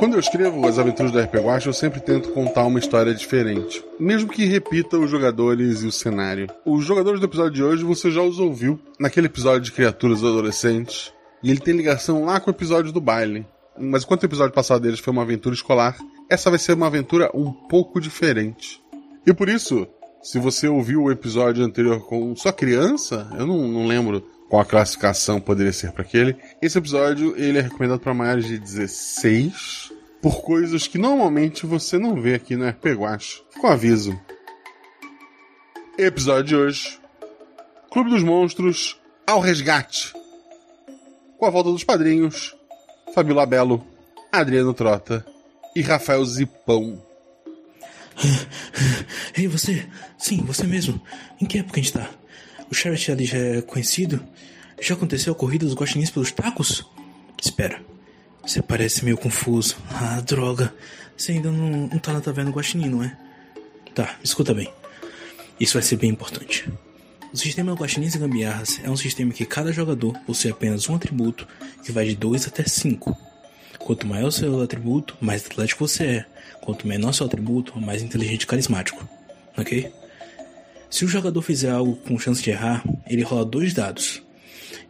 [0.00, 3.84] Quando eu escrevo as aventuras do RPG Watch, eu sempre tento contar uma história diferente,
[3.98, 6.46] mesmo que repita os jogadores e o cenário.
[6.64, 11.12] Os jogadores do episódio de hoje você já os ouviu naquele episódio de criaturas adolescentes,
[11.42, 13.46] e ele tem ligação lá com o episódio do baile.
[13.78, 15.98] Mas enquanto o episódio passado deles foi uma aventura escolar,
[16.30, 18.82] essa vai ser uma aventura um pouco diferente.
[19.26, 19.86] E por isso,
[20.22, 24.66] se você ouviu o episódio anterior com sua criança, eu não, não lembro qual a
[24.66, 26.36] classificação poderia ser para aquele.
[26.60, 32.20] Esse episódio ele é recomendado para maiores de 16 por coisas que normalmente você não
[32.20, 33.42] vê aqui no RP Guache.
[33.60, 34.20] Com aviso.
[35.96, 37.00] Episódio de hoje:
[37.92, 40.12] Clube dos Monstros ao resgate.
[41.38, 42.54] Com a volta dos padrinhos,
[43.14, 43.86] Fabio Belo,
[44.32, 45.24] Adriano Trota
[45.76, 47.00] e Rafael Zipão.
[49.38, 49.86] Ei, você?
[50.18, 51.00] Sim, você mesmo.
[51.40, 52.19] Em que época a gente tá?
[52.70, 54.22] O Sheriff ali já é conhecido?
[54.80, 56.86] Já aconteceu a corrida dos guaxinins pelos tacos?
[57.42, 57.82] Espera.
[58.46, 59.76] Você parece meio confuso.
[59.90, 60.72] Ah, droga.
[61.16, 63.16] Você ainda não, não tá na taverna guaxinim, não é?
[63.94, 64.72] Tá, escuta bem.
[65.58, 66.70] Isso vai ser bem importante.
[67.32, 71.46] O sistema Guaxinins e Gambiarras é um sistema que cada jogador possui apenas um atributo
[71.84, 73.16] que vai de 2 até 5.
[73.78, 76.26] Quanto maior seu atributo, mais atlético você é.
[76.60, 79.06] Quanto menor seu atributo, mais inteligente e carismático.
[79.56, 79.92] Ok?
[80.90, 84.20] Se o jogador fizer algo com chance de errar, ele rola dois dados,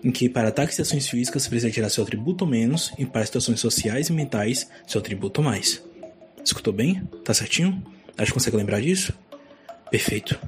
[0.02, 3.60] em que para ataques e ações físicas precisa tirar seu atributo menos, e para situações
[3.60, 5.82] sociais e mentais, seu atributo mais.
[6.42, 7.02] Escutou bem?
[7.22, 7.84] Tá certinho?
[8.16, 9.12] Acho que consegue lembrar disso?
[9.90, 10.38] Perfeito.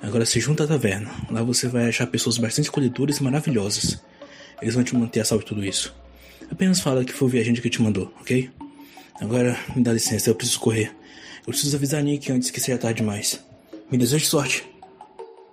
[0.00, 1.10] Agora se junta à taverna.
[1.30, 4.02] Lá você vai achar pessoas bastante colhedoras e maravilhosas.
[4.60, 5.94] Eles vão te manter a salvo de tudo isso.
[6.50, 8.50] Apenas fala que foi o viajante que te mandou, ok?
[9.20, 10.94] Agora me dá licença, eu preciso correr.
[11.40, 13.40] Eu preciso avisar a Nick antes que seja tarde demais.
[13.90, 14.73] Me desejo sorte.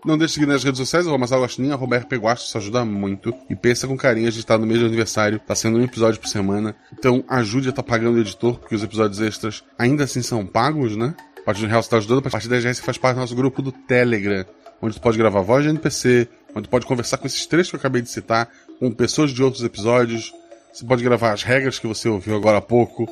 [0.03, 3.33] Não deixe de seguir nas redes sociais, arroba Guaxinim, arroba RP Guasto, isso ajuda muito.
[3.49, 6.19] E pensa com carinho, a gente tá no mês de aniversário, tá sendo um episódio
[6.19, 6.75] por semana.
[6.91, 10.95] Então ajude a tá pagando o editor, porque os episódios extras ainda assim são pagos,
[10.95, 11.13] né?
[11.37, 13.15] A partir de real você tá ajudando, a partir de 10 reais você faz parte
[13.15, 14.45] do nosso grupo do Telegram,
[14.81, 17.75] onde tu pode gravar voz de NPC, onde tu pode conversar com esses três que
[17.75, 20.33] eu acabei de citar, com pessoas de outros episódios.
[20.73, 23.07] Você pode gravar as regras que você ouviu agora há pouco,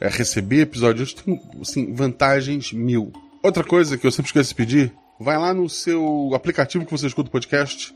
[0.00, 3.12] é, receber episódios, tem, assim, vantagens mil.
[3.42, 7.06] Outra coisa que eu sempre esqueço de pedir, vai lá no seu aplicativo que você
[7.06, 7.94] escuta o podcast,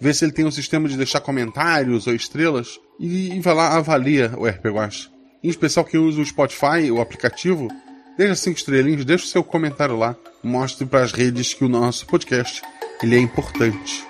[0.00, 3.76] vê se ele tem um sistema de deixar comentários ou estrelas, e, e vai lá,
[3.76, 4.66] avalia o RP.
[5.42, 7.68] Em especial quem usa o Spotify, o aplicativo,
[8.20, 10.14] Deixa cinco estrelinhas, deixa o seu comentário lá.
[10.42, 12.60] Mostre para as redes que o nosso podcast
[13.02, 14.09] ele é importante.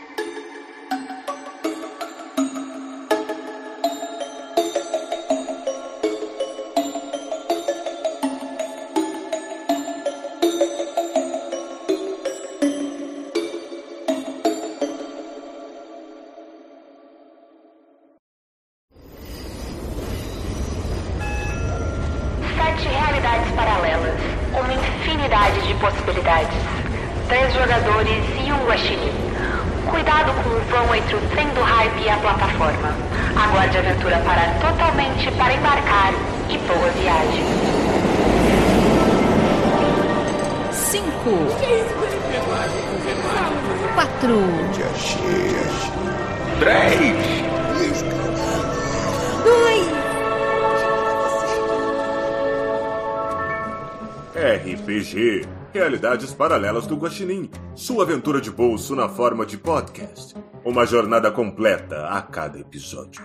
[56.41, 57.51] Paralelas do Guaxinim.
[57.75, 60.35] Sua aventura de bolso na forma de podcast.
[60.65, 63.23] Uma jornada completa a cada episódio.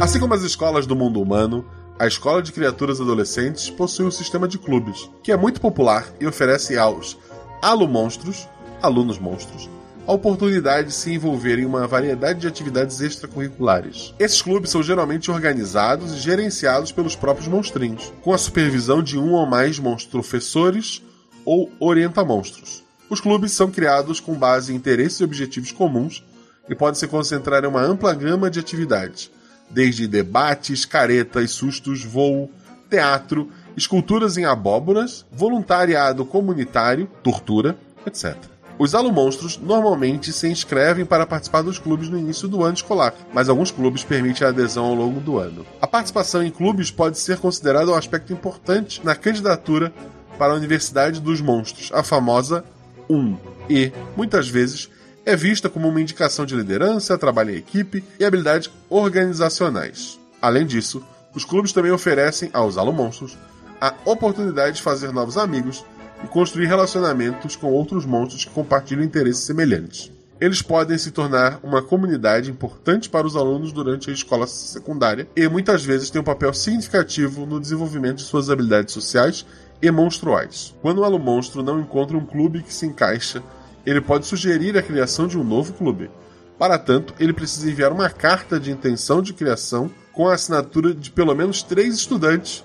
[0.00, 4.48] Assim como as escolas do mundo humano, a Escola de Criaturas Adolescentes possui um sistema
[4.48, 7.18] de clubes, que é muito popular e oferece aos
[7.60, 8.48] alumonstros,
[8.80, 9.68] alunos monstros,
[10.10, 14.12] a oportunidade de se envolver em uma variedade de atividades extracurriculares.
[14.18, 19.34] Esses clubes são geralmente organizados e gerenciados pelos próprios monstrinhos, com a supervisão de um
[19.34, 21.00] ou mais monstrofessores
[21.44, 22.82] ou orienta-monstros.
[23.08, 26.24] Os clubes são criados com base em interesses e objetivos comuns
[26.68, 29.30] e podem se concentrar em uma ampla gama de atividades,
[29.70, 32.50] desde debates, caretas, sustos, voo,
[32.90, 38.49] teatro, esculturas em abóboras, voluntariado comunitário, tortura, etc.
[38.80, 43.50] Os alumonstros normalmente se inscrevem para participar dos clubes no início do ano escolar, mas
[43.50, 45.66] alguns clubes permitem a adesão ao longo do ano.
[45.82, 49.92] A participação em clubes pode ser considerada um aspecto importante na candidatura
[50.38, 52.64] para a Universidade dos Monstros, a famosa
[53.10, 53.36] 1,
[53.68, 54.88] e, muitas vezes,
[55.26, 60.18] é vista como uma indicação de liderança, trabalho em equipe e habilidades organizacionais.
[60.40, 61.04] Além disso,
[61.34, 63.36] os clubes também oferecem aos alumonstros
[63.78, 65.84] a oportunidade de fazer novos amigos
[66.22, 70.12] e construir relacionamentos com outros monstros que compartilham interesses semelhantes.
[70.40, 75.46] Eles podem se tornar uma comunidade importante para os alunos durante a escola secundária e
[75.48, 79.44] muitas vezes têm um papel significativo no desenvolvimento de suas habilidades sociais
[79.82, 80.74] e monstruais.
[80.80, 83.42] Quando um aluno monstro não encontra um clube que se encaixa,
[83.84, 86.10] ele pode sugerir a criação de um novo clube.
[86.58, 91.10] Para tanto, ele precisa enviar uma carta de intenção de criação com a assinatura de
[91.10, 92.64] pelo menos três estudantes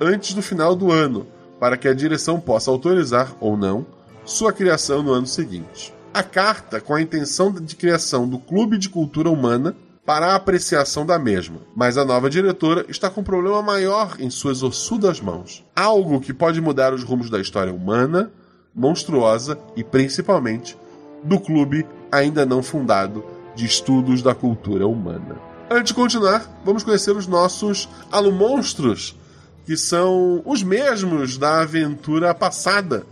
[0.00, 1.26] antes do final do ano,
[1.64, 3.86] para que a direção possa autorizar ou não
[4.22, 8.90] sua criação no ano seguinte a carta com a intenção de criação do Clube de
[8.90, 9.74] Cultura Humana
[10.04, 14.28] para a apreciação da mesma, mas a nova diretora está com um problema maior em
[14.28, 15.64] suas ossudas mãos.
[15.74, 18.30] Algo que pode mudar os rumos da história humana,
[18.74, 20.76] monstruosa e principalmente
[21.22, 23.24] do clube ainda não fundado
[23.54, 25.40] de estudos da cultura humana.
[25.70, 29.16] Antes de continuar, vamos conhecer os nossos alumonstros,
[29.64, 33.04] que são os mesmos da aventura passada,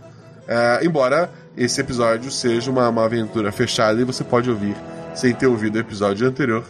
[0.47, 4.75] é, embora esse episódio seja uma, uma aventura fechada e você pode ouvir
[5.15, 6.63] sem ter ouvido o episódio anterior.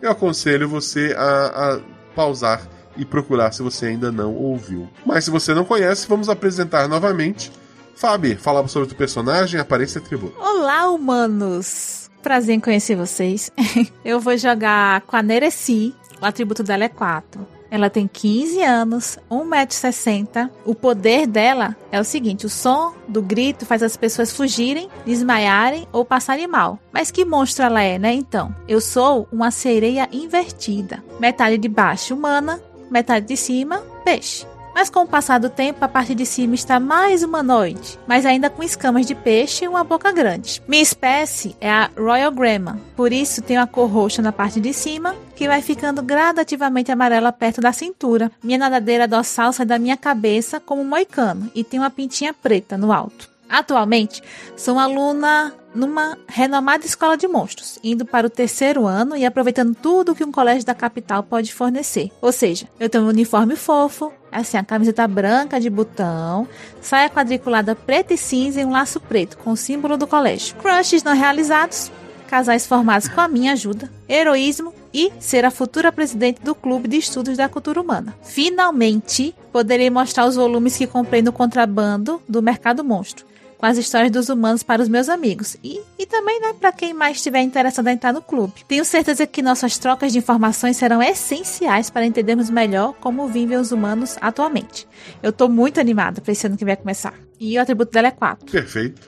[0.00, 1.80] Eu aconselho você a, a
[2.14, 2.62] pausar
[2.96, 4.88] e procurar se você ainda não ouviu.
[5.04, 7.50] Mas se você não conhece, vamos apresentar novamente.
[7.96, 10.36] Fabi, falar sobre o personagem, aparência e atributo.
[10.40, 12.10] Olá, humanos!
[12.22, 13.50] Prazer em conhecer vocês.
[14.04, 15.94] Eu vou jogar com a Nereci.
[16.20, 17.46] O atributo dela é 4.
[17.70, 20.50] Ela tem 15 anos, 1,60m.
[20.64, 25.88] O poder dela é o seguinte: o som do grito faz as pessoas fugirem, desmaiarem
[25.92, 26.78] ou passarem mal.
[26.92, 28.12] Mas que monstro ela é, né?
[28.12, 31.02] Então, eu sou uma sereia invertida.
[31.18, 34.46] Metade de baixo humana, metade de cima peixe.
[34.74, 38.50] Mas com o passar do tempo, a parte de cima está mais humanoide, mas ainda
[38.50, 40.60] com escamas de peixe e uma boca grande.
[40.66, 44.72] Minha espécie é a Royal Grandma, por isso tenho a cor roxa na parte de
[44.74, 48.30] cima, que vai ficando gradativamente amarela perto da cintura.
[48.42, 52.76] Minha nadadeira dorsal sai da minha cabeça como um moicano e tem uma pintinha preta
[52.76, 53.30] no alto.
[53.48, 54.22] Atualmente,
[54.56, 60.14] sou aluna numa renomada escola de monstros, indo para o terceiro ano e aproveitando tudo
[60.14, 62.10] que um colégio da capital pode fornecer.
[62.22, 66.46] Ou seja, eu tenho um uniforme fofo, assim, a camiseta branca de botão,
[66.80, 70.56] saia quadriculada preta e cinza e um laço preto com o símbolo do colégio.
[70.56, 71.90] Crushes não realizados,
[72.28, 76.98] casais formados com a minha ajuda, heroísmo e ser a futura presidente do Clube de
[76.98, 78.14] Estudos da Cultura Humana.
[78.22, 83.26] Finalmente, poderei mostrar os volumes que comprei no contrabando do Mercado Monstro
[83.64, 86.92] com as histórias dos humanos para os meus amigos e, e também né, para quem
[86.92, 88.52] mais estiver interessado em entrar no clube.
[88.68, 93.72] Tenho certeza que nossas trocas de informações serão essenciais para entendermos melhor como vivem os
[93.72, 94.86] humanos atualmente.
[95.22, 97.14] Eu estou muito animada para esse ano que vai começar.
[97.40, 98.52] E o atributo dela é 4.
[98.52, 99.00] Perfeito.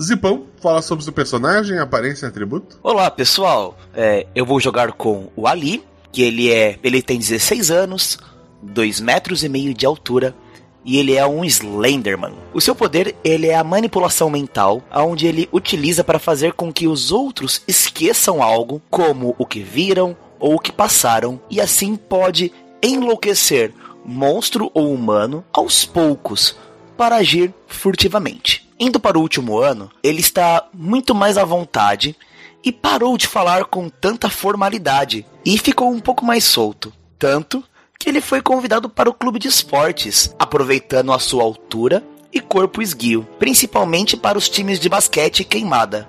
[0.00, 2.78] Zipão, fala sobre o seu personagem, aparência e atributo.
[2.84, 3.76] Olá, pessoal.
[3.92, 5.82] É, eu vou jogar com o Ali,
[6.12, 6.78] que ele é.
[6.84, 8.16] ele tem 16 anos,
[8.62, 10.36] 2 metros e meio de altura
[10.84, 12.34] e ele é um Slenderman.
[12.52, 16.86] O seu poder ele é a manipulação mental, onde ele utiliza para fazer com que
[16.86, 22.52] os outros esqueçam algo, como o que viram ou o que passaram, e assim pode
[22.82, 23.72] enlouquecer
[24.04, 26.56] monstro ou humano aos poucos
[26.96, 28.68] para agir furtivamente.
[28.78, 32.14] Indo para o último ano, ele está muito mais à vontade
[32.62, 36.92] e parou de falar com tanta formalidade e ficou um pouco mais solto.
[37.18, 37.62] Tanto
[37.98, 42.02] que ele foi convidado para o clube de esportes, aproveitando a sua altura
[42.32, 46.08] e corpo esguio, principalmente para os times de basquete queimada,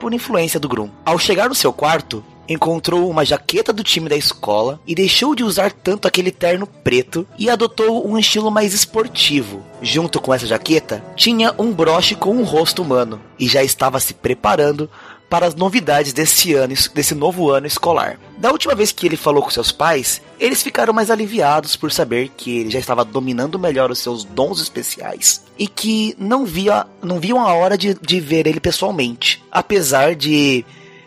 [0.00, 0.90] por influência do Grum.
[1.04, 5.44] Ao chegar no seu quarto, encontrou uma jaqueta do time da escola e deixou de
[5.44, 9.62] usar tanto aquele terno preto e adotou um estilo mais esportivo.
[9.82, 14.14] Junto com essa jaqueta, tinha um broche com um rosto humano e já estava se
[14.14, 14.88] preparando
[15.28, 18.18] para as novidades desse ano, desse novo ano escolar.
[18.38, 22.30] Da última vez que ele falou com seus pais, eles ficaram mais aliviados por saber
[22.36, 27.18] que ele já estava dominando melhor os seus dons especiais e que não via, não
[27.18, 30.64] viam a hora de, de ver ele pessoalmente, apesar de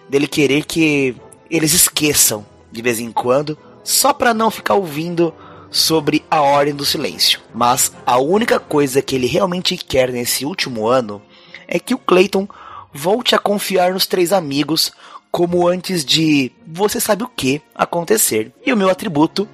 [0.10, 1.16] dele querer que
[1.50, 5.34] eles esqueçam de vez em quando, só para não ficar ouvindo
[5.72, 7.40] sobre a ordem do silêncio.
[7.54, 11.22] Mas a única coisa que ele realmente quer nesse último ano
[11.68, 12.48] é que o Clayton
[12.93, 14.91] volte a confiar nos três amigos
[15.31, 18.51] como antes de você sabe o que acontecer.
[18.65, 19.48] E o meu atributo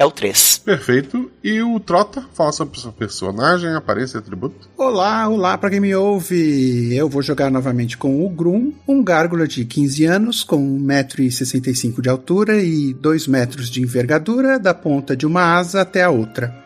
[0.00, 0.62] é o 3.
[0.64, 1.30] Perfeito.
[1.44, 4.66] E o Trota fala sobre o seu personagem, aparência e atributo.
[4.74, 6.94] Olá, olá para quem me ouve.
[6.96, 12.08] Eu vou jogar novamente com o Grum, um gárgula de 15 anos, com 1,65m de
[12.08, 16.56] altura e 2 metros de envergadura, da ponta de uma asa até a outra.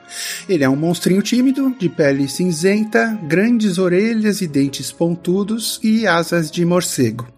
[0.48, 6.50] Ele é um monstrinho tímido, de pele cinzenta, grandes orelhas e dentes pontudos e asas
[6.50, 7.34] de morcego.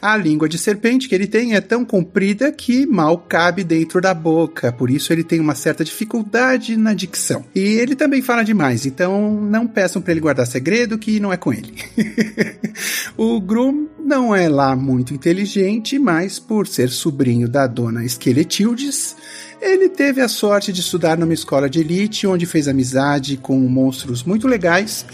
[0.00, 4.14] A língua de serpente que ele tem é tão comprida que mal cabe dentro da
[4.14, 7.44] boca, por isso ele tem uma certa dificuldade na dicção.
[7.54, 11.36] E ele também fala demais, então não peçam para ele guardar segredo que não é
[11.36, 11.74] com ele.
[13.16, 19.16] o Grum não é lá muito inteligente, mas por ser sobrinho da dona Skeletildes,
[19.60, 24.22] ele teve a sorte de estudar numa escola de elite, onde fez amizade com monstros
[24.22, 25.04] muito legais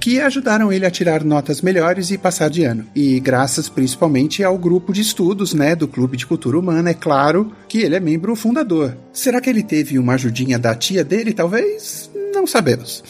[0.00, 2.86] que ajudaram ele a tirar notas melhores e passar de ano.
[2.94, 7.52] E graças principalmente ao grupo de estudos, né, do Clube de Cultura Humana, é claro
[7.68, 8.96] que ele é membro fundador.
[9.12, 12.10] Será que ele teve uma ajudinha da tia dele, talvez?
[12.34, 13.02] Não sabemos.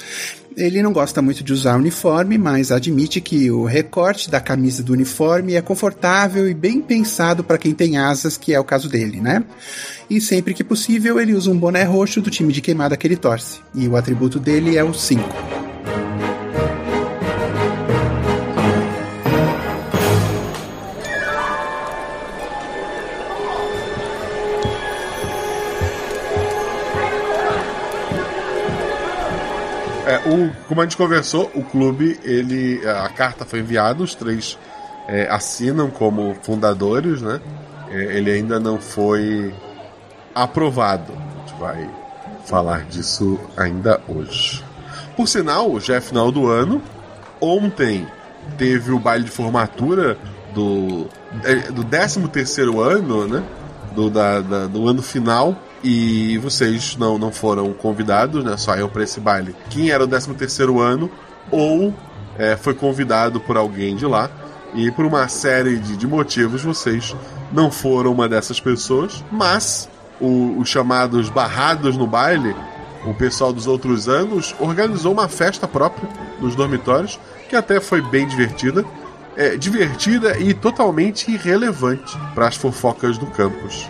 [0.57, 4.95] Ele não gosta muito de usar uniforme, mas admite que o recorte da camisa do
[4.95, 9.21] uniforme é confortável e bem pensado para quem tem asas, que é o caso dele,
[9.21, 9.45] né?
[10.09, 13.17] E sempre que possível, ele usa um boné roxo do time de queimada que ele
[13.17, 13.61] torce.
[13.75, 15.76] E o atributo dele é o 5.
[30.07, 34.57] É, o, como a gente conversou, o clube, ele, a carta foi enviada, os três
[35.09, 37.41] é, assinam como fundadores, né?
[37.91, 39.53] É, ele ainda não foi
[40.33, 41.13] aprovado.
[41.13, 41.91] A gente vai
[42.45, 44.65] falar disso ainda hoje.
[45.17, 46.81] Por sinal, já é final do ano.
[47.41, 48.07] Ontem
[48.57, 50.17] teve o baile de formatura
[50.55, 51.09] do,
[51.43, 53.43] é, do 13 terceiro ano, né?
[53.93, 58.57] Do, da, da, do ano final e vocês não, não foram convidados, né?
[58.57, 59.55] Só eu para esse baile.
[59.71, 61.11] Quem era o 13 terceiro ano
[61.51, 61.95] ou
[62.39, 64.31] é, foi convidado por alguém de lá
[64.75, 67.15] e por uma série de, de motivos vocês
[67.53, 69.89] não foram uma dessas pessoas, mas
[70.21, 72.55] o, os chamados barrados no baile,
[73.05, 76.09] o pessoal dos outros anos organizou uma festa própria
[76.41, 77.19] nos dormitórios
[77.49, 78.85] que até foi bem divertida.
[79.39, 83.87] É, divertida e totalmente irrelevante para as fofocas do campus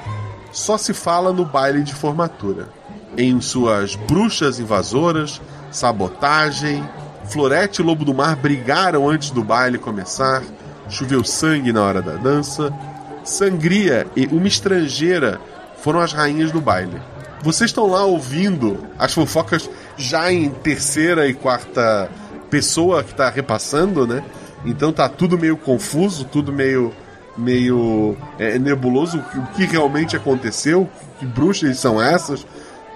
[0.56, 2.70] só se fala no baile de formatura.
[3.14, 5.38] Em suas bruxas invasoras,
[5.70, 6.82] sabotagem,
[7.26, 10.42] Florete e Lobo do Mar brigaram antes do baile começar,
[10.88, 12.72] choveu sangue na hora da dança,
[13.22, 15.38] Sangria e uma estrangeira
[15.82, 17.02] foram as rainhas do baile.
[17.42, 22.08] Vocês estão lá ouvindo as fofocas já em terceira e quarta
[22.48, 24.24] pessoa que está repassando, né?
[24.64, 26.94] Então tá tudo meio confuso, tudo meio
[27.36, 30.88] meio é, nebuloso o que realmente aconteceu,
[31.18, 32.46] que bruxas são essas,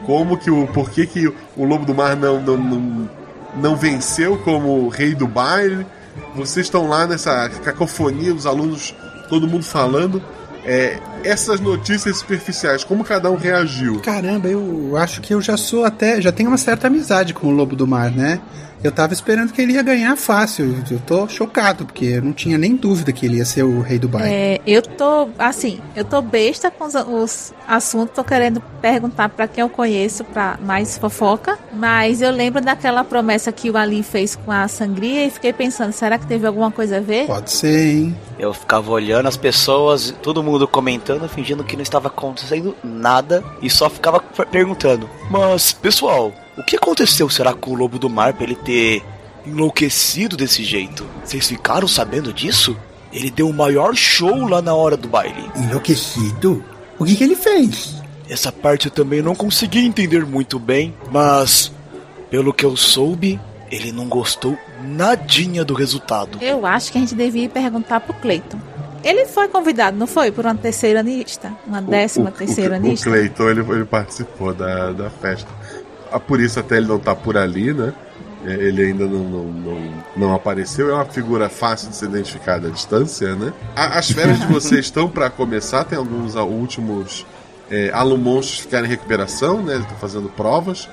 [0.05, 3.11] como que o por que, que o lobo do mar não, não, não,
[3.57, 5.87] não venceu como rei do baile.
[6.35, 8.95] Vocês estão lá nessa cacofonia, os alunos,
[9.29, 10.23] todo mundo falando.
[10.65, 14.01] É, essas notícias superficiais, como cada um reagiu?
[14.01, 16.21] Caramba, eu acho que eu já sou até.
[16.21, 18.41] Já tenho uma certa amizade com o Lobo do Mar, né?
[18.83, 20.75] Eu tava esperando que ele ia ganhar fácil.
[20.91, 23.99] Eu tô chocado, porque eu não tinha nem dúvida que ele ia ser o rei
[23.99, 24.33] do baile.
[24.33, 29.47] É, eu tô, assim, eu tô besta com os, os assuntos, tô querendo perguntar para
[29.47, 34.35] quem eu conheço para mais fofoca, mas eu lembro daquela promessa que o Ali fez
[34.35, 37.27] com a sangria e fiquei pensando, será que teve alguma coisa a ver?
[37.27, 38.17] Pode ser, hein?
[38.39, 43.69] Eu ficava olhando as pessoas, todo mundo comentando, fingindo que não estava acontecendo nada e
[43.69, 44.21] só ficava
[44.51, 49.03] perguntando: Mas, pessoal, o que aconteceu será com o lobo do mar pra ele ter
[49.47, 51.07] enlouquecido desse jeito?
[51.25, 52.77] Vocês ficaram sabendo disso?
[53.11, 55.51] Ele deu o maior show lá na hora do baile.
[55.57, 56.63] Enlouquecido?
[56.99, 57.95] O que, que ele fez?
[58.29, 61.73] Essa parte eu também não consegui entender muito bem, mas
[62.29, 63.41] pelo que eu soube,
[63.71, 66.37] ele não gostou nadinha do resultado.
[66.43, 68.61] Eu acho que a gente devia perguntar pro Cleiton.
[69.03, 70.31] Ele foi convidado, não foi?
[70.31, 71.51] Por uma terceira lista?
[71.67, 73.09] Uma décima o, terceira o, lista?
[73.09, 75.49] O Cleiton, ele, ele participou da, da festa.
[76.13, 77.93] Ah, por isso até ele não tá por ali, né?
[78.45, 80.91] É, ele ainda não, não, não, não, apareceu.
[80.91, 83.53] É uma figura fácil de ser identificada à distância, né?
[83.77, 85.85] As férias de vocês estão para começar.
[85.85, 87.27] Tem alguns últimos
[87.71, 87.93] é,
[88.43, 89.77] que ficaram em recuperação, né?
[89.77, 90.89] Estão fazendo provas.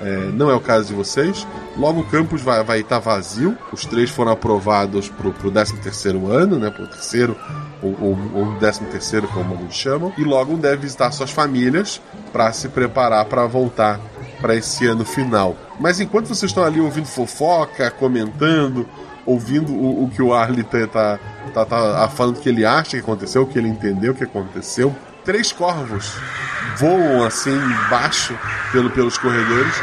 [0.00, 1.46] É, não é o caso de vocês.
[1.76, 3.56] Logo o campus vai estar vai tá vazio.
[3.72, 6.70] Os três foram aprovados para o 13 terceiro ano, né?
[6.70, 7.36] Para o terceiro
[7.82, 10.12] ou, ou, ou 13 terceiro, como alguns chamam.
[10.16, 12.00] E logo deve visitar suas famílias
[12.32, 14.00] para se preparar para voltar
[14.42, 15.56] para esse ano final.
[15.80, 18.86] Mas enquanto vocês estão ali ouvindo fofoca, comentando,
[19.24, 21.18] ouvindo o, o que o Arlie tá, tá,
[21.54, 24.94] tá, tá, falando que ele acha que aconteceu, o que ele entendeu que aconteceu,
[25.24, 26.12] três corvos
[26.76, 27.56] voam assim
[27.88, 28.36] baixo
[28.72, 29.74] pelo, pelos corredores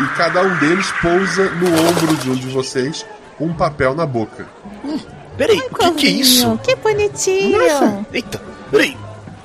[0.00, 3.06] e cada um deles pousa no ombro de um de vocês
[3.38, 4.46] com um papel na boca.
[4.84, 4.98] Hum,
[5.36, 6.58] peraí, o que, que, é isso?
[6.58, 7.58] Que bonitinho!
[7.58, 8.06] Nossa.
[8.12, 8.40] Eita,
[8.70, 8.96] peraí.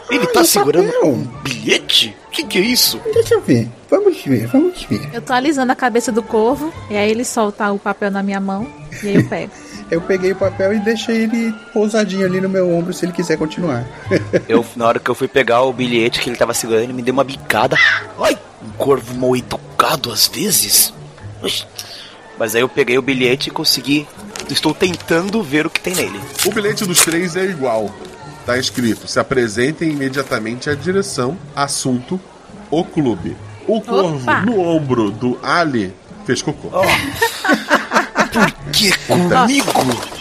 [0.09, 1.09] Ele Ah, tá segurando papel.
[1.09, 2.15] um bilhete?
[2.35, 2.99] O que, que é isso?
[3.13, 3.69] Deixa eu ver.
[3.89, 5.09] Vamos ver, vamos ver.
[5.13, 8.41] Eu tô alisando a cabeça do corvo, e aí ele solta o papel na minha
[8.41, 8.67] mão,
[9.01, 9.51] e aí eu pego.
[9.89, 13.37] Eu peguei o papel e deixei ele pousadinho ali no meu ombro se ele quiser
[13.37, 13.85] continuar.
[14.49, 17.03] Eu, na hora que eu fui pegar o bilhete que ele tava segurando, ele me
[17.03, 17.77] deu uma bicada.
[18.19, 20.91] Ai, um corvo mal educado às vezes.
[22.39, 24.07] Mas aí eu peguei o bilhete e consegui.
[24.49, 26.19] Estou tentando ver o que tem nele.
[26.43, 27.93] O bilhete dos três é igual.
[28.45, 32.19] Tá escrito: se apresentem imediatamente à direção, assunto,
[32.69, 33.35] o clube.
[33.67, 34.41] O corvo Opa!
[34.41, 35.93] no ombro do Ali
[36.25, 36.69] fez cocô.
[38.73, 39.71] Que comigo?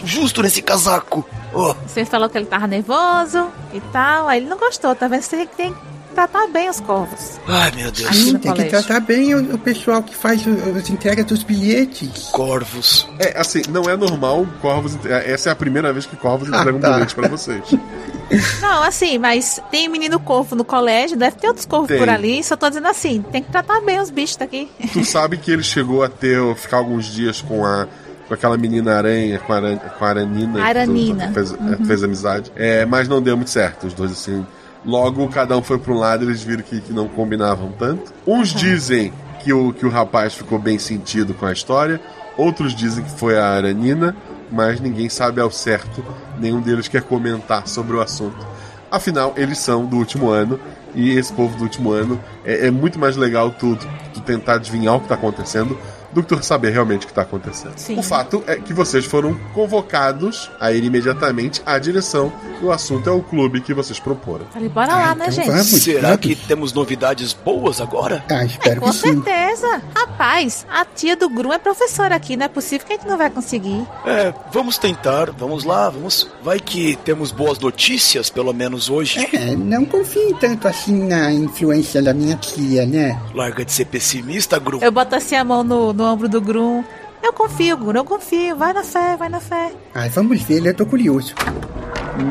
[0.05, 1.27] Justo nesse casaco.
[1.53, 5.21] Oh, Você falou que ele tava nervoso e tal, aí ele não gostou, tá vendo?
[5.21, 5.79] Você tem que
[6.15, 7.39] tratar bem os corvos.
[7.47, 8.31] ai meu Deus.
[8.33, 10.41] No tem que tratar bem o, o pessoal que faz
[10.75, 12.29] as entregas dos bilhetes.
[12.31, 13.07] Corvos.
[13.19, 14.97] É, assim, não é normal corvos.
[15.05, 16.93] Essa é a primeira vez que corvos Ah, entregam tá.
[16.93, 17.63] bilhete pra vocês.
[18.59, 21.99] Não, assim, mas tem menino corvo no colégio, deve ter outros corvos Tem.
[21.99, 24.67] por ali, só tô dizendo assim, tem que tratar bem os bichos daqui.
[24.93, 27.87] tu sabe que ele chegou a ter ficar alguns dias com a
[28.27, 30.63] com aquela menina aranha, com a, aran, com a Aranina.
[30.63, 31.31] Aranina.
[31.31, 32.51] Fez, é, fez amizade.
[32.55, 34.43] É, mas não deu muito certo, os dois assim.
[34.85, 38.13] Logo, cada um foi pra um lado, eles viram que, que não combinavam tanto.
[38.25, 39.11] Uns dizem
[39.43, 41.99] que o, que o rapaz ficou bem sentido com a história,
[42.37, 44.15] outros dizem que foi a Aranina,
[44.51, 46.05] mas ninguém sabe ao certo,
[46.39, 48.45] nenhum deles quer comentar sobre o assunto.
[48.91, 50.59] Afinal, eles são do último ano,
[50.95, 53.77] e esse povo do último ano é, é muito mais legal tu,
[54.13, 55.77] tu tentar adivinhar o que tá acontecendo
[56.15, 57.77] do que tu saber realmente o que tá acontecendo.
[57.77, 57.99] Sim.
[57.99, 62.31] O fato é que vocês foram convocados a ir imediatamente à direção
[62.61, 64.45] e o assunto é o clube que vocês proporam.
[64.51, 65.47] Falei, bora lá, Ah, né, então gente?
[65.47, 65.65] vamos.
[65.67, 66.21] Será vamos.
[66.25, 68.23] que temos novidades boas agora?
[68.29, 69.21] Ah, É, espero com que sim.
[69.21, 69.81] certeza.
[69.93, 73.17] Rapaz, a tia do Grum é professora aqui, não é possível que a gente não
[73.17, 73.85] vai conseguir.
[74.05, 76.29] É, vamos tentar, vamos lá, vamos.
[76.41, 79.27] Vai que temos boas notícias, pelo menos hoje.
[79.33, 83.19] É, não confie tanto assim na influência da minha tia, né?
[83.33, 84.79] Larga de ser pessimista, Gru.
[84.81, 86.83] Eu boto assim a mão no, no ombro do Grum.
[87.21, 88.55] Eu confio, Grum, eu confio.
[88.55, 89.71] Vai na fé, vai na fé.
[89.93, 91.33] Ai, vamos ver, eu tô curioso.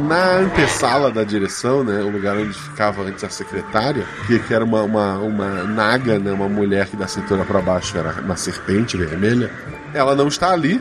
[0.08, 4.64] Na antessala da direção, né, o lugar onde ficava antes a secretária, que, que era
[4.64, 8.96] uma, uma, uma naga, né, uma mulher que da cintura para baixo era uma serpente
[8.96, 9.50] vermelha,
[9.92, 10.80] ela não está ali.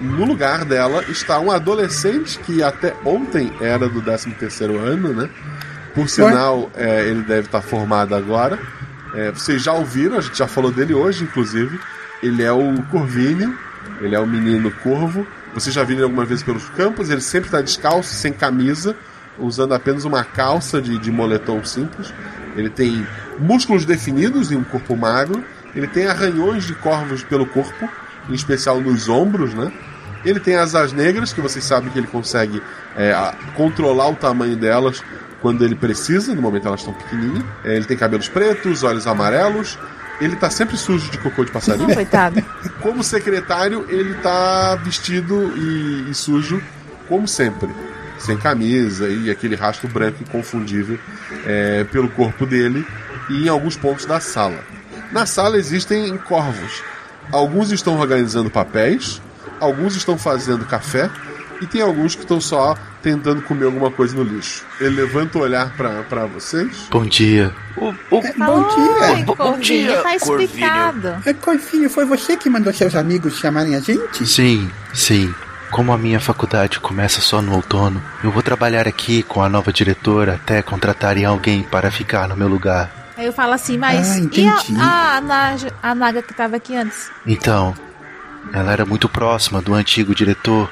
[0.00, 5.30] No lugar dela está um adolescente que até ontem era do 13º ano, né?
[5.94, 8.58] Por sinal, é, ele deve estar formado agora.
[9.14, 11.78] É, vocês já ouviram, a gente já falou dele hoje, inclusive.
[12.22, 13.56] Ele é o Corvinho,
[14.00, 15.26] ele é o menino corvo.
[15.54, 18.96] Vocês já viram ele algumas vezes pelos campos, ele sempre está descalço, sem camisa,
[19.38, 22.12] usando apenas uma calça de, de moletom simples.
[22.56, 23.06] Ele tem
[23.38, 25.44] músculos definidos e um corpo magro.
[25.74, 27.88] Ele tem arranhões de corvos pelo corpo,
[28.28, 29.72] em especial nos ombros, né?
[30.24, 32.62] Ele tem asas negras, que vocês sabem que ele consegue
[32.96, 33.12] é,
[33.56, 35.02] controlar o tamanho delas
[35.40, 37.44] quando ele precisa, no momento elas estão pequenininhas.
[37.64, 39.78] É, ele tem cabelos pretos, olhos amarelos.
[40.22, 41.88] Ele tá sempre sujo de cocô de passarinho.
[41.88, 42.40] Não, coitado.
[42.80, 46.62] Como secretário, ele tá vestido e, e sujo,
[47.08, 47.68] como sempre.
[48.18, 50.96] Sem camisa e aquele rastro branco inconfundível
[51.44, 52.86] é, pelo corpo dele
[53.28, 54.60] e em alguns pontos da sala.
[55.10, 56.82] Na sala existem corvos.
[57.32, 59.20] Alguns estão organizando papéis,
[59.58, 61.10] alguns estão fazendo café
[61.60, 64.64] e tem alguns que estão só tentando comer alguma coisa no lixo.
[64.80, 66.86] Ele levanta o olhar pra pra vocês.
[66.90, 67.52] Bom dia.
[67.76, 68.20] O, o, Bom
[68.68, 69.12] dia.
[69.12, 71.16] Oi, Bom Corvinho, dia, tá explicado.
[71.26, 74.26] É, Corvinho, foi você que mandou seus amigos chamarem a gente?
[74.26, 75.34] Sim, sim.
[75.70, 79.72] Como a minha faculdade começa só no outono, eu vou trabalhar aqui com a nova
[79.72, 82.90] diretora até contratarem alguém para ficar no meu lugar.
[83.16, 84.78] Aí eu falo assim, mas Ah, e entendi.
[84.78, 87.10] a, a, Naja- a Naga que tava aqui antes?
[87.26, 87.74] Então,
[88.52, 90.68] ela era muito próxima do antigo diretor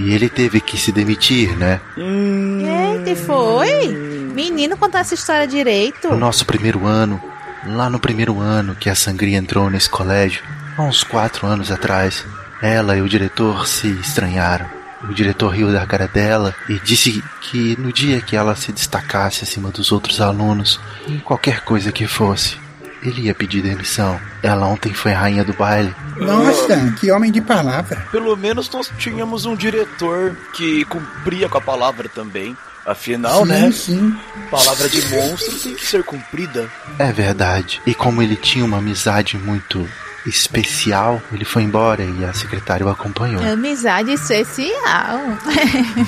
[0.00, 1.80] e ele teve que se demitir, né?
[1.96, 3.88] Eita, e foi?
[4.34, 6.08] Menino, contar essa história direito.
[6.08, 7.20] No nosso primeiro ano,
[7.66, 10.42] lá no primeiro ano que a Sangria entrou nesse colégio,
[10.78, 12.24] há uns quatro anos atrás,
[12.62, 14.66] ela e o diretor se estranharam.
[15.02, 19.44] O diretor riu da cara dela e disse que no dia que ela se destacasse
[19.44, 22.58] acima dos outros alunos, em qualquer coisa que fosse,
[23.02, 24.20] ele ia pedir demissão.
[24.42, 25.94] Ela ontem foi rainha do baile.
[26.16, 28.06] Nossa, que homem de palavra.
[28.10, 32.56] Pelo menos nós tínhamos um diretor que cumpria com a palavra também.
[32.84, 33.72] Afinal, sim, né?
[33.72, 34.16] sim.
[34.50, 36.70] Palavra de monstro tem que ser cumprida.
[36.98, 37.80] É verdade.
[37.86, 39.88] E como ele tinha uma amizade muito
[40.26, 43.42] especial, ele foi embora e a secretária o acompanhou.
[43.42, 45.20] Amizade especial.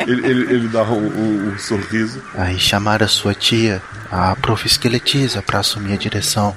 [0.06, 2.22] Ele, ele, ele dá um, um- um sorriso.
[2.34, 4.66] Aí chamaram a sua tia, a prof.
[4.66, 6.56] Esqueletiza, para assumir a direção,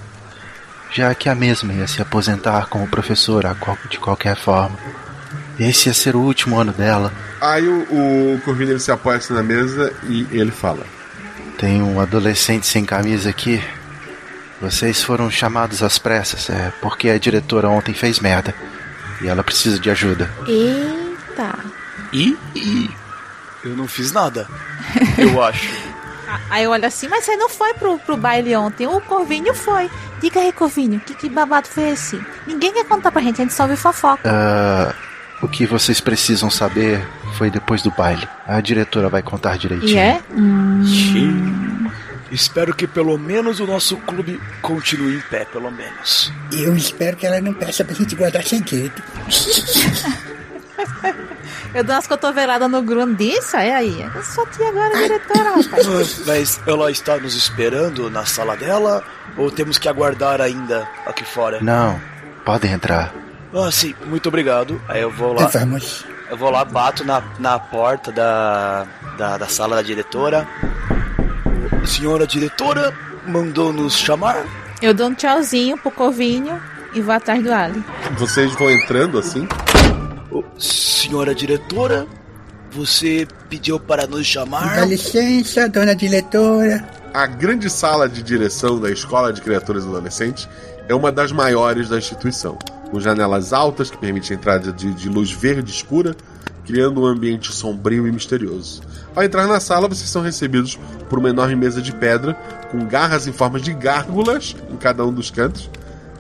[0.92, 3.56] já que a mesma ia se aposentar como professora
[3.90, 4.78] de qualquer forma.
[5.60, 7.12] Esse ia ser o último ano dela.
[7.42, 7.82] Aí o,
[8.36, 10.84] o Corvinho ele se apoia assim na mesa e ele fala:
[11.58, 13.62] Tem um adolescente sem camisa aqui.
[14.64, 18.56] Vocês foram chamados às pressas, é porque a diretora ontem fez merda.
[19.22, 20.32] E ela precisa de ajuda.
[20.48, 21.60] Eita.
[22.14, 22.90] E, e
[23.66, 24.48] eu não fiz nada.
[25.20, 25.70] Eu acho.
[26.30, 28.88] Ah, Aí eu olho assim, mas você não foi pro, pro baile ontem.
[28.88, 29.92] O Corvinho foi.
[30.22, 32.20] Diga aí, Corvinho, que, que babado foi esse?
[32.48, 34.22] Ninguém quer contar pra gente, a gente só ouve fofoca.
[34.26, 34.94] Ah,
[35.42, 37.06] o que vocês precisam saber
[37.38, 38.26] foi depois do baile.
[38.48, 39.92] A diretora vai contar direitinho.
[39.92, 40.22] E é?
[42.34, 46.34] Espero que pelo menos o nosso clube continue em pé, pelo menos.
[46.52, 49.02] Eu espero que ela não peça pra gente guardar segredo.
[51.74, 54.02] Eu dou umas cotoveladas no Grundiça, é aí.
[54.16, 56.22] Eu sou tia agora, diretora, rapaz.
[56.26, 59.04] Mas ela está nos esperando na sala dela
[59.38, 61.60] ou temos que aguardar ainda aqui fora?
[61.62, 62.00] Não,
[62.46, 63.14] podem entrar.
[63.54, 64.80] Ah, sim, muito obrigado.
[64.88, 65.48] Aí eu vou lá.
[65.48, 66.06] Vamos.
[66.30, 70.48] Eu vou lá, bato na, na porta da, da, da sala da diretora.
[71.86, 72.94] Senhora diretora,
[73.28, 74.46] mandou nos chamar?
[74.82, 76.60] Eu dou um tchauzinho pro Corvinho
[76.94, 77.84] e vou atrás do Ali.
[78.18, 79.48] Vocês vão entrando assim.
[80.58, 82.08] Senhora diretora,
[82.72, 84.88] você pediu para nos Dá chamar?
[84.88, 86.88] licença, dona diretora.
[87.14, 90.50] A grande sala de direção da Escola de Criaturas e Adolescentes
[90.90, 92.58] é uma das maiores da instituição,
[92.94, 96.16] com janelas altas que permitem a entrada de, de luz verde escura,
[96.64, 98.84] criando um ambiente sombrio e misterioso.
[99.16, 100.78] Ao entrar na sala, vocês são recebidos
[101.10, 102.36] por uma enorme mesa de pedra,
[102.72, 105.72] com garras em formas de gárgulas em cada um dos cantos.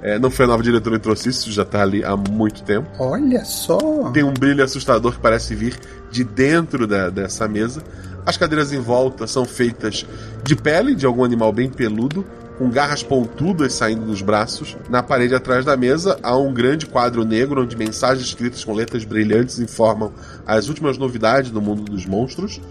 [0.01, 2.89] É, não foi a nova diretora que trouxe isso, já está ali há muito tempo.
[2.97, 3.77] Olha só.
[4.11, 5.77] Tem um brilho assustador que parece vir
[6.11, 7.83] de dentro da- dessa mesa.
[8.25, 10.05] As cadeiras em volta são feitas
[10.43, 12.25] de pele de algum animal bem peludo,
[12.57, 14.77] com garras pontudas saindo dos braços.
[14.89, 19.03] Na parede atrás da mesa há um grande quadro negro onde mensagens escritas com letras
[19.03, 20.11] brilhantes informam
[20.45, 22.61] as últimas novidades do mundo dos monstros.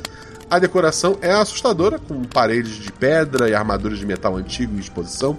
[0.48, 5.36] A decoração é assustadora, com paredes de pedra e armaduras de metal antigo em exposição.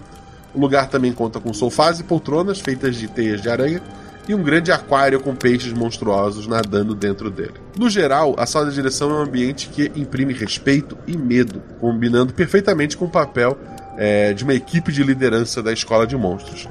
[0.53, 3.81] O lugar também conta com sofás e poltronas feitas de teias de aranha
[4.27, 7.53] e um grande aquário com peixes monstruosos nadando dentro dele.
[7.77, 12.33] No geral, a sala de direção é um ambiente que imprime respeito e medo, combinando
[12.33, 13.57] perfeitamente com o papel
[13.97, 16.67] é, de uma equipe de liderança da escola de monstros.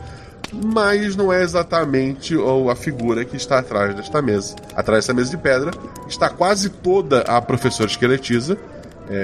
[0.53, 2.35] Mas não é exatamente
[2.71, 4.55] a figura que está atrás desta mesa.
[4.77, 5.71] Atrás dessa mesa de pedra
[6.07, 8.59] está quase toda a professora esqueletiza,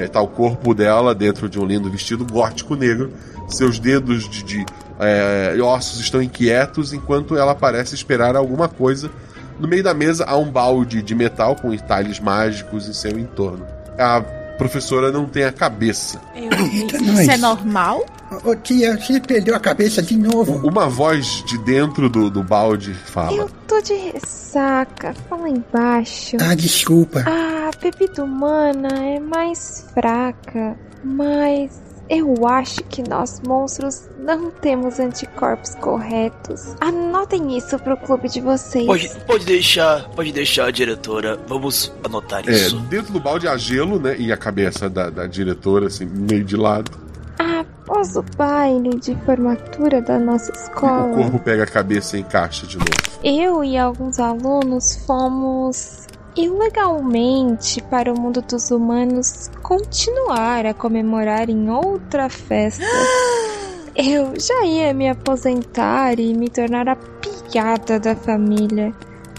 [0.04, 3.12] Está o corpo dela dentro de um lindo vestido gótico negro.
[3.48, 4.66] Seus dedos de, de,
[4.98, 9.10] é, ossos estão inquietos enquanto ela parece esperar alguma coisa.
[9.58, 13.66] No meio da mesa há um balde de metal com entalhes mágicos em seu entorno.
[13.98, 14.22] A
[14.58, 16.20] professora não tem a cabeça.
[16.34, 17.28] Eita, isso nós.
[17.28, 18.04] é normal?
[18.44, 20.68] Ô tia, você perdeu a cabeça de novo.
[20.68, 23.32] Uma voz de dentro do, do balde fala.
[23.32, 26.36] Eu tô de ressaca, fala embaixo.
[26.40, 27.20] Ah, desculpa.
[27.20, 35.74] A bebida humana é mais fraca, mas eu acho que nós monstros não temos anticorpos
[35.76, 36.74] corretos.
[36.80, 38.86] Anotem isso pro clube de vocês.
[38.86, 41.38] Pode, pode deixar, pode deixar, diretora.
[41.46, 42.78] Vamos anotar É, isso.
[42.80, 44.16] dentro do balde há gelo, né?
[44.18, 46.90] E a cabeça da, da diretora, assim, meio de lado.
[47.38, 52.66] Após o baile de formatura da nossa O escola, corpo pega a cabeça e encaixa
[52.66, 52.90] de novo.
[53.24, 56.06] eu e alguns alunos fomos
[56.38, 62.84] ilegalmente para o mundo dos humanos continuar a comemorar em outra festa.
[63.96, 68.94] Eu já ia me aposentar e me tornar a piada da família.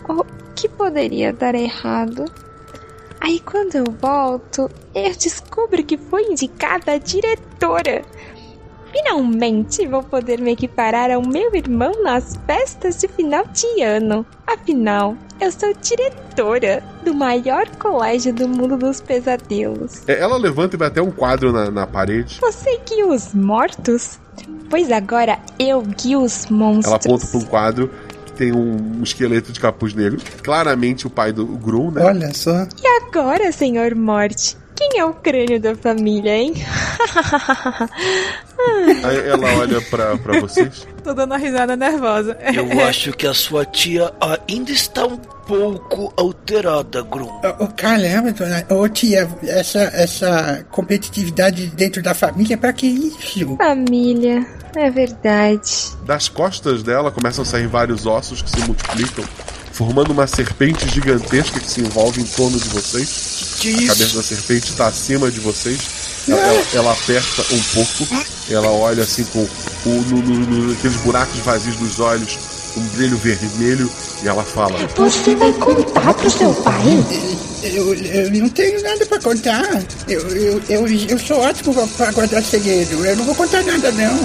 [0.09, 2.25] O que poderia dar errado?
[3.21, 8.01] Aí quando eu volto, eu descubro que foi indicada a diretora.
[8.91, 14.25] Finalmente vou poder me equiparar ao meu irmão nas festas de final de ano.
[14.47, 20.01] Afinal, eu sou diretora do maior colégio do mundo dos pesadelos.
[20.07, 22.39] É, Ela levanta e vai até um quadro na, na parede.
[22.41, 24.19] Você guia os mortos?
[24.69, 26.93] Pois agora eu guio os Ela monstros.
[26.95, 27.91] aponta para um quadro
[28.25, 30.19] que tem um, um esqueleto de capuz negro.
[30.43, 32.03] Claramente o pai do Grum, né?
[32.03, 32.67] Olha só.
[32.81, 34.57] E agora, senhor Morte?
[34.79, 36.53] Quem é o crânio da família, hein?
[39.03, 40.87] Aí ela olha pra, pra vocês.
[41.03, 42.37] Tô dando uma risada nervosa.
[42.55, 44.09] Eu acho que a sua tia
[44.47, 47.27] ainda está um pouco alterada, Grum.
[47.27, 48.65] Ô, ô, caramba, dona.
[48.69, 53.57] Ô, tia, essa, essa competitividade dentro da família, pra que isso?
[53.57, 55.91] Família, é verdade.
[56.05, 59.25] Das costas dela começam a sair vários ossos que se multiplicam,
[59.79, 63.55] formando uma serpente gigantesca que se envolve em torno de vocês.
[63.61, 64.15] Que A cabeça isso?
[64.17, 65.79] da serpente está acima de vocês.
[66.27, 68.07] Ela, ela- ela aperta um pouco.
[68.49, 72.37] Ela olha assim com o, no, no- no- aqueles buracos vazios dos olhos.
[72.77, 73.89] um brilho vermelho
[74.23, 76.83] e ela fala: Você vai contar pro seu pai?
[77.63, 79.83] Eu, eu não tenho nada pra contar.
[80.07, 83.03] Eu, eu, eu, eu sou ótimo pra- pra guardar segredo.
[83.05, 84.19] Eu não vou contar nada, não.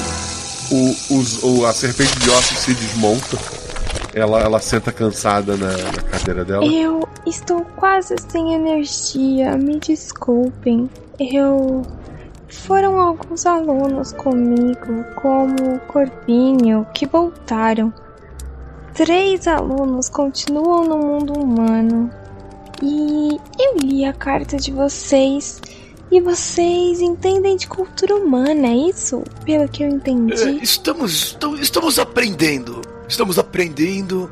[0.71, 3.39] o, os- o- a serpente de ossos se desmonta.
[4.15, 6.65] Ela, ela senta cansada na, na cadeira dela.
[6.65, 10.89] Eu estou quase sem energia, me desculpem.
[11.19, 11.83] Eu.
[12.49, 17.93] Foram alguns alunos comigo, como o Corpinho, que voltaram.
[18.95, 22.09] Três alunos continuam no mundo humano.
[22.81, 25.61] E eu li a carta de vocês.
[26.13, 29.25] E vocês entendem de cultura humana, é isso?
[29.45, 30.61] Pelo que eu É, entendi.
[30.63, 32.81] estamos, estamos, estamos aprendendo.
[33.15, 34.29] Estamos aprendendo.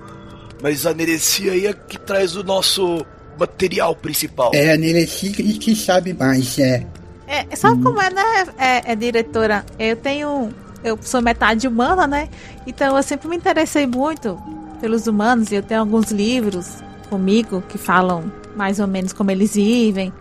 [0.61, 3.07] Mas a Nerecia aí é que traz o nosso
[3.39, 4.51] material principal.
[4.53, 6.85] É a Neleci que que sabe mais, é.
[7.29, 8.23] É, sabe como é, né,
[8.59, 9.65] é, é, diretora?
[9.79, 10.53] Eu tenho.
[10.83, 12.29] Eu sou metade humana, né?
[12.67, 14.37] Então eu sempre me interessei muito
[14.81, 19.55] pelos humanos e eu tenho alguns livros comigo que falam mais ou menos como eles
[19.55, 20.13] vivem.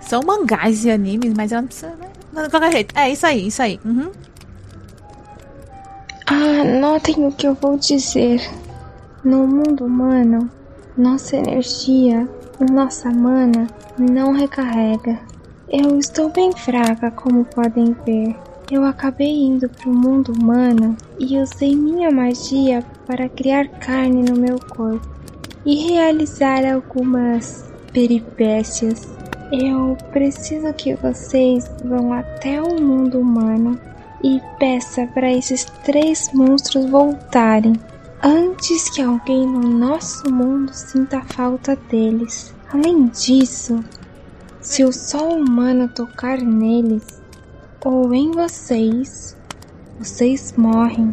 [0.00, 1.92] São mangás e animes, mas eu não preciso.
[1.96, 2.08] Né?
[2.32, 2.98] Não, De qualquer jeito.
[2.98, 3.78] É isso aí, isso aí.
[3.84, 4.10] Uhum.
[6.26, 8.40] Ah, notem o que eu vou dizer.
[9.24, 10.48] No mundo humano,
[10.96, 12.28] nossa energia,
[12.70, 13.66] nossa mana,
[13.98, 15.18] não recarrega.
[15.68, 18.36] Eu estou bem fraca, como podem ver.
[18.70, 24.38] Eu acabei indo para o mundo humano e usei minha magia para criar carne no
[24.38, 25.06] meu corpo
[25.66, 29.12] e realizar algumas peripécias.
[29.50, 33.78] Eu preciso que vocês vão até o mundo humano
[34.22, 37.74] e peça para esses três monstros voltarem
[38.22, 42.54] antes que alguém no nosso mundo sinta falta deles.
[42.72, 43.82] Além disso,
[44.60, 47.20] se o sol humano tocar neles
[47.84, 49.36] ou em vocês,
[49.98, 51.12] vocês morrem.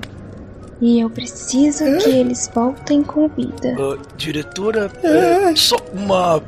[0.82, 3.76] E eu preciso que eles voltem com vida.
[3.78, 6.42] Ah, diretora, é, só uma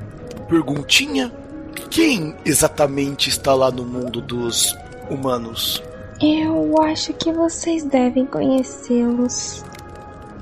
[0.47, 1.32] perguntinha.
[1.89, 4.74] Quem exatamente está lá no mundo dos
[5.10, 5.84] humanos?
[6.22, 9.64] Eu acho que vocês devem conhecê-los.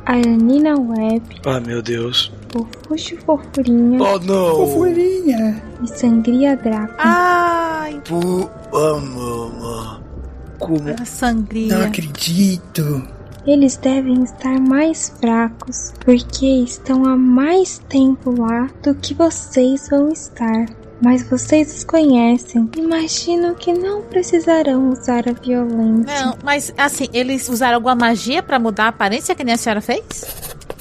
[0.05, 2.31] A Anina Web, Ah, meu Deus.
[2.55, 4.55] o Fuxo Fofurinha Oh, não.
[4.55, 5.61] Fofurinha.
[5.83, 6.95] e Sangria Draco.
[6.97, 8.01] Ai.
[8.73, 10.01] Ah, mama.
[10.57, 10.89] Como...
[10.99, 11.77] a sangria.
[11.77, 13.07] Não acredito.
[13.47, 20.09] Eles devem estar mais fracos, porque estão há mais tempo lá do que vocês vão
[20.11, 20.65] estar.
[21.01, 22.69] Mas vocês os conhecem.
[22.77, 26.25] Imagino que não precisarão usar a violência.
[26.25, 29.81] Não, mas assim, eles usaram alguma magia pra mudar a aparência que nem a senhora
[29.81, 30.03] fez?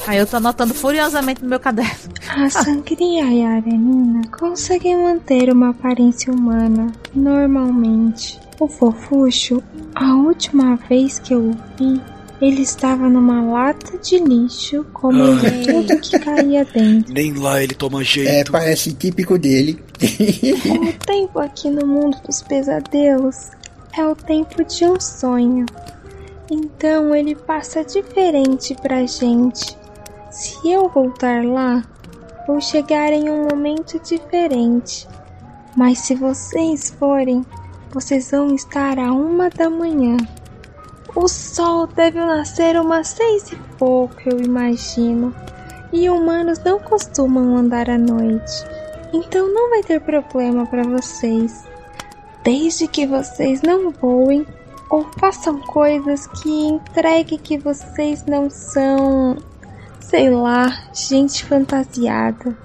[0.06, 1.92] Aí eu tô anotando furiosamente no meu caderno.
[2.28, 8.40] A Sangria e a Arenina conseguem manter uma aparência humana normalmente.
[8.58, 9.62] O Fofuxo,
[9.94, 12.00] a última vez que eu o vi,
[12.40, 17.12] ele estava numa lata de lixo comendo tudo que caía dentro.
[17.14, 18.52] Nem lá ele toma É, jeito.
[18.52, 19.80] parece típico dele.
[19.98, 23.50] O tempo aqui no mundo dos pesadelos
[23.96, 25.66] é o tempo de um sonho.
[26.48, 29.76] Então ele passa diferente pra gente.
[30.30, 31.82] Se eu voltar lá,
[32.46, 35.08] vou chegar em um momento diferente.
[35.76, 37.44] Mas se vocês forem,
[37.90, 40.16] vocês vão estar a uma da manhã.
[41.16, 45.34] O sol deve nascer umas seis e pouco, eu imagino.
[45.92, 48.77] E humanos não costumam andar à noite.
[49.12, 51.64] Então não vai ter problema para vocês.
[52.44, 54.46] Desde que vocês não voem
[54.90, 59.36] ou façam coisas que entregue que vocês não são,
[60.00, 62.56] sei lá, gente fantasiada.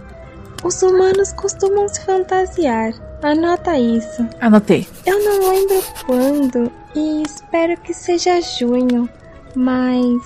[0.64, 2.94] Os humanos costumam se fantasiar.
[3.22, 4.26] Anota isso.
[4.40, 4.88] Anotei.
[5.06, 9.10] Eu não lembro quando e espero que seja junho,
[9.56, 10.22] mas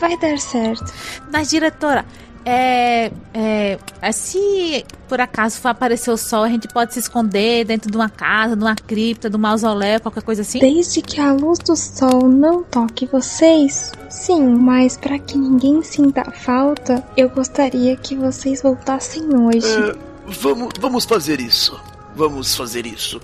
[0.00, 0.92] vai dar certo.
[1.32, 2.04] Mas, diretora,
[2.48, 7.64] é, é, é, se por acaso for aparecer o sol, a gente pode se esconder
[7.64, 10.60] dentro de uma casa, de uma cripta, de um mausoléu, qualquer coisa assim?
[10.60, 16.30] Desde que a luz do sol não toque vocês, sim, mas para que ninguém sinta
[16.30, 19.66] falta, eu gostaria que vocês voltassem hoje.
[19.66, 19.96] É,
[20.28, 21.78] vamos, vamos fazer isso.
[22.14, 23.20] Vamos fazer isso.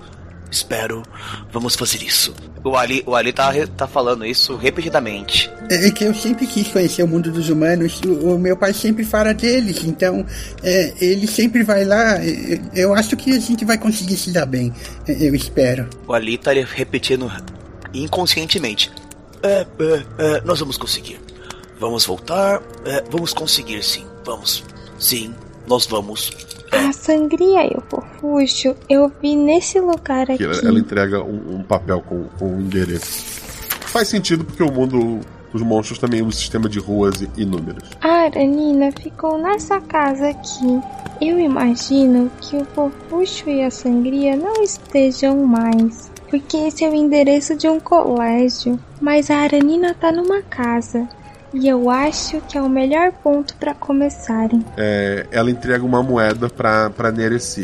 [0.52, 1.02] Espero.
[1.50, 2.34] Vamos fazer isso.
[2.62, 5.50] O Ali, o Ali tá, tá falando isso repetidamente.
[5.70, 8.00] É que eu sempre quis conhecer o mundo dos humanos.
[8.02, 10.24] O, o meu pai sempre fala deles, então
[10.62, 12.22] é, ele sempre vai lá.
[12.22, 14.70] Eu, eu acho que a gente vai conseguir se dar bem.
[15.08, 15.88] É, Eu espero.
[16.06, 17.32] O Ali tá repetindo
[17.94, 18.92] inconscientemente.
[19.42, 21.18] É, é, é, nós vamos conseguir.
[21.80, 22.62] Vamos voltar.
[22.84, 24.04] É, vamos conseguir, sim.
[24.24, 24.62] Vamos.
[24.98, 25.34] Sim,
[25.66, 26.30] nós vamos.
[26.72, 30.38] A sangria e o fofuxo eu vi nesse lugar aqui.
[30.38, 33.24] Que ela, ela entrega um, um papel com, com um endereço.
[33.86, 35.20] Faz sentido porque o mundo
[35.52, 37.90] os monstros também usam o sistema de ruas e, e números.
[38.00, 40.80] A Aranina ficou nessa casa aqui.
[41.20, 46.10] Eu imagino que o Fofuxo e a Sangria não estejam mais.
[46.30, 48.80] Porque esse é o endereço de um colégio.
[49.00, 51.06] Mas a Aranina tá numa casa.
[51.54, 54.64] E eu acho que é o melhor ponto para começarem.
[54.76, 57.62] É, ela entrega uma moeda pra, pra Nereci.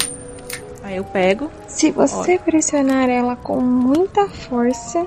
[0.83, 1.51] Aí eu pego.
[1.67, 5.07] Se você pressionar ela com muita força,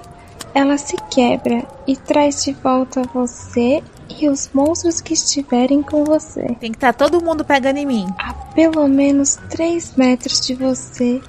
[0.53, 3.83] ela se quebra e traz de volta você
[4.19, 6.55] e os monstros que estiverem com você.
[6.59, 8.07] Tem que estar todo mundo pegando em mim.
[8.19, 11.21] A pelo menos 3 metros de você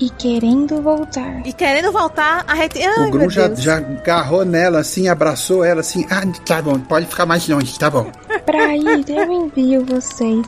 [0.00, 1.46] e querendo voltar.
[1.46, 2.82] E querendo voltar, a gente.
[2.82, 6.06] Ai, o Grum meu já, já agarrou nela assim, abraçou ela assim.
[6.10, 8.10] Ah, tá bom, pode ficar mais longe, tá bom.
[8.44, 10.46] Pra ir, eu envio vocês.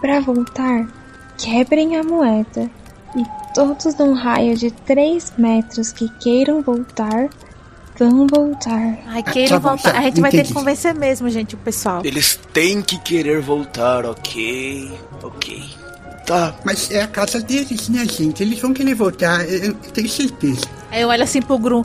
[0.00, 0.88] Pra voltar,
[1.36, 2.70] quebrem a moeda.
[3.16, 7.28] E todos num raio de 3 metros que queiram voltar,
[7.98, 8.98] vão voltar.
[9.08, 9.92] Ai, queiram tá bom, voltar.
[9.92, 10.54] tá, a gente vai ter que entendi.
[10.54, 12.02] convencer mesmo, gente, o pessoal.
[12.04, 14.90] Eles têm que querer voltar, ok?
[15.22, 15.79] Ok.
[16.26, 16.54] Tá.
[16.64, 18.42] Mas é a casa deles, né, gente?
[18.42, 20.66] Eles vão querer voltar, eu, tenho certeza.
[20.90, 21.84] Aí eu olho assim pro Grum.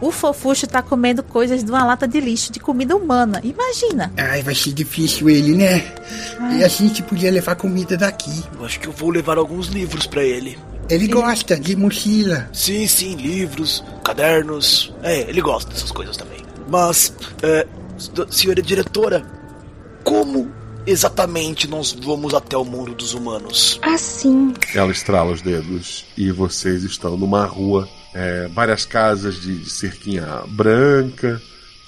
[0.00, 3.40] O fofuxo tá comendo coisas de uma lata de lixo de comida humana.
[3.42, 4.12] Imagina.
[4.16, 5.90] Ai, vai ser difícil ele, né?
[6.58, 8.44] E a gente podia levar comida daqui.
[8.58, 10.58] Eu acho que eu vou levar alguns livros pra ele.
[10.90, 12.48] Ele gosta de mochila.
[12.52, 14.92] Sim, sim, livros, cadernos.
[15.02, 16.38] É, ele gosta dessas coisas também.
[16.68, 17.66] Mas, é,
[18.30, 19.24] senhora diretora,
[20.04, 20.50] como
[20.86, 23.78] exatamente nós vamos até o mundo dos humanos?
[23.82, 30.26] Assim, Ela estrala os dedos e vocês estão numa rua, é, várias casas de, cerquinha
[30.48, 31.40] branca,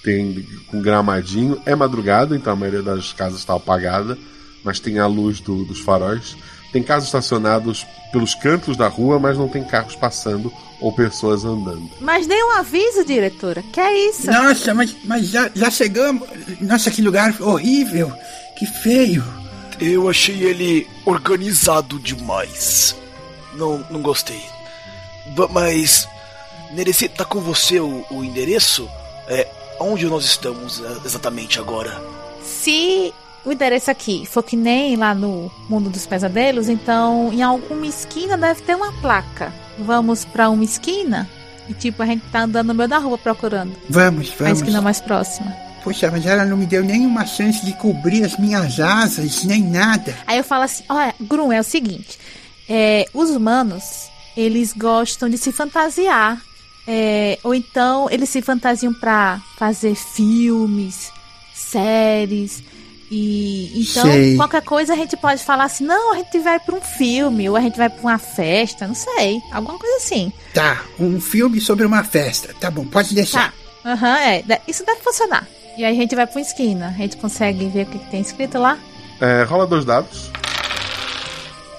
[0.02, 1.60] tem com gramadinho.
[1.66, 4.16] É madrugada, então a maioria das casas está apagada,
[4.64, 6.36] mas tem a luz do- dos faróis.
[6.72, 11.88] Tem carros estacionados pelos cantos da rua, mas não tem carros passando ou pessoas andando.
[11.98, 13.62] Mas nem um aviso, diretora.
[13.72, 14.26] Que é isso?
[14.30, 16.28] Nossa, mas, mas já, já chegamos.
[16.60, 18.12] Nossa, que lugar horrível.
[18.58, 19.24] Que feio.
[19.80, 22.96] Eu achei ele organizado demais.
[23.54, 24.42] Não, não gostei.
[25.50, 26.08] Mas,
[26.72, 28.88] Nereci, tá com você o, o endereço?
[29.28, 29.46] É,
[29.78, 32.02] onde nós estamos é, exatamente agora?
[32.42, 37.86] Se o endereço aqui for que nem lá no Mundo dos Pesadelos, então em alguma
[37.86, 39.52] esquina deve ter uma placa.
[39.78, 41.28] Vamos pra uma esquina
[41.68, 44.58] e tipo a gente tá andando no meio da rua procurando Vamos, a vamos.
[44.58, 45.67] esquina mais próxima.
[45.82, 50.16] Poxa, mas ela não me deu nenhuma chance de cobrir as minhas asas, nem nada.
[50.26, 52.18] Aí eu falo assim, olha, Grum, é o seguinte,
[52.68, 56.40] é, os humanos, eles gostam de se fantasiar,
[56.86, 61.10] é, ou então eles se fantasiam pra fazer filmes,
[61.54, 62.62] séries,
[63.10, 64.36] e então Sei.
[64.36, 67.56] qualquer coisa a gente pode falar assim, não, a gente vai pra um filme, ou
[67.56, 70.32] a gente vai pra uma festa, não sei, alguma coisa assim.
[70.52, 72.54] Tá, um filme sobre uma festa.
[72.60, 73.52] Tá bom, pode deixar.
[73.82, 75.46] Tá, aham, é, de- isso deve funcionar.
[75.78, 78.10] E aí a gente vai pra uma esquina, a gente consegue ver o que, que
[78.10, 78.76] tem escrito lá.
[79.20, 80.28] É, rola dois dados.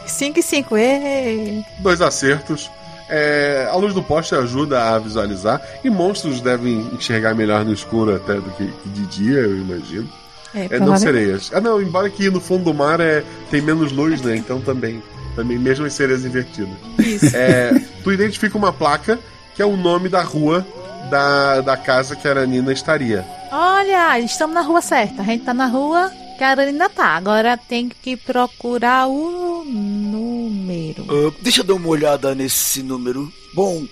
[0.07, 1.63] 5 e 5, ê!
[1.79, 2.71] dois acertos.
[3.09, 8.15] É, a luz do poste ajuda a visualizar e monstros devem enxergar melhor no escuro
[8.15, 10.07] até do que, de dia, eu imagino.
[10.55, 11.01] É, É, não provavelmente.
[11.01, 11.51] sereias.
[11.53, 14.35] Ah, não, embora que no fundo do mar é, tem menos luz, né?
[14.37, 15.03] Então também,
[15.35, 16.73] também mesmo as sereias invertidas.
[16.99, 17.35] Isso.
[17.35, 17.71] É,
[18.03, 19.19] tu identifica uma placa
[19.55, 20.65] que é o nome da rua
[21.09, 23.25] da, da casa que a Aranina estaria.
[23.51, 25.21] Olha, estamos na rua certa.
[25.21, 27.15] A gente tá na rua que a Aranina tá.
[27.15, 31.05] Agora tem que procurar o número.
[31.09, 33.31] Ah, deixa eu dar uma olhada nesse número.
[33.53, 33.85] Bom,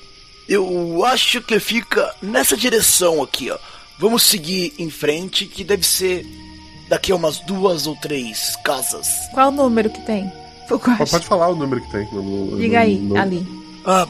[0.47, 3.57] eu acho que fica nessa direção aqui, ó.
[3.99, 6.23] Vamos seguir em frente, que deve ser
[6.87, 9.07] daqui a umas duas ou três casas.
[9.33, 10.31] Qual o número que tem?
[11.09, 12.07] Pode falar o número que tem.
[12.13, 13.45] no- no- Diga aí, no- ali.
[13.85, 14.07] Ah,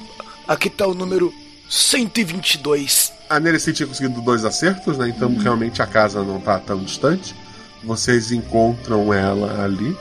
[0.47, 1.33] aqui tá o número
[1.69, 3.13] 122.
[3.29, 5.09] A Nereci tinha conseguido dois acertos, né?
[5.09, 7.35] Então realmente a casa não tá tão distante.
[7.83, 9.95] Vocês encontram ela ali.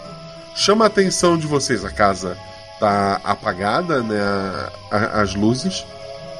[0.54, 2.36] Chama a atenção de vocês, a casa
[2.80, 4.18] tá apagada, né?
[4.20, 5.84] a- a- as luzes.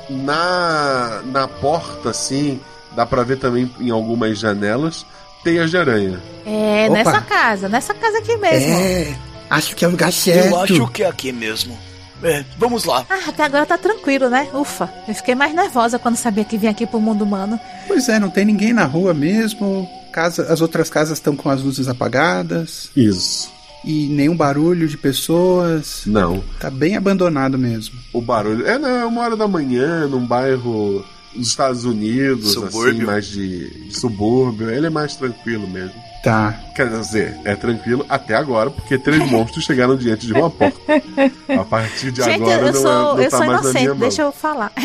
[0.09, 2.61] Na, na porta, assim,
[2.95, 5.05] dá pra ver também em algumas janelas
[5.43, 6.21] teias de aranha.
[6.45, 6.95] É, Opa.
[6.95, 8.73] nessa casa, nessa casa aqui mesmo.
[8.73, 9.17] É,
[9.51, 10.47] acho que é o lugar certo.
[10.49, 11.77] Eu acho que é aqui mesmo.
[12.23, 13.05] É, vamos lá.
[13.09, 14.49] Ah, até agora tá tranquilo, né?
[14.55, 14.93] Ufa.
[15.07, 17.59] Eu fiquei mais nervosa quando sabia que vinha aqui pro mundo humano.
[17.87, 19.89] Pois é, não tem ninguém na rua mesmo.
[20.13, 22.91] Casa, as outras casas estão com as luzes apagadas.
[22.97, 23.51] Isso.
[23.85, 26.03] E nenhum barulho de pessoas.
[26.07, 26.43] Não.
[26.59, 27.99] Tá bem abandonado mesmo.
[28.13, 28.67] O barulho.
[28.67, 31.05] É, não, é uma hora da manhã, num bairro
[31.37, 33.07] dos Estados Unidos, assim, Subúrbio.
[33.07, 34.71] mais de, de subúrbio.
[34.71, 35.95] Ele é mais tranquilo mesmo.
[36.23, 36.59] Tá.
[36.75, 40.79] Quer dizer, é tranquilo até agora, porque três monstros chegaram diante de uma porta.
[41.49, 43.73] A partir de Gente, agora eu não, sou, é, não eu tá sou mais na
[43.73, 43.99] minha inocente, mão.
[43.99, 44.73] deixa eu falar.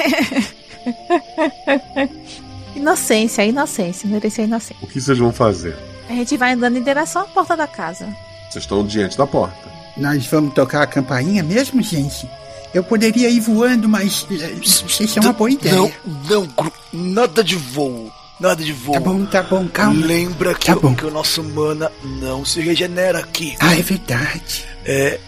[2.76, 4.76] Inocência, inocência, merecer inocência.
[4.82, 5.76] O que vocês vão fazer?
[6.10, 8.06] A gente vai andando em direção à porta da casa.
[8.50, 9.70] Vocês estão diante da porta.
[9.98, 12.28] Nós vamos tocar a campainha mesmo, gente?
[12.74, 15.76] Eu poderia ir voando, mas eh, isso é uma boa ideia.
[15.76, 15.92] Não,
[16.30, 16.48] não,
[16.94, 18.12] nada de voo.
[18.40, 18.94] Nada de voo.
[18.94, 20.06] Tá bom, tá bom, calma.
[20.06, 21.92] Lembra que, Tá o, que o nosso mana
[22.22, 23.56] não se regenera aqui.
[23.60, 24.66] Ah, é verdade.
[24.86, 25.20] É.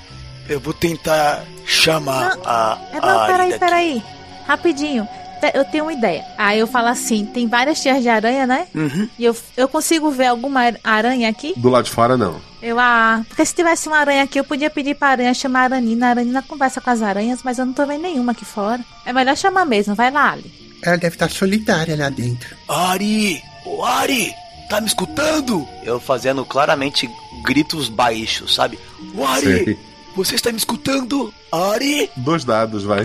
[0.49, 2.77] Eu vou tentar chamar a.
[2.91, 3.59] É, a não, Ari peraí, daqui.
[3.59, 4.03] peraí.
[4.47, 5.07] Rapidinho.
[5.53, 6.23] Eu tenho uma ideia.
[6.37, 8.67] Aí eu falo assim: tem várias tias de aranha, né?
[8.73, 9.07] Uhum.
[9.19, 11.53] E eu, eu consigo ver alguma aranha aqui?
[11.57, 12.41] Do lado de fora, não.
[12.63, 15.63] Eu, ah, porque se tivesse uma aranha aqui, eu podia pedir pra aranha chamar a
[15.63, 16.07] Aranina.
[16.07, 18.81] A Aranina conversa com as aranhas, mas eu não tô vendo nenhuma aqui fora.
[19.05, 20.49] É melhor chamar mesmo, vai lá, Ali.
[20.81, 22.55] Ela deve estar solitária lá dentro.
[22.69, 23.43] Ari!
[23.65, 24.33] Ô Ari!
[24.69, 25.67] Tá me escutando?
[25.83, 27.09] Eu fazendo claramente
[27.43, 28.79] gritos baixos, sabe?
[29.13, 29.65] Ô Ari!
[29.65, 29.79] Sei.
[30.15, 31.33] Você está me escutando?
[31.51, 32.09] Ari!
[32.15, 33.03] Dois dados, vai.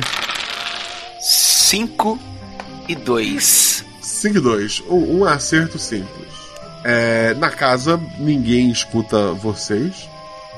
[1.21, 2.17] 5
[2.87, 3.85] e 2.
[4.01, 4.83] 5 e 2.
[4.89, 6.28] Um, um acerto simples.
[6.85, 10.09] É, na casa, ninguém escuta vocês.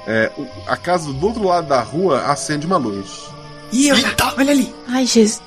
[0.07, 0.31] É,
[0.66, 3.07] a casa do outro lado da rua acende uma luz.
[3.73, 4.35] Ih, eu- Eita!
[4.37, 4.75] olha ali.
[4.89, 5.41] Ai, Jesus.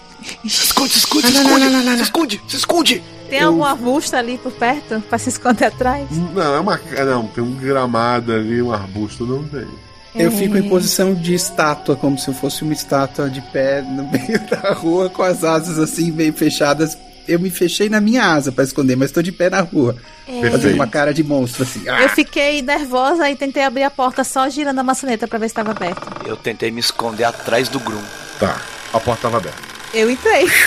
[0.48, 1.98] Se esconde, se esconde, se esconde!
[1.98, 3.04] Se esconde, se esconde!
[3.30, 6.08] Tem Eu- algum arbusto ali por perto pra se esconder atrás?
[6.12, 6.80] Não, é uma.
[7.06, 9.68] Não, tem um gramado ali, um arbusto, não tem.
[10.16, 10.32] Eu É.
[10.32, 14.40] fico em posição de estátua, como se eu fosse uma estátua de pé no meio
[14.50, 16.98] da rua, com as asas assim, meio fechadas.
[17.28, 19.96] Eu me fechei na minha asa pra esconder, mas tô de pé na rua.
[20.26, 20.76] Fazendo Perfeito.
[20.76, 21.88] uma cara de monstro assim.
[21.88, 22.02] Ah!
[22.02, 25.52] Eu fiquei nervosa e tentei abrir a porta só girando a maçaneta pra ver se
[25.52, 26.02] estava aberta.
[26.28, 28.02] Eu tentei me esconder atrás do Grum.
[28.40, 28.62] Tá,
[28.92, 29.58] a porta estava aberta.
[29.94, 30.48] Eu entrei.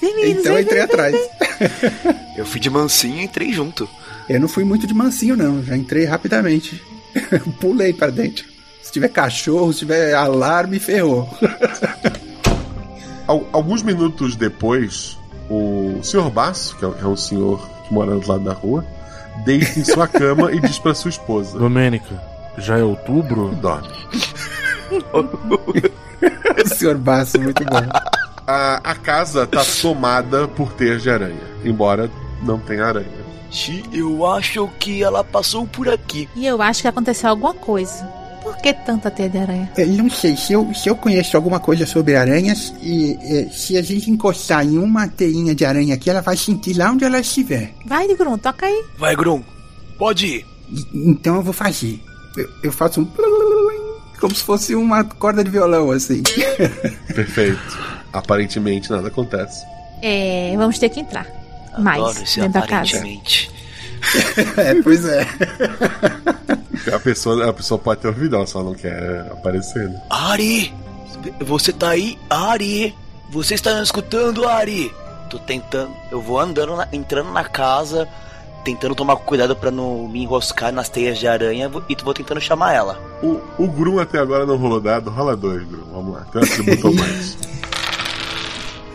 [0.00, 1.16] Então eu entrei atrás.
[2.36, 3.88] Eu fui de mansinho e entrei junto.
[4.28, 5.60] Eu não fui muito de mansinho, não.
[5.64, 6.80] Já entrei rapidamente.
[7.60, 8.44] Pulei pra dentro.
[8.80, 11.28] Se tiver cachorro, se tiver alarme, ferrou.
[13.26, 15.17] Al- alguns minutos depois,
[15.48, 16.30] o Sr.
[16.30, 18.84] Basso, que é é um senhor que mora do lado da rua,
[19.44, 22.22] deita em sua cama e diz pra sua esposa: Domênica,
[22.58, 23.54] já é outubro?
[23.56, 23.88] dorme.
[26.64, 27.88] o senhor Basso, muito bom.
[28.46, 32.10] A, a casa tá tomada por teias de aranha, embora
[32.42, 33.28] não tenha aranha.
[33.92, 36.28] Eu acho que ela passou por aqui.
[36.36, 38.17] E eu acho que aconteceu alguma coisa.
[38.42, 39.70] Por que tanta teia de aranha?
[39.76, 43.76] Eu não sei, se eu, se eu conheço alguma coisa sobre aranhas, e, eh, se
[43.76, 47.18] a gente encostar em uma teinha de aranha aqui, ela vai sentir lá onde ela
[47.20, 47.72] estiver.
[47.86, 48.84] Vai, Grum, toca aí.
[48.98, 49.42] Vai, Grum.
[49.98, 50.46] Pode ir.
[50.70, 52.00] E- Então eu vou fazer.
[52.36, 53.04] Eu, eu faço um.
[54.20, 56.22] Como se fosse uma corda de violão, assim.
[57.14, 57.60] Perfeito.
[58.12, 59.64] Aparentemente nada acontece.
[60.02, 61.26] É, vamos ter que entrar.
[61.78, 62.96] Mais Adoro esse dentro da casa.
[62.96, 63.50] aparentemente.
[64.56, 65.26] É, pois é.
[66.94, 69.88] A pessoa, a pessoa pode ter ouvido, ela só não quer aparecer.
[69.88, 70.00] Né?
[70.10, 70.72] Ari!
[71.40, 72.18] Você tá aí?
[72.30, 72.94] Ari!
[73.30, 74.92] Você está me escutando, Ari?
[75.28, 75.90] Tô tentando.
[76.10, 78.08] Eu vou andando, na- entrando na casa,
[78.64, 82.72] tentando tomar cuidado pra não me enroscar nas teias de aranha e vou tentando chamar
[82.72, 82.98] ela.
[83.22, 85.84] O, o Grum até agora não rolou dado, rola dois, Grum.
[85.92, 87.36] Vamos lá, tem um atributo a mais.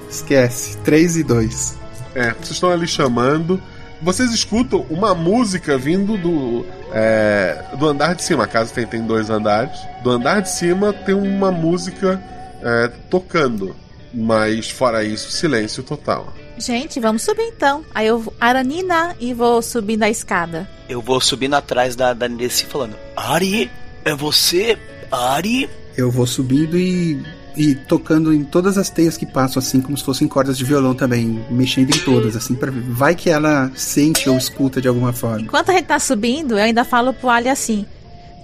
[0.09, 0.77] Esquece.
[0.77, 1.77] 3 e 2.
[2.15, 3.61] É, vocês estão ali chamando.
[4.03, 8.43] Vocês escutam uma música vindo do, é, do andar de cima.
[8.43, 9.79] A casa tem, tem dois andares.
[10.03, 12.21] Do andar de cima tem uma música
[12.61, 13.75] é, tocando.
[14.13, 16.31] Mas fora isso, silêncio total.
[16.57, 17.83] Gente, vamos subir então.
[17.95, 20.69] Aí eu vou- Aranina e vou subindo a escada.
[20.87, 22.95] Eu vou subindo atrás da, da Nessie falando.
[23.15, 23.71] Ari?
[24.05, 24.77] É você?
[25.11, 25.67] Ari?
[25.97, 27.23] Eu vou subindo e,
[27.55, 30.93] e tocando em todas as teias que passam, assim, como se fossem cordas de violão
[30.93, 31.45] também.
[31.49, 32.81] Mexendo em todas, assim, pra ver.
[32.81, 35.41] Vai que ela sente ou escuta de alguma forma.
[35.41, 37.85] Enquanto a gente tá subindo, eu ainda falo pro Ali assim: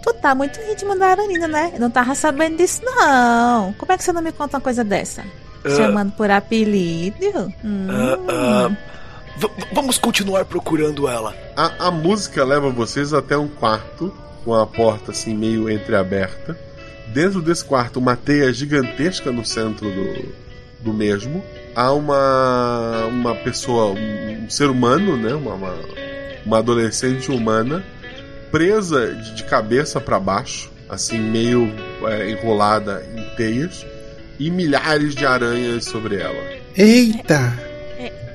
[0.04, 1.72] Tu tá muito ritmo da Aranina, né?
[1.74, 3.74] Eu não tava sabendo disso, não.
[3.74, 5.24] Como é que você não me conta uma coisa dessa?
[5.66, 5.70] Ah.
[5.72, 7.52] Chamando por apelido?
[7.66, 7.88] Hum.
[8.30, 8.70] Ah,
[9.38, 11.36] v- vamos continuar procurando ela.
[11.56, 14.14] A, a música leva vocês até um quarto,
[14.46, 16.58] com a porta assim meio entreaberta.
[17.14, 20.34] Dentro desse quarto, uma teia gigantesca no centro do,
[20.80, 21.44] do mesmo.
[21.76, 25.34] Há uma, uma pessoa, um, um ser humano, né?
[25.34, 25.76] Uma, uma,
[26.46, 27.84] uma adolescente humana,
[28.52, 31.72] presa de, de cabeça para baixo, assim, meio
[32.08, 33.86] é, enrolada em teias,
[34.40, 36.60] e milhares de aranhas sobre ela.
[36.76, 37.70] Eita!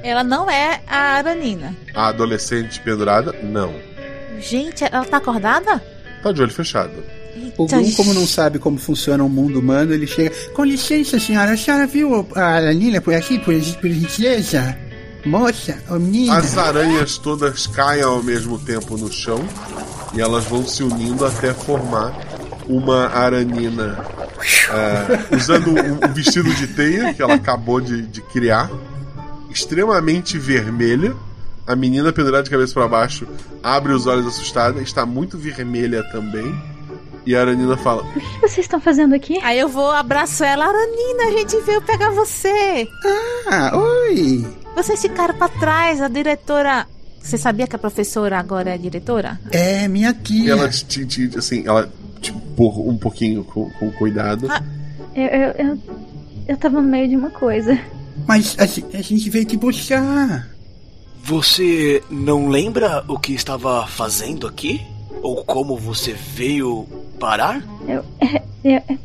[0.03, 1.75] Ela não é a Aranina.
[1.95, 3.75] A adolescente pendurada, não.
[4.39, 5.83] Gente, ela tá acordada?
[6.22, 6.93] Tá de olho fechado.
[7.57, 10.30] O Grum, como não sabe como funciona o mundo humano, ele chega.
[10.53, 14.76] Com licença, senhora, a senhora viu a Aranina por aqui, por, por gentileza?
[15.24, 16.37] Moça, ô menina.
[16.37, 19.41] As aranhas todas caem ao mesmo tempo no chão
[20.14, 22.12] e elas vão se unindo até formar
[22.68, 24.05] uma aranina
[24.70, 28.70] é, usando o, o vestido de teia que ela acabou de, de criar
[29.51, 31.14] extremamente vermelha.
[31.66, 33.26] A menina pendurada de cabeça para baixo
[33.62, 36.55] abre os olhos assustada, está muito vermelha também.
[37.27, 39.39] E a Aranina fala: O que vocês estão fazendo aqui?
[39.43, 40.66] Aí eu vou, abraço ela.
[40.66, 42.87] Aranina, a gente veio pegar você.
[43.49, 44.47] Ah, oi.
[44.77, 46.87] Vocês ficaram pra trás, a diretora.
[47.22, 49.41] Você sabia que a professora agora é diretora?
[49.51, 50.53] É, minha tia.
[50.53, 54.47] Ela te, te- te- assim, ela te empurra um pouquinho com, com cuidado.
[55.14, 55.79] Eu, eu, eu,
[56.49, 57.79] eu tava no meio de uma coisa.
[58.27, 60.47] Mas a, a gente veio te buscar.
[61.22, 64.83] Você não lembra o que estava fazendo aqui?
[65.22, 67.62] Ou como você veio parar?
[67.87, 68.05] Eu.
[68.21, 68.99] É, é, é,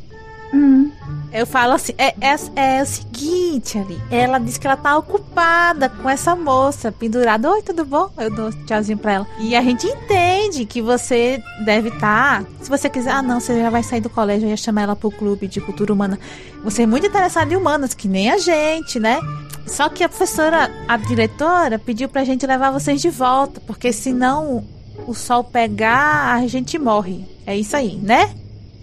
[0.53, 0.91] hum.
[1.31, 4.01] Eu falo assim, é, é, é o seguinte, ali.
[4.09, 7.51] Ela disse que ela tá ocupada com essa moça pendurada.
[7.51, 8.09] Oi, tudo bom?
[8.17, 9.27] Eu dou tchauzinho pra ela.
[9.39, 12.43] E a gente entende que você deve estar.
[12.61, 14.95] se você quiser, ah, não, você já vai sair do colégio, eu ia chamar ela
[14.95, 16.19] pro clube de cultura humana.
[16.63, 19.19] Você é muito interessado em humanas, que nem a gente, né?
[19.67, 24.65] Só que a professora, a diretora, pediu pra gente levar vocês de volta, porque senão
[25.07, 27.25] o sol pegar, a gente morre.
[27.45, 28.29] É isso aí, né?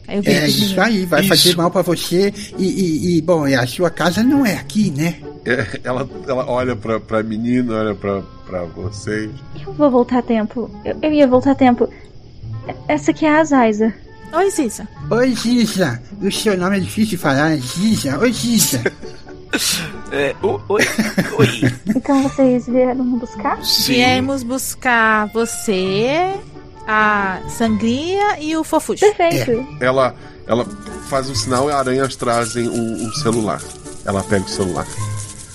[0.08, 1.28] É isso aí, vai Isso.
[1.28, 2.32] fazer mal pra você.
[2.56, 5.16] E, e, e, bom, a sua casa não é aqui, né?
[5.44, 9.30] É, ela, ela olha pra, pra menina, olha pra, pra vocês.
[9.66, 10.70] Eu vou voltar a tempo.
[10.84, 11.88] Eu, eu ia voltar a tempo.
[12.86, 13.92] Essa aqui é a Zaiza.
[14.32, 14.86] Oi, Cissa.
[15.10, 16.00] Oi, Giza.
[16.20, 18.18] O seu nome é difícil de falar, Giza.
[18.18, 18.82] Oi, Giza.
[20.12, 20.82] É, o- oi,
[21.38, 21.72] oi.
[21.94, 23.64] Então vocês vieram buscar?
[23.64, 23.94] Sim.
[23.94, 26.34] Viemos buscar você,
[26.86, 29.00] a Sangria e o Fofuxo.
[29.14, 29.66] Perfeito.
[29.80, 30.14] Ela,
[30.46, 30.64] ela
[31.08, 33.60] faz um sinal e aranhas trazem um, um celular.
[34.04, 34.86] Ela pega o celular.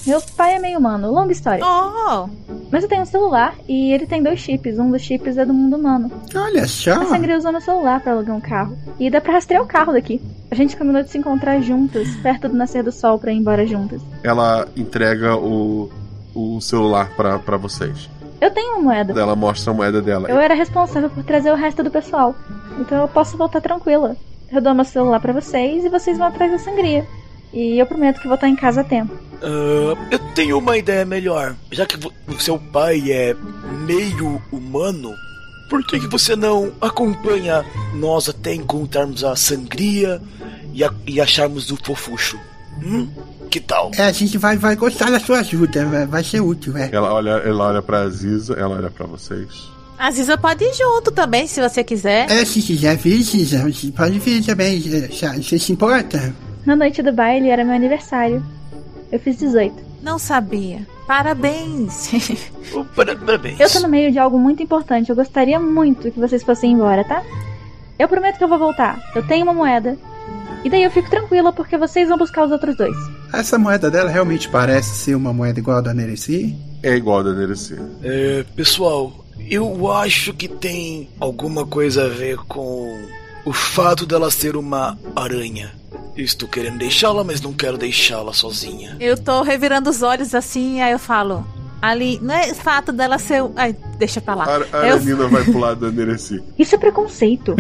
[0.05, 1.63] Meu pai é meio humano, longa história.
[1.65, 2.27] Oh,
[2.71, 4.79] Mas eu tenho um celular e ele tem dois chips.
[4.79, 6.09] Um dos chips é do mundo humano.
[6.33, 7.01] Olha só.
[7.01, 8.77] A Sangria usou meu celular pra alugar um carro.
[8.99, 10.21] E dá pra rastrear o carro daqui.
[10.49, 13.67] A gente combinou de se encontrar juntas, perto do nascer do sol, pra ir embora
[13.67, 14.01] juntas.
[14.23, 15.89] Ela entrega o,
[16.33, 18.09] o celular pra vocês.
[18.39, 19.19] Eu tenho uma moeda.
[19.19, 20.29] Ela mostra a moeda dela.
[20.29, 22.35] Eu era responsável por trazer o resto do pessoal.
[22.79, 24.15] Então eu posso voltar tranquila.
[24.51, 27.05] Eu dou meu celular pra vocês e vocês vão atrás da sangria.
[27.53, 29.13] E eu prometo que vou estar em casa a tempo.
[29.43, 31.55] Ah, eu tenho uma ideia melhor.
[31.71, 31.97] Já que
[32.27, 33.35] o seu pai é
[33.85, 35.13] meio humano,
[35.69, 40.21] por que, que você não acompanha nós até encontrarmos a sangria
[40.73, 42.39] e, a- e acharmos o fofucho?
[42.83, 43.09] Hum?
[43.49, 43.91] Que tal?
[43.97, 45.85] É, a gente vai, vai gostar da sua ajuda.
[45.85, 46.89] Vai, vai ser útil, é.
[46.91, 49.47] Ela olha, ela olha pra Aziza, ela olha pra vocês.
[49.97, 52.31] a Ziza pode ir junto também, se você quiser.
[52.31, 54.81] É, se quiser vir, você pode vir também.
[54.93, 55.07] é,
[55.41, 56.33] Você se importa?
[56.65, 58.43] Na noite do baile era meu aniversário.
[59.11, 59.75] Eu fiz 18.
[60.01, 60.85] Não sabia.
[61.07, 62.09] Parabéns.
[62.95, 63.59] Para- parabéns.
[63.59, 65.09] Eu tô no meio de algo muito importante.
[65.09, 67.21] Eu gostaria muito que vocês fossem embora, tá?
[67.99, 68.99] Eu prometo que eu vou voltar.
[69.15, 69.97] Eu tenho uma moeda.
[70.63, 72.95] E daí eu fico tranquila porque vocês vão buscar os outros dois.
[73.33, 76.55] Essa moeda dela realmente parece ser uma moeda igual a da Nereci?
[76.83, 77.75] É igual a da Nereci.
[78.03, 82.95] É, pessoal, eu acho que tem alguma coisa a ver com
[83.45, 85.71] o fato dela ser uma aranha.
[86.15, 88.97] Estou querendo deixá-la, mas não quero deixá-la sozinha.
[88.99, 91.45] Eu tô revirando os olhos assim, aí eu falo.
[91.81, 93.41] Ali, não é fato dela ser.
[93.55, 94.45] Ai, deixa pra lá.
[94.45, 96.43] A, a eu, Aranina vai pro lado da Nereci.
[96.59, 97.55] Isso é preconceito.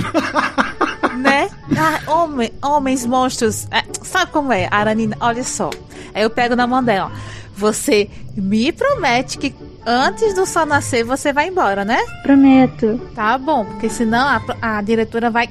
[1.17, 1.49] né?
[1.75, 3.67] Ah, homem, homens, monstros.
[3.71, 4.67] É, sabe como é?
[4.69, 5.71] Aranina, olha só.
[6.13, 7.11] Aí eu pego na mão dela.
[7.55, 9.55] Você me promete que
[9.85, 11.99] antes do sol nascer você vai embora, né?
[12.23, 12.99] Prometo.
[13.15, 14.41] Tá bom, porque senão a,
[14.77, 15.49] a diretora vai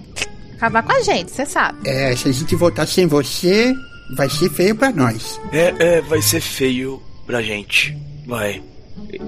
[0.54, 1.88] acabar com a gente, você sabe.
[1.88, 3.74] É, se a gente voltar sem você,
[4.14, 5.40] vai ser feio pra nós.
[5.52, 7.96] É, é, vai ser feio pra gente.
[8.26, 8.62] Vai.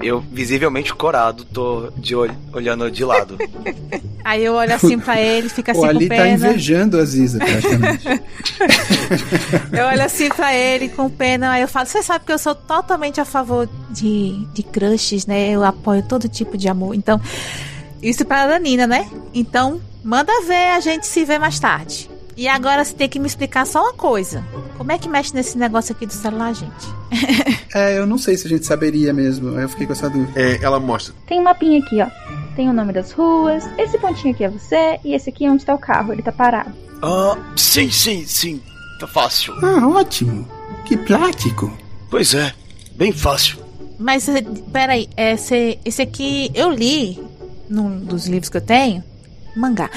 [0.01, 3.37] Eu, visivelmente corado, tô de olho, olhando de lado.
[4.23, 6.47] Aí eu olho assim pra ele, fica assim o com Ali tá pena.
[6.49, 8.05] invejando a Ziza, praticamente.
[9.77, 12.55] Eu olho assim pra ele com pena, aí eu falo, você sabe que eu sou
[12.55, 15.49] totalmente a favor de, de crushes, né?
[15.49, 16.95] Eu apoio todo tipo de amor.
[16.95, 17.19] Então,
[18.01, 19.09] isso pra Danina, né?
[19.33, 22.09] Então, manda ver, a gente se vê mais tarde.
[22.35, 24.43] E agora você tem que me explicar só uma coisa.
[24.77, 26.87] Como é que mexe nesse negócio aqui do celular, gente?
[27.73, 29.59] é, eu não sei se a gente saberia mesmo.
[29.59, 30.39] Eu fiquei com essa dúvida.
[30.39, 31.13] É, ela mostra.
[31.27, 32.07] Tem um mapinha aqui, ó.
[32.55, 33.63] Tem o nome das ruas.
[33.77, 34.99] Esse pontinho aqui é você.
[35.03, 36.13] E esse aqui é onde tá o carro.
[36.13, 36.71] Ele tá parado.
[37.01, 38.61] Ah, sim, sim, sim.
[38.99, 39.53] Tá fácil.
[39.63, 40.47] Ah, ótimo.
[40.85, 41.71] Que prático.
[42.09, 42.53] Pois é,
[42.95, 43.57] bem fácil.
[43.97, 47.19] Mas, eh, peraí, esse, esse aqui eu li
[47.69, 49.03] num dos livros que eu tenho,
[49.55, 49.89] mangá,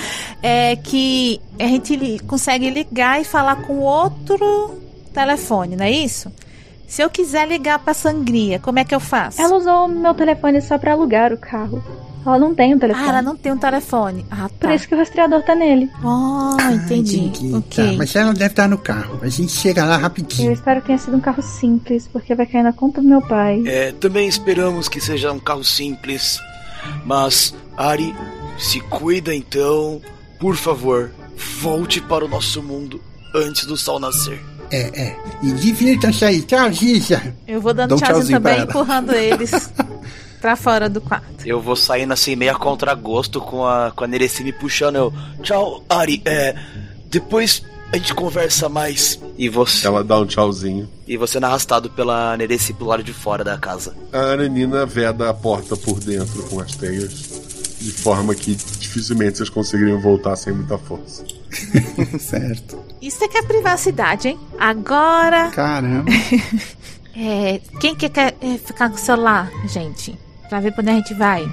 [0.42, 4.80] é que a gente consegue ligar e falar com outro
[5.12, 6.30] telefone, não é isso?
[6.86, 9.40] Se eu quiser ligar pra Sangria, como é que eu faço?
[9.42, 11.82] Ela usou o meu telefone só pra alugar o carro.
[12.24, 13.06] Ela não tem um telefone.
[13.06, 14.26] Ah, ela não tem um telefone.
[14.30, 14.74] Ah, Por tá.
[14.74, 15.88] isso que o rastreador tá nele.
[16.04, 17.30] Oh, entendi.
[17.50, 17.96] Tá, Ok.
[17.96, 19.18] mas ela deve estar no carro.
[19.22, 20.52] A gente chega lá Eu rapidinho.
[20.52, 23.62] espero que tenha sido um carro simples, porque vai cair na conta do meu pai.
[23.66, 26.38] É, também esperamos que seja um carro simples.
[27.04, 28.14] Mas, Ari,
[28.58, 30.00] se cuida então.
[30.38, 31.10] Por favor,
[31.60, 33.00] volte para o nosso mundo
[33.34, 34.40] antes do sol nascer.
[34.70, 35.16] É, é.
[35.42, 36.42] E divirtam-se aí.
[36.42, 37.34] Tchau, Giza.
[37.46, 38.64] Eu vou dando um tchauzinho tchauzinho também, ela.
[38.64, 39.72] empurrando eles
[40.40, 41.46] pra fora do quarto.
[41.46, 44.96] Eu vou saindo assim meio a contragosto com a, com a Nereci me puxando.
[44.96, 46.20] Eu, Tchau, Ari.
[46.24, 46.54] É,
[47.08, 49.18] depois a gente conversa mais.
[49.38, 50.88] e você, Ela dá um tchauzinho.
[51.06, 53.94] e você sendo arrastado pela Nereci pro lado de fora da casa.
[54.12, 57.12] A Aranina veda a porta por dentro com as teias,
[57.86, 61.24] de forma que dificilmente vocês conseguiriam voltar sem muita força.
[62.18, 62.82] certo.
[63.00, 64.40] Isso é que é privacidade, hein?
[64.58, 66.10] Agora, Caramba.
[67.16, 70.18] é, quem que quer é, ficar com o celular, gente?
[70.48, 71.48] Pra ver pra onde a gente vai.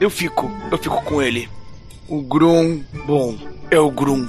[0.00, 1.48] Eu fico, eu fico com ele.
[2.08, 3.36] O Grum, bom,
[3.70, 4.26] é o Grum.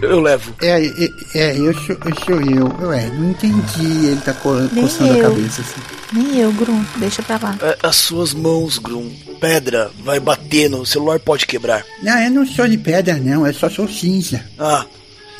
[0.00, 0.54] Eu levo.
[0.62, 2.16] É, é, é, eu sou eu.
[2.24, 2.88] Sou eu.
[2.88, 4.06] Ué, não entendi.
[4.06, 5.30] Ele tá co Nem coçando a eu.
[5.30, 5.80] cabeça assim.
[6.12, 6.84] Nem eu, Grum.
[6.96, 7.56] Deixa pra lá.
[7.60, 9.10] É, as suas mãos, Grum.
[9.40, 11.84] Pedra vai bater no o celular pode quebrar.
[12.02, 13.46] Não, eu não sou de pedra, não.
[13.46, 14.44] Eu só sou cinza.
[14.58, 14.84] Ah,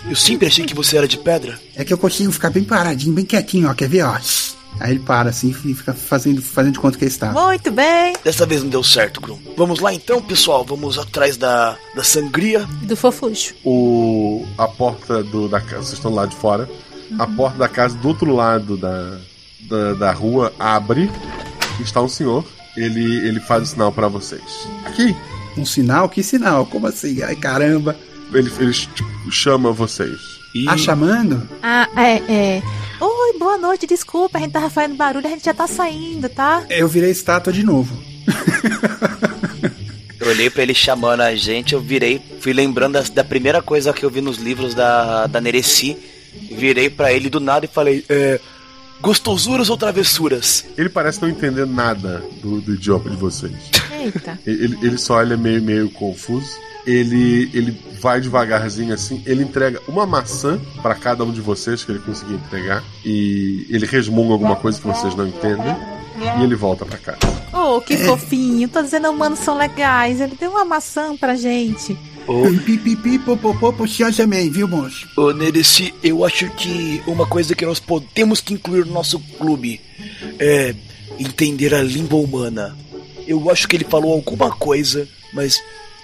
[0.08, 1.58] eu sempre achei que você era de pedra.
[1.74, 3.74] É que eu consigo ficar bem paradinho, bem quietinho, ó.
[3.74, 4.16] Quer ver, ó?
[4.80, 7.32] Aí ele para assim e fica fazendo, fazendo de conta que ele está.
[7.32, 8.14] Muito bem.
[8.22, 9.38] Dessa vez não deu certo, Grum.
[9.56, 10.64] Vamos lá então, pessoal.
[10.64, 12.66] Vamos atrás da, da sangria.
[12.82, 13.54] Do fofuxo.
[13.64, 16.68] O, a porta do, da casa, vocês estão lá de fora.
[17.18, 19.18] A porta da casa do outro lado da,
[19.62, 21.10] da, da rua abre.
[21.80, 22.44] E está um senhor.
[22.76, 24.68] Ele, ele faz o sinal para vocês.
[24.84, 25.16] Aqui.
[25.56, 26.08] Um sinal?
[26.08, 26.64] Que sinal?
[26.66, 27.22] Como assim?
[27.22, 27.96] Ai, caramba.
[28.32, 28.72] Ele, ele
[29.30, 30.37] chama vocês.
[30.66, 31.48] Ah, chamando?
[31.62, 32.62] Ah, é, é.
[33.00, 36.64] Oi, boa noite, desculpa, a gente tava fazendo barulho, a gente já tá saindo, tá?
[36.68, 37.96] Eu virei estátua de novo.
[40.20, 43.92] Eu olhei pra ele chamando a gente, eu virei, fui lembrando da, da primeira coisa
[43.92, 45.96] que eu vi nos livros da, da Nereci.
[46.50, 48.40] Virei pra ele do nada e falei: É.
[49.00, 50.64] Gostosuras ou travessuras?
[50.76, 53.54] Ele parece não entender nada do, do idioma de vocês.
[53.92, 54.38] Eita.
[54.44, 56.58] Ele, ele só olha meio, meio confuso.
[56.88, 59.22] Ele, ele vai devagarzinho assim.
[59.26, 62.82] Ele entrega uma maçã para cada um de vocês que ele conseguir entregar.
[63.04, 65.76] E ele resmunga alguma coisa que vocês não entendem.
[66.38, 67.18] E ele volta para casa.
[67.52, 68.68] Oh, que fofinho.
[68.68, 70.18] Tô dizendo, humanos são legais.
[70.18, 71.94] Ele deu uma maçã pra gente.
[72.64, 75.08] Pipipi, popopô, pro senhor também, viu, moço?
[75.16, 79.80] Ô, Nereci, eu acho que uma coisa que nós podemos que incluir no nosso clube
[80.38, 80.74] é
[81.18, 82.76] entender a língua humana.
[83.26, 85.58] Eu acho que ele falou alguma coisa, mas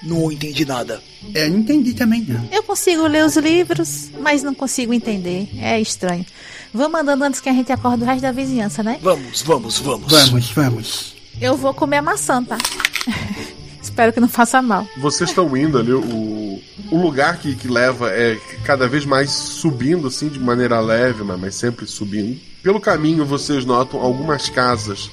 [0.05, 1.03] não entendi nada.
[1.35, 2.49] É, não entendi também, não.
[2.53, 5.49] Eu consigo ler os livros, mas não consigo entender.
[5.59, 6.25] É estranho.
[6.73, 8.99] Vamos andando antes que a gente acorde o resto da vizinhança, né?
[9.01, 10.13] Vamos, vamos, vamos.
[10.13, 11.15] Vamos, vamos.
[11.41, 12.59] Eu vou comer a maçã, tá?
[13.81, 14.87] Espero que não faça mal.
[14.97, 20.09] Vocês estão indo ali, o, o lugar que, que leva é cada vez mais subindo,
[20.09, 22.41] assim, de maneira leve, mas, mas sempre subindo.
[22.63, 25.11] Pelo caminho, vocês notam algumas casas.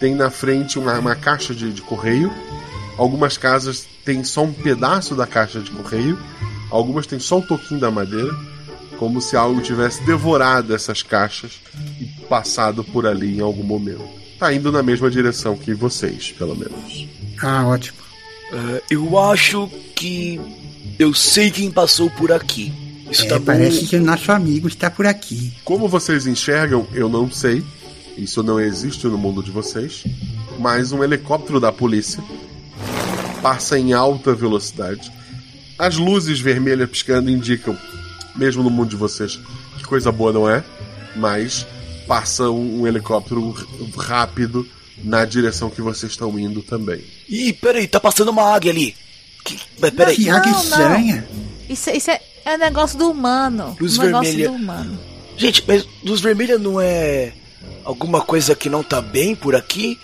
[0.00, 2.32] Tem na frente uma, uma caixa de, de correio.
[2.96, 6.18] Algumas casas têm só um pedaço da caixa de correio.
[6.70, 8.34] Algumas têm só o toquinho da madeira.
[8.98, 11.52] Como se algo tivesse devorado essas caixas
[12.00, 14.04] e passado por ali em algum momento.
[14.38, 17.08] Tá indo na mesma direção que vocês, pelo menos.
[17.42, 17.98] Ah, ótimo.
[18.52, 20.40] É, eu acho que
[20.98, 22.72] eu sei quem passou por aqui.
[23.10, 23.46] Isso É, tá bom.
[23.46, 25.52] parece que o nosso amigo está por aqui.
[25.64, 27.64] Como vocês enxergam, eu não sei.
[28.16, 30.04] Isso não existe no mundo de vocês.
[30.60, 32.22] Mas um helicóptero da polícia
[33.42, 35.12] passa em alta velocidade.
[35.78, 37.76] As luzes vermelhas piscando indicam,
[38.34, 39.38] mesmo no mundo de vocês,
[39.76, 40.64] que coisa boa não é.
[41.16, 41.66] Mas
[42.06, 43.54] passa um, um helicóptero
[43.96, 44.66] rápido
[45.02, 47.02] na direção que vocês estão indo também.
[47.28, 48.94] Ih, peraí, tá passando uma águia ali.
[49.44, 50.16] Que, mas peraí.
[50.16, 51.28] Que águia estranha.
[51.68, 53.76] Isso, isso é, é negócio do humano.
[53.80, 54.48] Luz um negócio vermelha.
[54.48, 54.98] do humano.
[55.36, 57.32] Gente, mas luz vermelha não é
[57.84, 59.98] alguma coisa que não tá bem por aqui?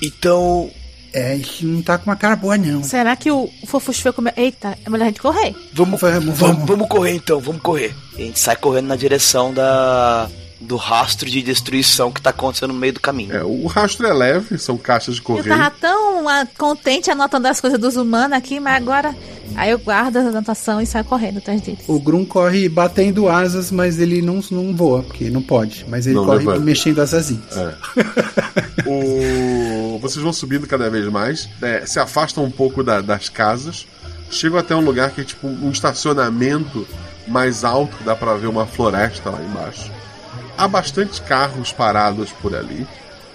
[0.00, 0.70] Então.
[1.12, 2.82] É, isso não tá com uma cara boa, não.
[2.82, 4.32] Será que o, Fofuxo foi comer?
[4.36, 5.54] Eita, é melhor a gente correr.
[5.72, 7.94] Vamos, vamos, vamos, vamos correr então, vamos correr.
[8.14, 10.28] A gente sai correndo na direção da
[10.62, 13.34] do rastro de destruição que tá acontecendo no meio do caminho.
[13.36, 15.48] É, o rastro é leve, são caixas de Eu correio.
[15.56, 19.14] tava tão ah, contente anotando as coisas dos humanos aqui, mas agora.
[19.54, 21.80] Aí eu guardo a anotação e saio correndo atrás deles.
[21.86, 25.84] O Grum corre batendo asas, mas ele não, não voa, porque não pode.
[25.88, 26.60] Mas ele Não corre levanta.
[26.60, 27.54] mexendo as asinhas.
[27.54, 27.74] É.
[28.86, 33.86] O- Vocês vão subindo cada vez mais, é, se afastam um pouco da- das casas,
[34.30, 36.86] chegam até um lugar que é tipo um estacionamento
[37.28, 39.90] mais alto, dá pra ver uma floresta lá embaixo.
[40.56, 42.86] Há bastante carros parados por ali.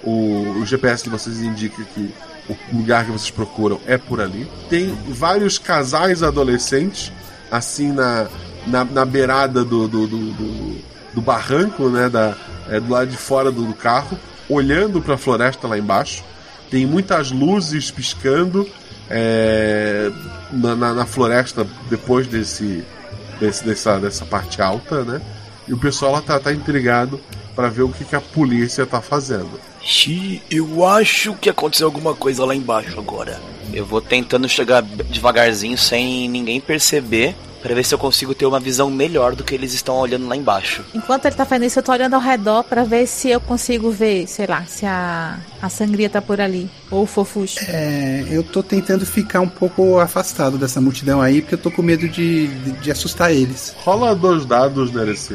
[0.03, 2.13] O, o GPS de vocês indica que
[2.49, 4.49] o lugar que vocês procuram é por ali.
[4.69, 7.11] Tem vários casais adolescentes,
[7.51, 8.27] assim na,
[8.65, 10.81] na, na beirada do, do, do, do,
[11.15, 12.09] do barranco, né?
[12.09, 12.35] Da,
[12.69, 14.17] é, do lado de fora do, do carro,
[14.49, 16.23] olhando para a floresta lá embaixo.
[16.69, 18.67] Tem muitas luzes piscando
[19.09, 20.11] é,
[20.51, 22.83] na, na, na floresta depois desse,
[23.39, 25.21] desse, dessa, dessa parte alta, né?
[25.67, 27.19] E o pessoal lá tá, tá intrigado
[27.55, 29.59] para ver o que, que a polícia tá fazendo.
[29.81, 33.41] Xi, eu acho que aconteceu alguma coisa lá embaixo agora.
[33.73, 37.35] Eu vou tentando chegar devagarzinho sem ninguém perceber.
[37.67, 40.37] Pra ver se eu consigo ter uma visão melhor do que eles estão olhando lá
[40.37, 40.85] embaixo.
[40.95, 43.91] Enquanto ele tá fazendo isso, eu tô olhando ao redor pra ver se eu consigo
[43.91, 46.69] ver, sei lá, se a, a sangria tá por ali.
[46.89, 47.59] Ou o fofuxo.
[47.67, 51.81] É, eu tô tentando ficar um pouco afastado dessa multidão aí, porque eu tô com
[51.81, 53.75] medo de, de, de assustar eles.
[53.83, 55.33] Rola dois dados, Nerecy.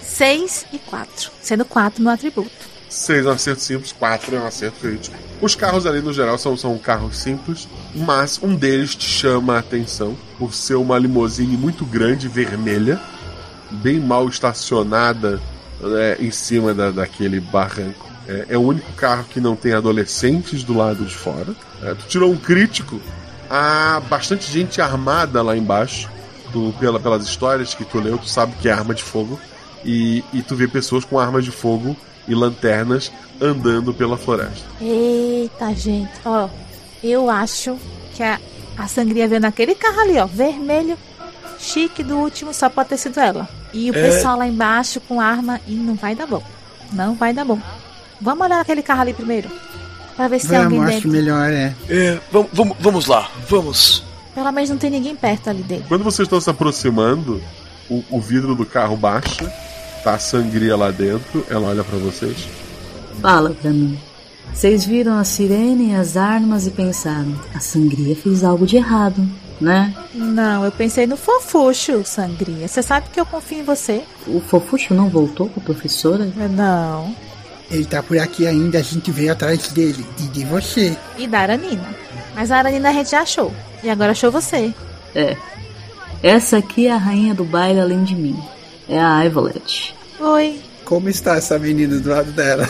[0.00, 1.30] 6 e 4.
[1.42, 2.67] Sendo 4 meu atributo.
[2.88, 5.16] 6 é um acerto simples, 4 é um acerto crítico.
[5.40, 9.58] Os carros ali no geral são, são carros simples, mas um deles te chama a
[9.58, 13.00] atenção por ser uma limousine muito grande, vermelha,
[13.70, 15.40] bem mal estacionada
[15.80, 18.08] né, em cima da, daquele barranco.
[18.26, 21.54] É, é, o único carro que não tem adolescentes do lado de fora.
[21.82, 23.00] É, tu tirou um crítico.
[23.48, 26.10] Há bastante gente armada lá embaixo.
[26.52, 29.40] Tu, pela, pelas histórias que tu leu, tu sabe que é arma de fogo.
[29.84, 31.96] E, e tu vê pessoas com armas de fogo
[32.28, 33.10] e lanternas
[33.40, 34.64] andando pela floresta.
[34.80, 36.12] Eita, gente.
[36.24, 36.48] Ó,
[37.02, 37.76] eu acho
[38.14, 38.38] que a,
[38.76, 40.26] a sangria veio naquele carro ali, ó.
[40.26, 40.96] Vermelho,
[41.58, 43.48] chique do último, só pode ter sido ela.
[43.72, 44.02] E o É.
[44.02, 46.42] pessoal lá embaixo com arma e não vai dar bom.
[46.92, 47.58] Não vai dar bom.
[48.20, 49.48] Vamos olhar aquele carro ali primeiro.
[50.16, 51.10] Pra ver se tem alguém Vamos, acho dentro.
[51.18, 51.74] melhor, é.
[51.88, 54.02] É, vamos, vamos, vamos lá, vamos.
[54.34, 55.84] Pelo menos não tem ninguém perto ali dele.
[55.86, 57.40] Quando vocês estão se aproximando,
[57.88, 59.52] o, o vidro do carro baixa,
[60.02, 62.48] tá a sangria lá dentro, ela olha pra vocês.
[63.20, 63.98] Fala pra mim.
[64.52, 69.26] Vocês viram a sirene e as armas e pensaram: a sangria fez algo de errado,
[69.60, 69.94] né?
[70.14, 72.66] Não, eu pensei no fofuxo, sangria.
[72.66, 74.02] Você sabe que eu confio em você?
[74.26, 76.24] O fofuxo não voltou com a professora?
[76.50, 77.14] Não.
[77.70, 80.04] Ele tá por aqui ainda, a gente veio atrás dele.
[80.18, 80.96] E de você.
[81.18, 81.94] E da Aranina.
[82.34, 83.52] Mas a Aranina a gente já achou.
[83.82, 84.72] E agora achou você.
[85.14, 85.36] É.
[86.22, 88.36] Essa aqui é a rainha do baile além de mim.
[88.88, 89.94] É a Ivolet.
[90.20, 90.60] Oi.
[90.84, 92.66] Como está essa menina do lado dela?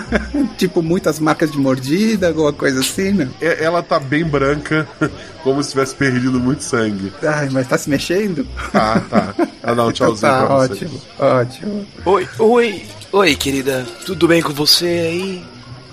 [0.58, 3.30] tipo, muitas marcas de mordida, alguma coisa assim, né?
[3.40, 4.86] É- Ela tá bem branca,
[5.42, 7.10] como se tivesse perdido muito sangue.
[7.22, 8.46] Ai, mas tá se mexendo?
[8.70, 9.34] Tá, tá.
[9.62, 10.72] Ela dá um tchauzinho tá, pra você.
[10.84, 11.86] ótimo, ótimo.
[12.04, 13.86] Oi, oi, oi, querida.
[14.04, 15.44] Tudo bem com você aí?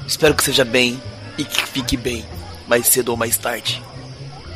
[0.06, 1.02] Espero que seja bem
[1.38, 2.26] e que fique bem,
[2.68, 3.82] mais cedo ou mais tarde.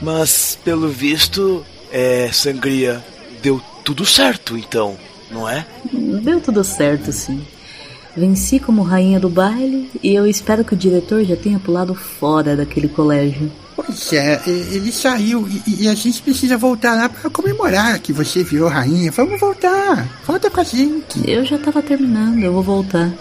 [0.01, 3.01] Mas, pelo visto, é, Sangria,
[3.41, 4.97] deu tudo certo então,
[5.33, 5.65] não é?
[5.91, 7.45] Deu tudo certo, sim.
[8.15, 12.55] Venci como rainha do baile e eu espero que o diretor já tenha pulado fora
[12.55, 13.51] daquele colégio.
[13.75, 18.43] Pois é, ele saiu e, e a gente precisa voltar lá pra comemorar que você
[18.43, 19.11] virou rainha.
[19.11, 20.07] Vamos voltar.
[20.25, 21.27] Volta com a gente.
[21.27, 23.11] Eu já tava terminando, eu vou voltar.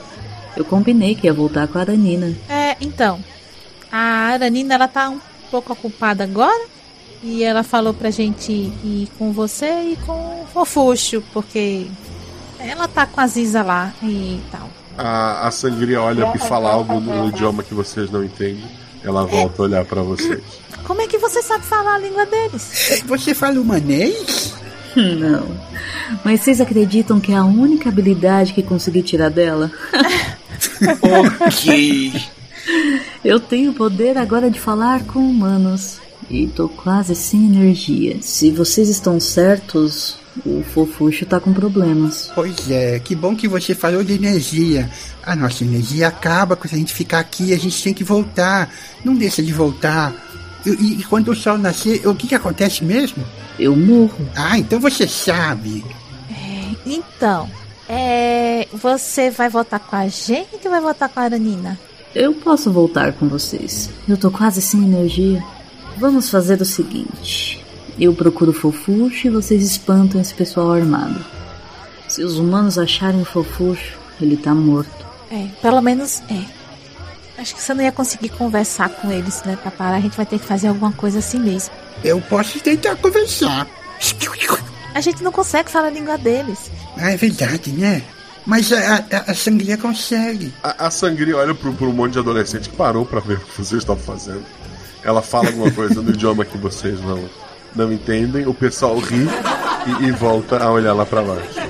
[0.54, 2.36] Eu combinei que ia voltar com a Aranina.
[2.48, 3.18] É, então.
[3.90, 3.98] A
[4.32, 6.71] Aranina, ela tá um pouco ocupada agora.
[7.22, 11.86] E ela falou pra gente ir com você e com o Fofuxo, porque
[12.58, 14.68] ela tá com a Ziza lá e tal.
[14.98, 18.64] A, a sangria olha e fala algo no idioma que vocês não entendem.
[19.04, 20.42] Ela volta a olhar pra vocês.
[20.84, 23.02] Como é que você sabe falar a língua deles?
[23.06, 24.54] Você fala humanês?
[24.94, 25.56] Não.
[26.24, 29.70] Mas vocês acreditam que é a única habilidade que consegui tirar dela?
[31.46, 32.22] ok.
[33.24, 36.01] Eu tenho o poder agora de falar com humanos.
[36.30, 38.16] E tô quase sem energia.
[38.22, 40.16] Se vocês estão certos,
[40.46, 42.30] o fofuxo tá com problemas.
[42.34, 44.88] Pois é, que bom que você falou de energia.
[45.22, 48.72] A nossa energia acaba quando a gente ficar aqui, a gente tem que voltar.
[49.04, 50.14] Não deixa de voltar.
[50.64, 53.22] E, e- e quando o sol nascer, o que, que acontece mesmo?
[53.58, 54.26] Eu morro.
[54.34, 55.84] Ah, então você sabe.
[56.86, 57.48] Então,
[57.88, 58.66] é.
[58.72, 61.78] Você vai votar com a gente ou vai votar com a Aranina?
[62.14, 63.88] Eu posso voltar com vocês.
[64.08, 65.42] Eu tô quase sem energia.
[65.96, 67.64] Vamos fazer o seguinte:
[67.98, 71.24] eu procuro o fofuxo e vocês espantam esse pessoal armado.
[72.08, 75.06] Se os humanos acharem o fofuxo, ele tá morto.
[75.30, 76.44] É, pelo menos é.
[77.38, 79.96] Acho que você não ia conseguir conversar com eles, né, pra parar.
[79.96, 81.74] A gente vai ter que fazer alguma coisa assim mesmo.
[82.04, 83.66] Eu posso tentar conversar.
[84.94, 86.70] A gente não consegue falar a língua deles.
[86.96, 88.02] Ah, é verdade, né?
[88.44, 90.52] Mas a, a, a sangria consegue.
[90.62, 93.56] A, a sangria olha pro, pro monte de adolescente que parou pra ver o que
[93.56, 94.44] vocês estão fazendo.
[95.04, 97.28] Ela fala alguma coisa no idioma que vocês não,
[97.74, 98.46] não entendem.
[98.46, 99.26] O pessoal ri
[99.86, 101.60] e, e volta a olhar lá pra baixo.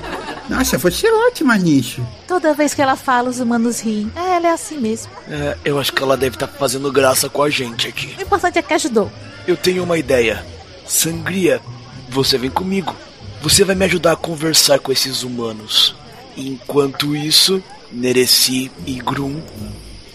[0.49, 2.05] Nossa, você é ótima nisso.
[2.27, 4.11] Toda vez que ela fala, os humanos riem.
[4.15, 5.11] É, ela é assim mesmo.
[5.29, 8.13] É, eu acho que ela deve estar fazendo graça com a gente aqui.
[8.17, 9.11] O importante é que ajudou.
[9.47, 10.45] Eu tenho uma ideia.
[10.85, 11.61] Sangria,
[12.09, 12.93] você vem comigo.
[13.41, 15.95] Você vai me ajudar a conversar com esses humanos.
[16.35, 19.41] Enquanto isso, Nereci e Grum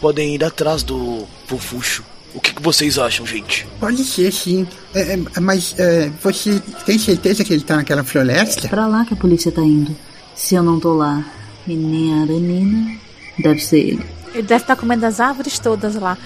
[0.01, 2.05] podem ir atrás do Fofuxo.
[2.39, 3.67] O que, que vocês acham, gente?
[3.81, 4.65] Pode ser, sim.
[4.95, 8.65] É, é, mas é, você tem certeza que ele tá naquela floresta?
[8.65, 9.95] É pra lá que a polícia tá indo.
[10.37, 11.25] Se eu não tô lá
[11.67, 12.97] e nem a Aranina,
[13.41, 14.07] deve ser ele.
[14.33, 16.17] Ele deve estar comendo as árvores todas lá.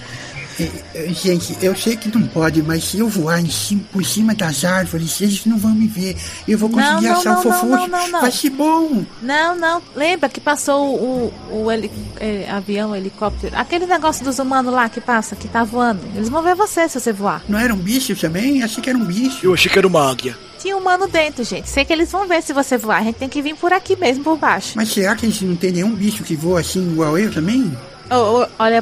[1.13, 4.63] Gente, eu sei que não pode, mas se eu voar em cima, por cima das
[4.63, 6.15] árvores, eles não vão me ver.
[6.47, 7.65] Eu vou conseguir não, não, achar não, o fofuxo.
[7.67, 8.21] não, não, não.
[8.21, 9.05] Vai ser bom.
[9.21, 9.81] Não, não.
[9.95, 13.55] Lembra que passou o, o heli- é, avião, helicóptero?
[13.57, 16.01] Aquele negócio dos humanos lá que passa, que tá voando.
[16.15, 17.41] Eles vão ver você se você voar.
[17.47, 18.63] Não era um bicho também?
[18.63, 19.45] Achei que era um bicho.
[19.45, 20.37] Eu achei que era uma águia.
[20.59, 21.69] Tinha humano dentro, gente.
[21.69, 22.99] Sei que eles vão ver se você voar.
[22.99, 24.73] A gente tem que vir por aqui mesmo, por baixo.
[24.75, 27.75] Mas será que eles não tem nenhum bicho que voa assim igual eu também?
[28.09, 28.81] Ô, ô, olha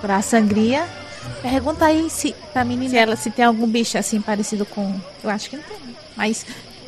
[0.00, 0.86] pra, pra sangria.
[1.42, 4.98] Pergunta aí se, pra menina se ela se tem algum bicho assim parecido com.
[5.22, 5.76] Eu acho que não tem.
[6.16, 6.46] Mas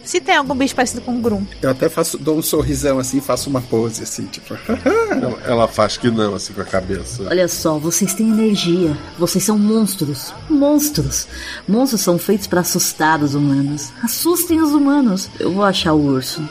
[0.08, 1.44] se tem algum bicho parecido com um Grum.
[1.60, 4.56] Eu até faço, dou um sorrisão assim, faço uma pose assim, tipo.
[5.10, 7.24] ela, ela faz que não, assim, com a cabeça.
[7.24, 8.96] Olha só, vocês têm energia.
[9.18, 10.32] Vocês são monstros.
[10.48, 11.28] Monstros.
[11.68, 13.92] Monstros são feitos pra assustar os humanos.
[14.02, 15.28] Assustem os humanos.
[15.38, 16.42] Eu vou achar o urso.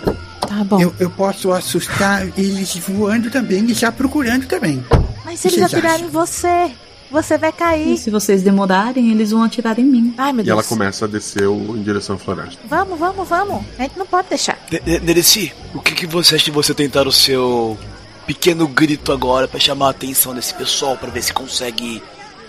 [0.47, 0.79] Tá bom.
[0.79, 4.85] Eu, eu posso assustar eles voando também e já procurando também.
[5.27, 6.71] Mas se eles atirarem em você,
[7.11, 7.93] você vai cair.
[7.93, 10.13] E se vocês demorarem, eles vão atirar em mim.
[10.17, 10.67] Ai, meu E ela Deus.
[10.69, 12.57] começa a descer o- em direção à floresta.
[12.65, 13.63] Vamos, vamos, vamos.
[13.77, 14.57] A gente não pode deixar.
[14.71, 17.77] Ne- Ne- Nereci, o que, que você acha de você tentar o seu
[18.25, 22.01] pequeno grito agora pra chamar a atenção desse pessoal pra ver se consegue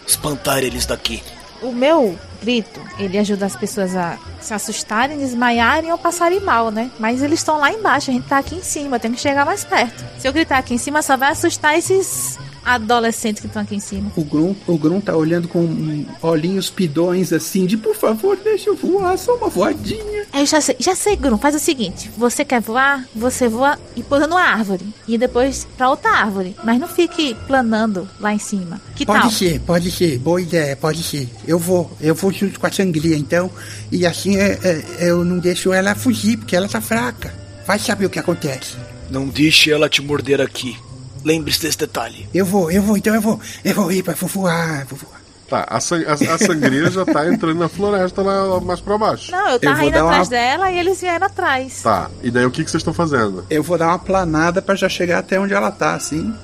[0.07, 1.23] espantar eles daqui?
[1.61, 6.89] O meu grito, ele ajuda as pessoas a se assustarem, desmaiarem ou passarem mal, né?
[7.01, 9.45] Mas eles estão lá embaixo, a gente tá aqui em cima, eu tenho que chegar
[9.45, 10.05] mais perto.
[10.21, 12.39] Se eu gritar aqui em cima, só vai assustar esses
[12.69, 14.13] adolescentes que estão aqui em cima.
[14.15, 18.77] O Grum, o Grum tá olhando com olhinhos pidões assim, de por favor, deixa eu
[18.77, 20.27] voar, só uma voadinha.
[20.35, 24.03] Eu já sei, já sei, Grum, faz o seguinte: você quer voar, você voa e
[24.03, 24.85] pousa numa árvore.
[25.07, 26.55] E depois pra outra árvore.
[26.63, 28.81] Mas não fique planando lá em cima.
[28.95, 29.31] Que pode tal?
[29.31, 31.27] ser, pode ser, boa ideia, pode ser.
[31.47, 33.51] Eu vou, eu vou junto com a sangria então,
[33.91, 37.33] e assim é, é, eu não deixo ela fugir, porque ela tá fraca.
[37.67, 38.77] Vai saber o que acontece.
[39.11, 40.77] Não deixe ela te morder aqui.
[41.25, 42.29] Lembre-se desse detalhe.
[42.35, 45.19] Eu vou, eu vou, então eu vou, eu vou ir pra voar, vou voar.
[45.49, 49.31] Tá, a, san- a, a sangria já tá entrando na floresta lá mais pra baixo.
[49.33, 51.81] Não, eu tava vou indo dar uma- atrás dela e eles vieram atrás.
[51.83, 53.43] Tá, e daí o que, que vocês estão fazendo?
[53.49, 56.35] Eu vou dar uma planada pra já chegar até onde ela tá, assim.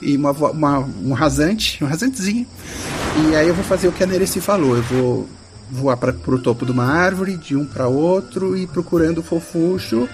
[0.00, 2.46] E uma, uma- um rasante, um rasantezinho.
[3.30, 4.76] E aí eu vou fazer o que a Nereci falou.
[4.76, 5.28] Eu vou
[5.70, 10.08] voar pra, pro topo de uma árvore, de um pra outro, e procurando o fofuxo.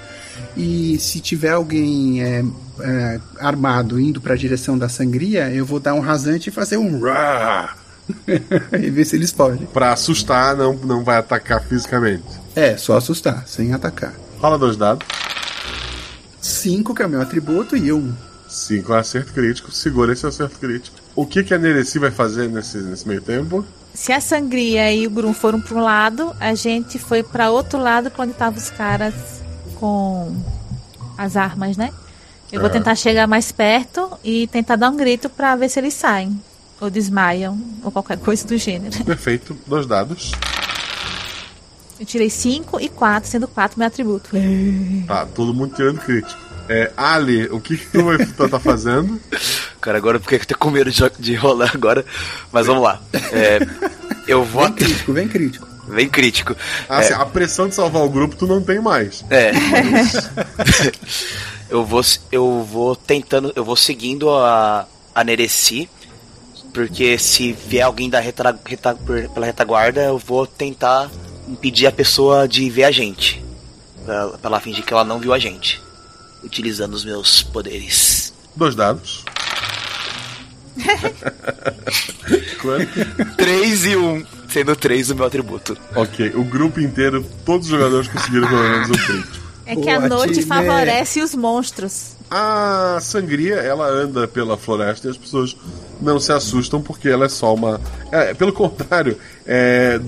[0.57, 2.45] E se tiver alguém é,
[2.81, 7.01] é, armado indo pra direção da sangria, eu vou dar um rasante e fazer um
[7.01, 7.77] rá.
[8.79, 9.67] e ver se eles podem.
[9.67, 12.25] Pra assustar, não, não vai atacar fisicamente.
[12.55, 14.13] É, só assustar, sem atacar.
[14.41, 15.07] Fala dois dados.
[16.41, 18.13] Cinco que é o meu atributo e um.
[18.47, 19.73] Cinco é acerto crítico.
[19.73, 20.97] Segura esse acerto crítico.
[21.17, 23.65] O que, que a Nereci vai fazer nesse, nesse meio tempo?
[23.95, 27.79] Se a sangria e o Grum foram para um lado, a gente foi para outro
[27.79, 29.44] lado quando estavam os caras
[29.85, 30.35] com
[31.19, 31.93] as armas, né?
[32.51, 32.73] Eu vou É.
[32.73, 36.41] tentar chegar mais perto e tentar dar um grito para ver se eles saem.
[36.81, 39.05] Ou desmaiam, ou qualquer coisa do gênero.
[39.05, 39.55] Perfeito.
[39.67, 40.33] Dois dados.
[42.01, 44.31] Eu tirei 5 e 4, sendo 4 meu atributo.
[45.07, 46.41] Tá, todo mundo tirando crítico.
[46.69, 48.17] É, Ali, o que, que tu vai
[48.49, 49.21] tá fazendo?
[49.83, 52.05] Cara, agora por que eu tô com medo de, de rolar agora?
[52.51, 53.01] Mas vamos lá.
[53.33, 53.59] É,
[54.27, 54.63] eu vou.
[54.65, 55.74] Vem crítico, vem crítico.
[55.89, 56.57] Vem crítico.
[56.89, 59.25] Ah, assim, É, a pressão de salvar o grupo tu não tem mais.
[59.31, 59.53] É.
[61.69, 65.89] eu vou eu vou tentando, eu vou seguindo a a Nereci,
[66.73, 68.97] porque se vier alguém da reta, reta-
[69.33, 71.09] pela retaguarda, eu vou tentar
[71.49, 73.45] impedir a pessoa de ver a gente.
[74.05, 75.81] Pra, pra ela fingir que ela não viu a gente.
[76.43, 78.35] Utilizando os meus poderes.
[78.57, 79.24] Dois dados.
[82.61, 83.37] Quanto?
[83.37, 85.77] 3 e 1, um, sendo 3 o meu atributo.
[85.95, 89.45] Ok, o grupo inteiro, todos os jogadores conseguiram pelo menos um crítico.
[89.67, 90.47] É que a Boa, noite time.
[90.47, 92.17] favorece os monstros.
[92.31, 95.57] A sangria, ela anda pela floresta e as pessoas
[96.01, 97.81] não se assustam porque ela é só uma.
[98.13, 99.17] É, pelo contrário,
[99.47, 99.99] é,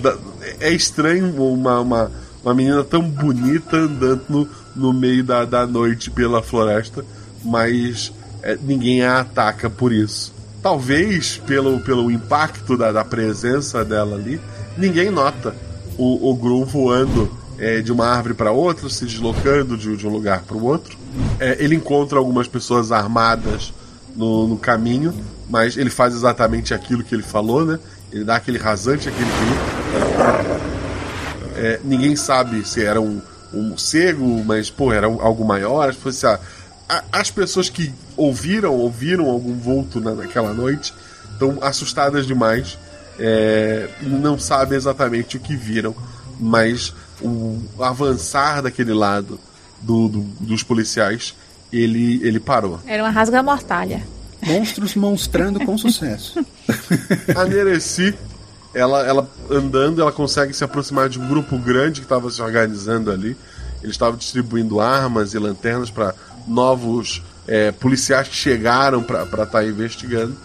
[0.60, 2.12] é estranho uma, uma,
[2.42, 7.04] uma menina tão bonita andando no, no meio da, da noite pela floresta,
[7.42, 8.12] mas
[8.42, 10.35] é, ninguém a ataca por isso.
[10.66, 14.40] Talvez pelo, pelo impacto da, da presença dela ali,
[14.76, 15.54] ninguém nota
[15.96, 20.10] o, o Grum voando é, de uma árvore para outra, se deslocando de, de um
[20.10, 20.98] lugar para o outro.
[21.38, 23.72] É, ele encontra algumas pessoas armadas
[24.16, 25.14] no, no, caminho,
[25.48, 27.78] mas ele faz exatamente aquilo que ele falou, né?
[28.10, 30.60] Ele dá aquele rasante, aquele grito.
[31.58, 33.22] É, ninguém sabe se era um,
[33.54, 35.88] um morcego, mas, pô, era algo maior.
[35.88, 36.40] As pessoas,
[37.12, 40.94] as pessoas que ouviram, ouviram algum vulto na, naquela noite,
[41.32, 42.78] estão assustadas demais.
[43.18, 45.94] É, não sabem exatamente o que viram,
[46.38, 49.40] mas o avançar daquele lado
[49.80, 51.34] do, do, dos policiais,
[51.72, 52.80] ele, ele parou.
[52.86, 54.02] Era uma rasga-mortalha.
[54.44, 56.44] Monstros monstrando com sucesso.
[57.34, 58.14] A Nereci,
[58.74, 63.10] ela, ela andando, ela consegue se aproximar de um grupo grande que estava se organizando
[63.10, 63.36] ali.
[63.82, 66.14] Eles estavam distribuindo armas e lanternas para
[66.46, 70.36] novos é, policiais que chegaram para estar tá investigando.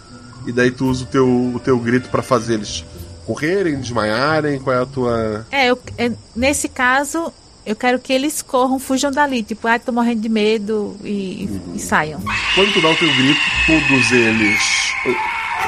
[0.46, 2.84] E daí tu usa o teu, o teu grito para fazer eles
[3.26, 4.58] correrem, desmaiarem?
[4.58, 5.46] Qual é a tua.
[5.50, 7.32] É, eu, é, nesse caso,
[7.64, 9.42] eu quero que eles corram, fujam dali.
[9.42, 11.74] Tipo, ah, tô morrendo de medo e, uhum.
[11.76, 12.20] e, saiam.
[12.54, 14.60] Quando tu dá o teu grito, todos eles.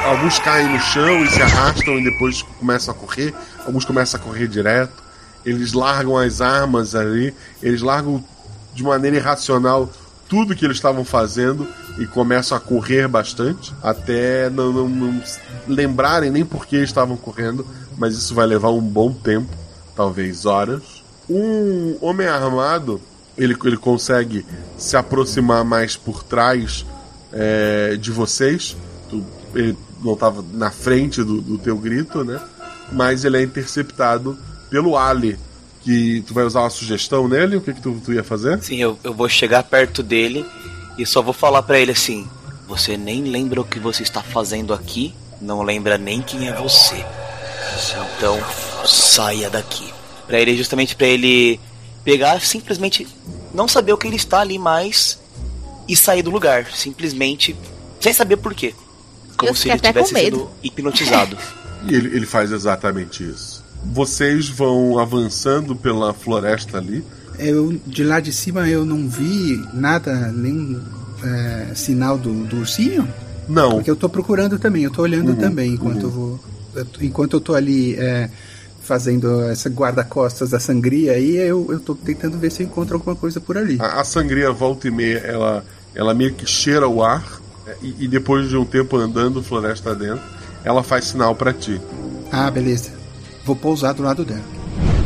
[0.05, 3.33] Alguns caem no chão e se arrastam e depois começam a correr.
[3.65, 5.03] Alguns começam a correr direto.
[5.47, 7.33] Eles largam as armas ali.
[7.63, 8.23] Eles largam
[8.75, 9.89] de maneira irracional
[10.29, 11.67] tudo que eles estavam fazendo
[11.99, 15.23] e começam a correr bastante, até não, não, não
[15.69, 17.67] lembrarem nem por que estavam correndo,
[17.97, 19.51] mas isso vai levar um bom tempo,
[19.95, 21.03] talvez horas.
[21.29, 23.01] Um homem armado,
[23.37, 24.45] ele, ele consegue
[24.77, 26.85] se aproximar mais por trás
[27.33, 28.77] é, de vocês.
[29.09, 32.41] Tu, ele não estava na frente do, do teu grito, né?
[32.93, 34.37] Mas ele é interceptado
[34.69, 35.39] pelo Ali,
[35.85, 37.57] que tu vai usar uma sugestão nele?
[37.57, 38.61] O que, que tu, tu ia fazer?
[38.63, 40.45] Sim, eu, eu vou chegar perto dele
[40.97, 42.27] e só vou falar para ele assim:
[42.67, 47.05] Você nem lembra o que você está fazendo aqui, não lembra nem quem é você.
[48.17, 48.41] Então
[48.87, 49.93] saia daqui.
[50.27, 51.61] Para ele, justamente para ele
[52.03, 53.07] pegar, simplesmente
[53.53, 55.21] não saber o que ele está ali mais
[55.87, 57.55] e sair do lugar, simplesmente
[58.01, 58.75] sem saber por quê.
[59.37, 61.37] Como eu se ele tivesse sido hipnotizado.
[61.87, 63.54] e ele, ele faz exatamente isso.
[63.93, 67.05] Vocês vão avançando pela floresta ali
[67.39, 70.81] eu de lá de cima eu não vi nada, nenhum
[71.23, 73.09] é, sinal do, do, ursinho?
[73.49, 73.73] Não.
[73.73, 76.09] Porque eu tô procurando também, eu tô olhando uhum, também enquanto uhum.
[76.09, 76.41] eu vou.
[77.01, 78.29] Enquanto eu tô ali é,
[78.83, 83.15] fazendo essa guarda-costas da sangria aí, eu, eu tô tentando ver se eu encontro alguma
[83.15, 83.79] coisa por ali.
[83.81, 85.65] A, a sangria volta e meia, ela,
[85.95, 89.95] ela meio que cheira o ar, é, e, e depois de um tempo andando floresta
[89.95, 90.25] dentro,
[90.65, 91.81] ela faz sinal para ti.
[92.33, 93.04] Ah, beleza.
[93.45, 94.43] Vou pousar do lado dela.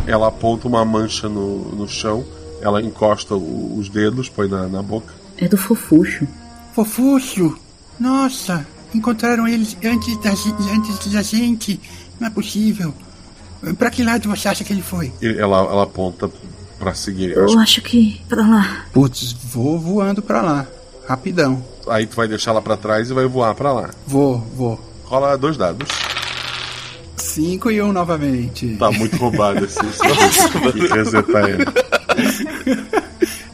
[0.07, 2.24] Ela aponta uma mancha no, no chão,
[2.61, 5.12] ela encosta o, os dedos, põe na, na boca.
[5.36, 6.26] É do fofuxo.
[6.74, 7.59] Fofuxo?
[7.99, 11.80] Nossa, encontraram eles antes da, antes da gente.
[12.18, 12.95] Não é possível.
[13.76, 15.12] Pra que lado você acha que ele foi?
[15.20, 16.30] Ela, ela aponta
[16.78, 17.32] pra seguir.
[17.32, 18.86] Eu acho, acho que pra lá.
[18.93, 20.66] Putz, vou voando pra lá.
[21.09, 21.62] Rapidão.
[21.89, 23.91] Aí tu vai deixar ela pra trás e vai voar pra lá.
[24.07, 24.80] Vou, vou.
[25.05, 25.89] Rola dois dados.
[27.39, 28.76] 5 e 1 um novamente.
[28.76, 29.78] Tá muito roubado esse.
[30.72, 31.64] que resetar ele.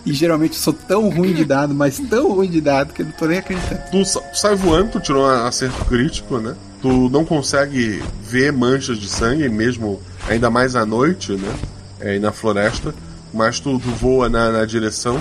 [0.07, 3.13] E geralmente sou tão ruim de dado, mas tão ruim de dado que eu não
[3.13, 3.83] tô nem acreditando.
[3.91, 6.57] Tu sai voando, tu tirou um acerto crítico, né?
[6.81, 11.55] Tu não consegue ver manchas de sangue, mesmo ainda mais à noite, né?
[12.01, 12.95] É, aí na floresta.
[13.35, 15.21] Mas tu, tu voa na, na, direção.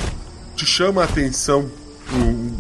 [0.56, 1.70] Te chama a atenção
[2.14, 2.52] um,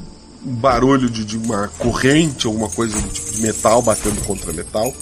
[0.46, 4.94] um barulho de, de, uma corrente, alguma coisa do tipo de metal batendo contra metal,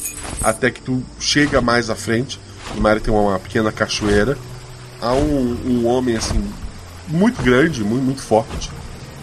[0.44, 2.40] até que tu chega mais à frente,
[2.76, 4.38] numa área tem uma, uma pequena cachoeira,
[5.02, 6.42] há um, um, homem assim
[7.08, 8.70] muito grande, muito, muito forte.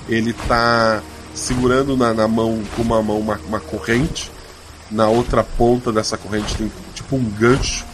[0.09, 1.03] Ele tá
[1.35, 4.31] segurando na, na mão com uma mão uma, uma, corrente,
[4.91, 7.85] na outra ponta dessa corrente tem tipo um gancho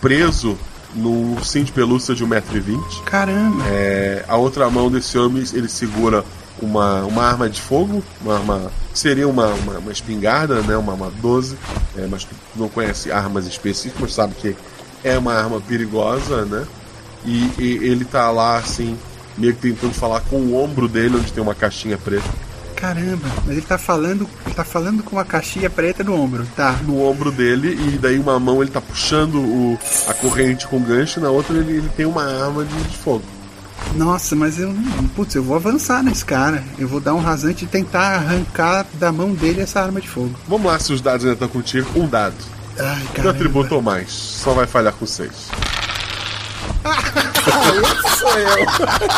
[0.00, 0.58] preso
[0.94, 3.04] num ursinho de pelúcia de 1,20m.
[3.04, 3.64] Caramba!
[3.68, 6.24] É, a outra mão desse homem ele segura
[6.60, 11.10] uma, uma arma de fogo, uma arma seria uma, uma, uma espingarda, né, uma, uma
[11.10, 11.56] 12,
[11.96, 14.56] é, mas não conhece armas específicas, mas sabe que
[15.04, 16.66] é uma arma perigosa, né?
[17.24, 18.96] E, e, ele tá lá assim,
[19.36, 22.28] meio que tentando falar com o ombro dele, onde tem uma caixinha preta.
[22.74, 26.78] Caramba, mas ele tá falando, ele tá falando com uma caixinha preta no ombro, tá?
[26.84, 31.20] No ombro dele, e daí uma mão ele tá puxando o, a corrente com gancho,
[31.20, 33.24] na outra ele, ele tem uma arma de, de fogo.
[33.94, 34.74] Nossa, mas eu.
[35.16, 36.62] Putz, eu vou avançar nesse cara.
[36.78, 40.34] Eu vou dar um rasante e tentar arrancar da mão dele essa arma de fogo.
[40.46, 41.88] Vamos lá, se os dados ainda estão contigo.
[41.96, 42.36] Um dado.
[42.78, 43.30] Ai, cara.
[43.30, 44.10] atributo ou mais.
[44.12, 45.48] Só vai falhar com seis.
[46.84, 48.66] esse sou eu.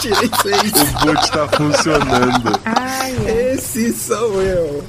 [0.01, 0.73] Tirei seis.
[0.81, 2.61] O boot tá funcionando.
[2.65, 3.17] Ai,
[3.55, 4.85] esse sou eu.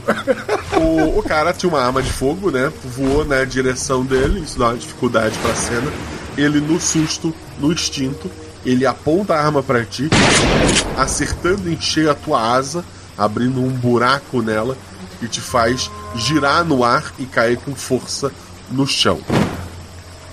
[0.80, 2.72] O, o cara tinha uma arma de fogo, né?
[2.84, 5.92] Voou na direção dele, isso dá uma dificuldade pra cena.
[6.38, 8.30] ele no susto, no instinto,
[8.66, 10.10] ele aponta a arma para ti,
[10.98, 12.84] acertando em cheio a tua asa,
[13.18, 14.78] abrindo um buraco nela
[15.22, 18.32] e te faz girar no ar e cair com força
[18.70, 19.20] no chão.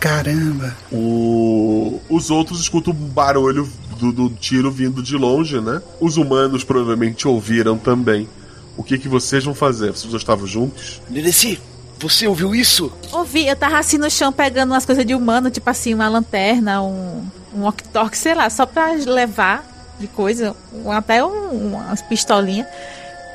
[0.01, 0.77] Caramba!
[0.93, 2.01] O...
[2.09, 3.69] Os outros escutam um barulho
[3.99, 5.83] do, do, tiro vindo de longe, né?
[6.01, 8.29] Os humanos provavelmente ouviram também.
[8.77, 9.91] O que, que vocês vão fazer?
[9.91, 11.03] Vocês já estavam juntos?
[11.11, 11.61] Nereci,
[11.99, 12.93] você ouviu isso?
[13.11, 16.81] Ouvi, eu tava assim no chão pegando umas coisas de humano, tipo assim, uma lanterna,
[16.81, 17.85] um, um walkie
[18.17, 19.65] sei lá, só pra levar
[19.99, 22.67] de coisa, um, até um, umas pistolinhas.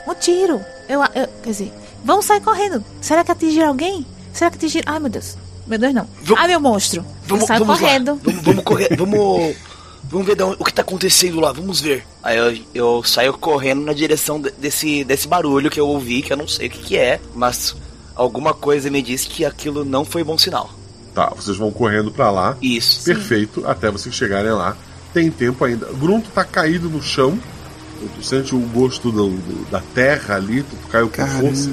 [0.08, 0.62] Um tiro.
[0.88, 2.84] Eu, eu, quer dizer, vamos sair correndo.
[3.02, 4.06] Será que atingiram alguém?
[4.34, 4.92] Será que atingiram.
[4.94, 5.38] Ai, meu Deus.
[5.66, 6.08] Meu Deus, não.
[6.38, 7.06] Ah, meu monstro.
[7.26, 8.20] Vamos, correndo.
[8.22, 8.96] Vamos, vamos correr.
[8.98, 9.56] Vamos.
[10.04, 11.52] Vamos ver de onde- o que tá acontecendo lá.
[11.54, 12.06] Vamos ver.
[12.22, 16.32] Aí eu, eu saio correndo na direção de- desse, desse barulho que eu ouvi, que
[16.34, 17.76] eu não sei o que, que é, mas
[18.16, 20.70] alguma coisa me diz que aquilo não foi bom sinal.
[21.14, 22.58] Tá, vocês vão correndo pra lá.
[22.62, 23.04] Isso.
[23.06, 24.76] Perfeito, até vocês chegarem lá.
[25.14, 25.90] Tem tempo ainda.
[25.92, 27.38] O Grunto tá caído no chão.
[28.16, 31.40] Tu sente o gosto do- do- da terra ali, tu caiu com Caramba.
[31.42, 31.70] força.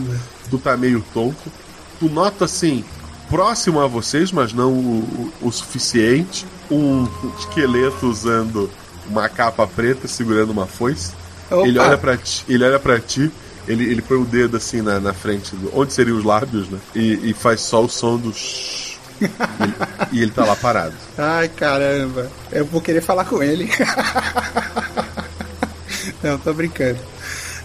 [0.51, 1.51] Tu tá meio tonto.
[1.99, 2.85] Tu nota assim,
[3.29, 8.71] próximo a vocês, mas não o, o- o suficiente, um esqueleto usando
[9.09, 11.13] uma capa preta segurando uma foice.
[11.51, 11.67] Opa.
[11.67, 13.29] Ele olha para ti, ele olha para ti,
[13.67, 16.79] ele, ele põe o dedo assim na, na frente, do, onde seriam os lábios, né?
[16.95, 18.90] E, e faz só o som do shhh.
[19.21, 19.75] E ele,
[20.13, 20.95] e ele tá lá parado.
[21.19, 22.31] Ai, caramba.
[22.51, 23.71] Eu vou querer falar com ele.
[26.23, 26.99] Não, tô brincando.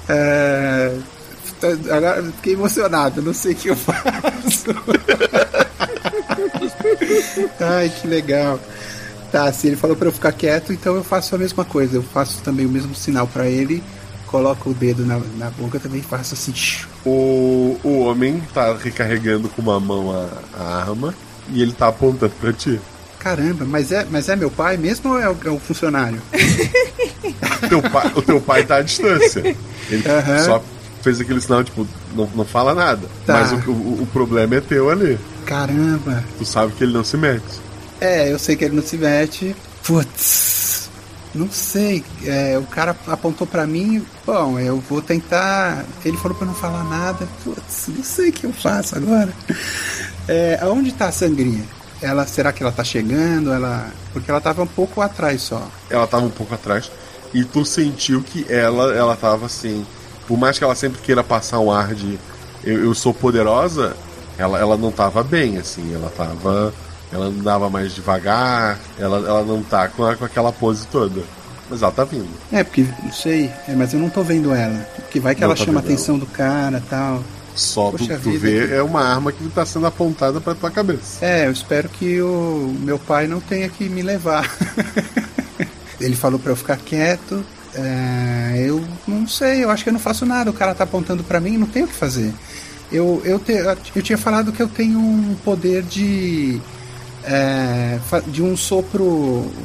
[0.07, 0.93] É,
[1.91, 4.03] Agora fiquei emocionado, não sei o que eu faço.
[7.59, 8.59] Ai, que legal.
[9.31, 11.97] Tá, se ele falou pra eu ficar quieto, então eu faço a mesma coisa.
[11.97, 13.83] Eu faço também o mesmo sinal pra ele,
[14.27, 16.53] coloco o dedo na, na boca também faço assim.
[17.05, 20.27] O, o homem tá recarregando com uma mão a,
[20.59, 21.13] a arma
[21.49, 22.79] e ele tá apontando pra ti.
[23.19, 26.21] Caramba, mas é, mas é meu pai mesmo ou é o, é o funcionário?
[27.69, 29.39] Teu pai- o teu pai tá à distância.
[29.89, 30.43] Ele Aham.
[30.43, 30.63] só
[31.01, 33.07] fez aquele sinal, tipo, não, não fala nada.
[33.25, 33.33] Tá.
[33.41, 35.17] Mas o, o, o problema é teu ali.
[35.45, 36.23] Caramba.
[36.37, 37.43] Tu sabe que ele não se mete.
[37.99, 39.55] É, eu sei que ele não se mete.
[39.83, 40.89] Putz,
[41.33, 42.03] não sei.
[42.25, 44.05] É, o cara apontou pra mim.
[44.25, 45.83] Bom, eu vou tentar.
[46.03, 47.27] Ele falou pra não falar nada.
[47.43, 49.33] Putz, não sei o que eu faço agora.
[50.27, 51.63] É, aonde tá a sangria?
[52.01, 53.51] Ela, será que ela tá chegando?
[53.53, 55.67] Ela, porque ela tava um pouco atrás só.
[55.89, 56.91] Ela tava um pouco atrás
[57.33, 59.85] e tu sentiu que ela, ela tava assim.
[60.27, 62.19] Por mais que ela sempre queira passar um ar de
[62.63, 63.95] eu, eu sou poderosa,
[64.37, 65.93] ela, ela não tava bem, assim.
[65.93, 66.73] Ela tava.
[67.13, 71.21] Ela andava mais devagar, ela, ela não tá com, a- com aquela pose toda.
[71.69, 72.27] Mas ela tá vindo.
[72.51, 74.85] É, porque não sei, é, mas eu não tô vendo ela.
[74.95, 77.23] Porque vai que Não ela tá chama a atenção do cara tal.
[77.55, 80.53] Só tu, Poxa tu vida, vê, que- é uma arma que tá sendo apontada pra
[80.53, 81.25] tua cabeça.
[81.25, 84.49] É, eu espero que o meu pai não tenha que me levar.
[85.99, 87.43] Ele falou pra eu ficar quieto.
[87.73, 90.49] é, eu não sei, eu acho que eu não faço nada.
[90.49, 92.33] O cara tá apontando pra mim, não tenho o que fazer.
[92.91, 93.53] Eu, eu, te-
[93.95, 96.59] eu tinha falado que eu tenho um poder de.
[97.23, 97.97] é,
[98.27, 99.03] de um sopro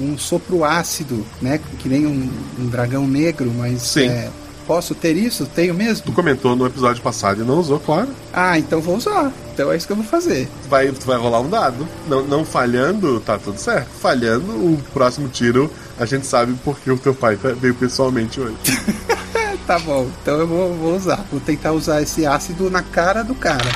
[0.00, 1.60] um sopro ácido, né?
[1.80, 4.08] Que nem um, um dragão negro, mas Sim.
[4.08, 4.30] é,
[4.70, 5.46] posso ter isso?
[5.46, 6.06] Tenho mesmo?
[6.06, 8.06] Tu comentou no episódio passado e não usou, claro.
[8.32, 9.32] Ah, então vou usar.
[9.52, 10.48] Então é isso que eu vou fazer.
[10.68, 11.88] Vai, tu vai rolar um dado.
[12.06, 13.88] Não, não falhando, tá tudo certo.
[14.00, 15.68] Falhando, o próximo tiro,
[15.98, 18.54] a gente sabe porque o teu pai tá- veio pessoalmente hoje.
[19.66, 21.24] Tá bom, então eu vou, vou usar.
[21.30, 23.70] Vou tentar usar esse ácido na cara do cara.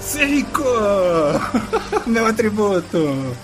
[0.00, 0.62] Cinco!
[2.06, 3.34] Meu atributo!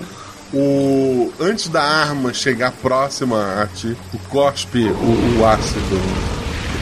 [0.55, 5.97] O, antes da arma chegar próxima a ti, tu cospe o, o ácido.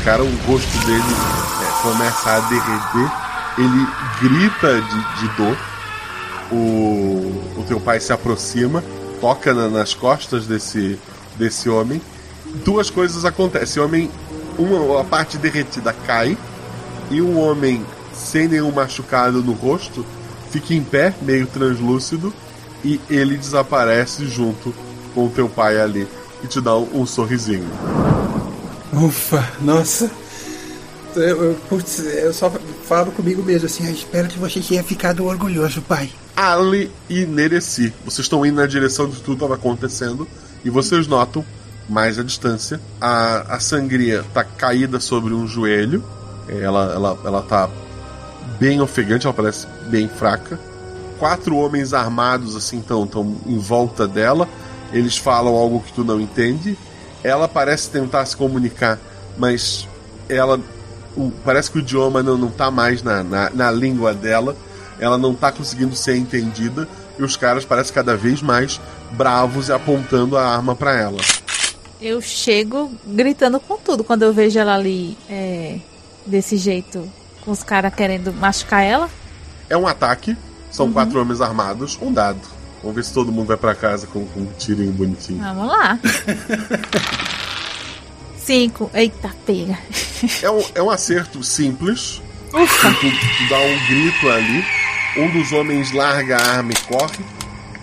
[0.01, 3.13] O cara, o rosto dele é, começa a derreter.
[3.59, 3.87] Ele
[4.21, 5.57] grita de, de dor.
[6.51, 6.57] O,
[7.59, 8.83] o teu pai se aproxima,
[9.21, 10.99] toca na- nas costas desse,
[11.37, 12.01] desse homem.
[12.65, 13.81] Duas coisas acontecem.
[13.81, 14.11] O homem,
[14.59, 16.37] uma a parte derretida cai
[17.09, 20.05] e o homem sem nenhum machucado no rosto
[20.51, 22.35] fica em pé, meio translúcido,
[22.85, 24.75] e ele desaparece junto
[25.15, 26.07] com o teu pai ali
[26.43, 27.69] e te dá um, um sorrisinho.
[28.93, 30.11] Ufa, nossa.
[31.15, 32.51] Eu, eu, putz, eu só
[32.85, 36.11] falo comigo mesmo assim, "Ah, espero que você tenha ficado orgulhoso, pai.
[36.37, 40.27] Ali e Nereci, vocês estão indo na direção de tudo estava acontecendo
[40.65, 41.45] e vocês notam
[41.89, 46.05] mais à distância a, a sangria tá caída sobre um joelho,
[46.49, 47.69] ela, ela, ela tá
[48.61, 50.59] bem ofegante, ela parece bem fraca.
[51.21, 54.49] Quatro homens armados assim estão tão em volta dela.
[54.93, 56.77] Eles falam algo que tu não entende.
[57.23, 58.99] Ela parece tentar se comunicar,
[59.39, 59.87] mas
[60.29, 60.59] ela
[61.17, 64.57] o- parece que o idioma não, não tá mais na, na, na língua dela.
[64.99, 66.89] Ela não tá conseguindo ser entendida.
[67.19, 68.81] e os caras parecem cada vez mais
[69.13, 71.19] bravos e apontando a arma para ela.
[72.01, 75.77] Eu chego gritando com tudo quando eu vejo ela ali é,
[76.25, 77.07] desse jeito,
[77.45, 79.11] com os caras querendo machucar ela.
[79.69, 80.35] É um ataque,
[80.71, 82.41] são quatro homens armados, um dado.
[82.83, 85.43] Vamos ver se todo mundo vai para casa com, com um tirinho bonitinho.
[85.43, 85.99] Vamos lá.
[88.39, 88.91] Cinco.
[88.95, 89.79] Eita, pega.
[90.43, 92.23] É um, é um acerto simples.
[92.51, 94.65] Tu, tu dá um grito ali.
[95.17, 97.25] Um dos homens larga a arma e corre.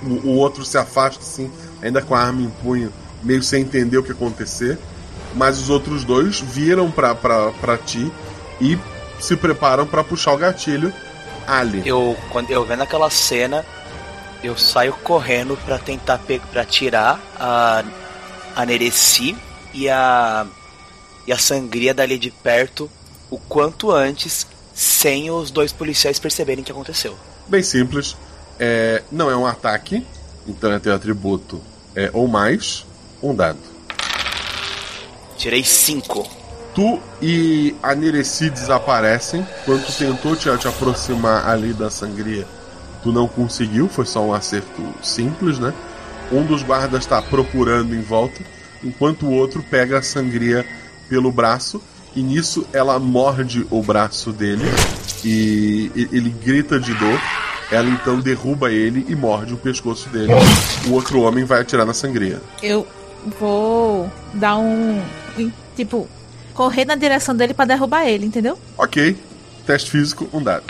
[0.04, 1.52] O, o outro se afasta assim,
[1.82, 2.92] ainda com a arma em punho,
[3.24, 4.78] meio sem entender o que acontecer.
[5.36, 8.12] Mas os outros dois viram pra ti
[8.60, 8.78] e
[9.20, 10.92] se preparam pra puxar o gatilho.
[11.48, 11.82] Ali.
[11.86, 13.66] Eu, quando eu vendo aquela cena,
[14.44, 16.20] eu saio correndo pra tentar
[16.52, 17.84] pra tirar a,
[18.56, 19.36] a Nereci
[19.74, 20.46] e a
[21.26, 22.90] e a sangria dali de perto
[23.30, 27.18] o quanto antes, sem os dois policiais perceberem o que aconteceu.
[27.48, 28.16] Bem simples.
[28.60, 30.06] É, não é um ataque,
[30.48, 31.62] então é teu atributo
[31.96, 32.86] é, ou mais,
[33.22, 33.60] um dado.
[35.38, 36.28] Tirei cinco.
[36.78, 39.44] Tu e a Nereci desaparecem.
[39.66, 42.46] Quando tu tentou te, te aproximar ali da sangria,
[43.02, 45.74] tu não conseguiu, foi só um acerto simples, né?
[46.32, 48.44] Um dos guardas está procurando em volta,
[48.84, 50.64] enquanto o outro pega a sangria
[51.10, 51.82] pelo braço.
[52.16, 54.66] E nisso ela morde o braço dele
[55.26, 57.20] e ele grita de dor.
[57.72, 60.32] Ela então derruba ele e morde o pescoço dele.
[60.88, 62.40] O outro homem vai atirar na sangria.
[62.62, 62.86] Eu
[63.40, 65.02] vou dar um.
[65.76, 66.08] Tipo,
[66.58, 68.58] correr na direção dele pra derrubar ele, entendeu?
[68.76, 69.16] Ok.
[69.68, 70.64] Teste físico, um dado.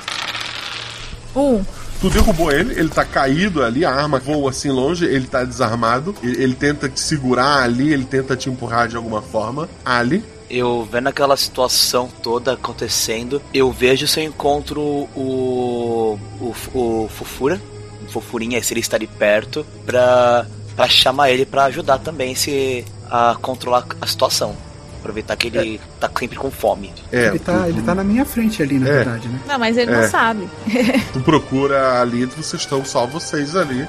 [1.34, 1.64] Um.
[2.02, 6.14] Tu derrubou ele, ele tá caído ali, a arma voa assim longe, ele tá desarmado.
[6.22, 9.70] Ele, ele tenta te segurar ali, ele tenta te empurrar de alguma forma.
[9.86, 10.24] Ali.
[10.50, 16.20] Eu vendo aquela situação toda acontecendo, eu vejo se eu encontro o.
[16.40, 17.62] o, o Fufura,
[18.06, 20.46] o Fufurinha, se ele está ali perto, pra,
[20.76, 24.67] pra chamar ele pra ajudar também se a controlar a situação.
[25.08, 26.92] Aproveitar que ele tá sempre com fome.
[27.14, 28.92] É, ele, tá, ele tá na minha frente ali, na É.
[28.92, 29.40] verdade, né?
[29.48, 30.02] Não, mas ele É.
[30.02, 30.50] não sabe.
[31.14, 33.88] Tu procura ali, vocês estão só vocês ali.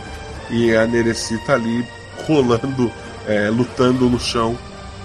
[0.48, 1.84] E a Nereci tá ali
[2.24, 2.92] rolando,
[3.26, 4.56] é, lutando no chão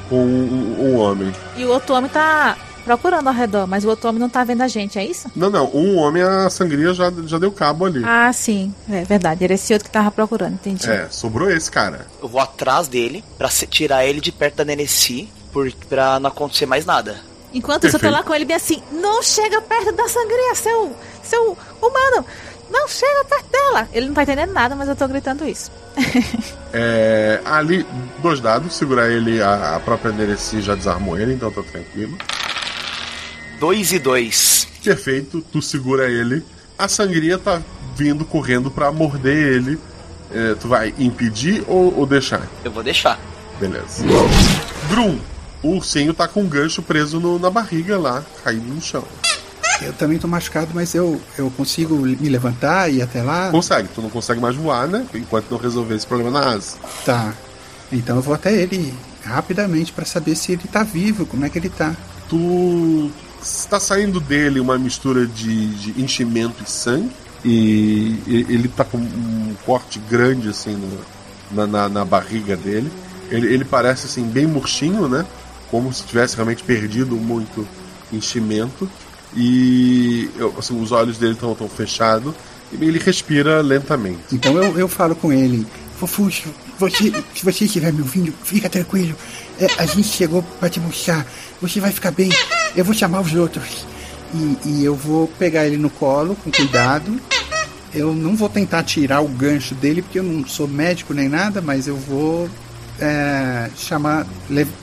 [0.08, 1.34] com um, um homem.
[1.58, 4.62] E o outro homem tá procurando ao redor, mas o outro homem não tá vendo
[4.62, 5.32] a gente, é isso?
[5.36, 8.04] Não, não, um homem a sangria já, já deu cabo ali.
[8.06, 8.72] Ah, sim.
[8.90, 9.44] É verdade.
[9.44, 10.88] Era esse outro que tava procurando, entendi.
[10.90, 12.06] É, sobrou esse cara.
[12.22, 16.66] Eu vou atrás dele pra tirar ele de perto da Neneci, por, pra não acontecer
[16.66, 17.22] mais nada.
[17.54, 18.14] Enquanto eu tô Perfeito.
[18.14, 22.26] lá com ele bem assim, não chega perto da sangria, seu, seu humano,
[22.70, 23.88] não chega perto dela.
[23.94, 25.72] Ele não tá entendendo nada, mas eu tô gritando isso.
[26.76, 27.86] É, ali,
[28.18, 32.18] dois dados, segurar ele, a, a própria Nereci já desarmou ele, então tá tranquilo.
[33.60, 34.68] Dois e dois.
[34.84, 36.44] Perfeito, tu segura ele.
[36.76, 37.62] A sangria tá
[37.96, 39.80] vindo correndo pra morder ele.
[40.34, 42.42] É, tu vai impedir ou, ou deixar?
[42.66, 43.20] Eu vou deixar.
[43.60, 44.04] Beleza.
[44.90, 45.20] Grum,
[45.64, 49.04] o ursinho tá com um gancho preso no- na barriga lá, caído no chão.
[49.82, 53.50] Eu também tô machucado, mas eu, eu consigo me levantar e ir até lá?
[53.50, 55.06] Consegue, tu não consegue mais voar, né?
[55.14, 56.78] Enquanto não resolver esse problema na asa.
[57.06, 57.34] Tá.
[57.92, 61.58] Então eu vou até ele rapidamente pra saber se ele tá vivo, como é que
[61.58, 61.96] ele tá.
[62.30, 63.12] Tu
[63.42, 67.12] está saindo dele uma mistura de, de enchimento e sangue.
[67.44, 71.00] E e- ele tá com um corte grande assim no-
[71.52, 72.90] na, na, na barriga dele.
[73.30, 75.26] Ele, ele parece assim bem murchinho, né?
[75.74, 77.68] Como se tivesse realmente perdido muito
[78.12, 78.88] enchimento.
[79.36, 82.36] E assim, os olhos dele estão tão fechados.
[82.72, 84.20] E ele respira lentamente.
[84.32, 85.66] Então eu, eu falo com ele,
[85.98, 89.16] Fofuxo, você, se você estiver me ouvindo, fica tranquilo.
[89.60, 91.26] É, a gente chegou pra te buscar.
[91.60, 92.30] Você vai ficar bem.
[92.76, 93.84] Eu vou chamar os outros.
[94.32, 97.20] E, e eu vou pegar ele no colo, com cuidado.
[97.92, 101.64] Eu não vou tentar tirar o gancho dele, porque eu não sou médico nem nada,
[101.64, 102.48] mas eu vou
[103.00, 104.26] é, chamar,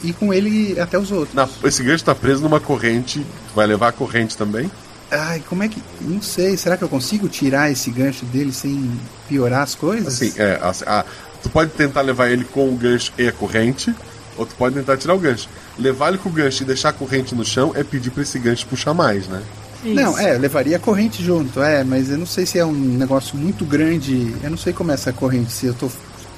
[0.02, 1.34] ir com ele até os outros.
[1.34, 3.20] Na- esse gancho tá preso numa corrente.
[3.20, 4.70] Tu vai levar a corrente também?
[5.10, 5.82] Ai, como é que.
[6.00, 8.90] Não sei, será que eu consigo tirar esse gancho dele sem
[9.28, 10.14] piorar as coisas?
[10.14, 11.04] Assim, é, assim, ah,
[11.42, 13.94] tu pode tentar levar ele com o gancho e a corrente,
[14.36, 15.48] ou tu pode tentar tirar o gancho.
[15.78, 18.38] Levar ele com o gancho e deixar a corrente no chão é pedir pra esse
[18.38, 19.42] gancho puxar mais, né?
[19.82, 22.70] Não, é, eu levaria a corrente junto, é, mas eu não sei se é um
[22.72, 24.36] negócio muito grande.
[24.44, 25.90] Eu não sei como é essa corrente, se eu tô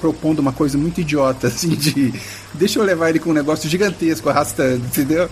[0.03, 2.13] propondo uma coisa muito idiota, assim, de.
[2.53, 5.29] Deixa eu levar ele com um negócio gigantesco arrastando, entendeu?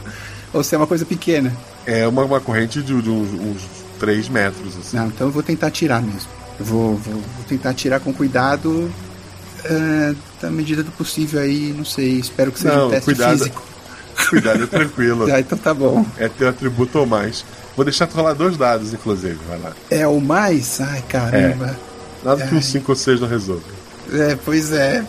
[0.53, 1.53] Ou se é uma coisa pequena.
[1.85, 3.61] É uma, uma corrente de, de uns, uns
[3.99, 4.95] 3 metros, assim.
[4.95, 6.30] Não, então eu vou tentar tirar mesmo.
[6.57, 8.89] Eu vou, vou, vou tentar tirar com cuidado,
[9.65, 13.38] é, da medida do possível aí, não sei, espero que seja Não, um teste cuidado.
[13.38, 13.72] físico.
[14.30, 15.27] Cuidado, é tranquilo.
[15.31, 16.06] Ah, então tá bom.
[16.18, 17.43] É teu atributo ou mais.
[17.76, 19.73] Vou deixar tu rolar dois dados, inclusive, vai lá.
[19.89, 20.80] É o mais?
[20.80, 21.77] Ai, caramba.
[22.23, 23.81] Nada que um 5 ou 6 não resolva.
[24.12, 25.04] É, pois é.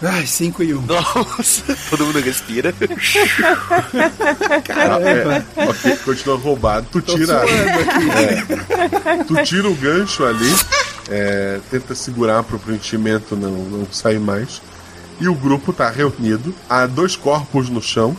[0.00, 0.78] Ai, 5 e 1.
[0.78, 0.82] Um.
[0.86, 2.72] Nossa, todo mundo respira.
[4.64, 5.44] Caramba.
[5.56, 6.86] É, ok, continua roubado.
[6.92, 7.42] Tu tira.
[9.08, 10.54] É, tu tira o gancho ali,
[11.10, 14.60] é, tenta segurar pro preenchimento não, não sair mais.
[15.20, 16.54] E o grupo tá reunido.
[16.68, 18.16] Há dois corpos no chão.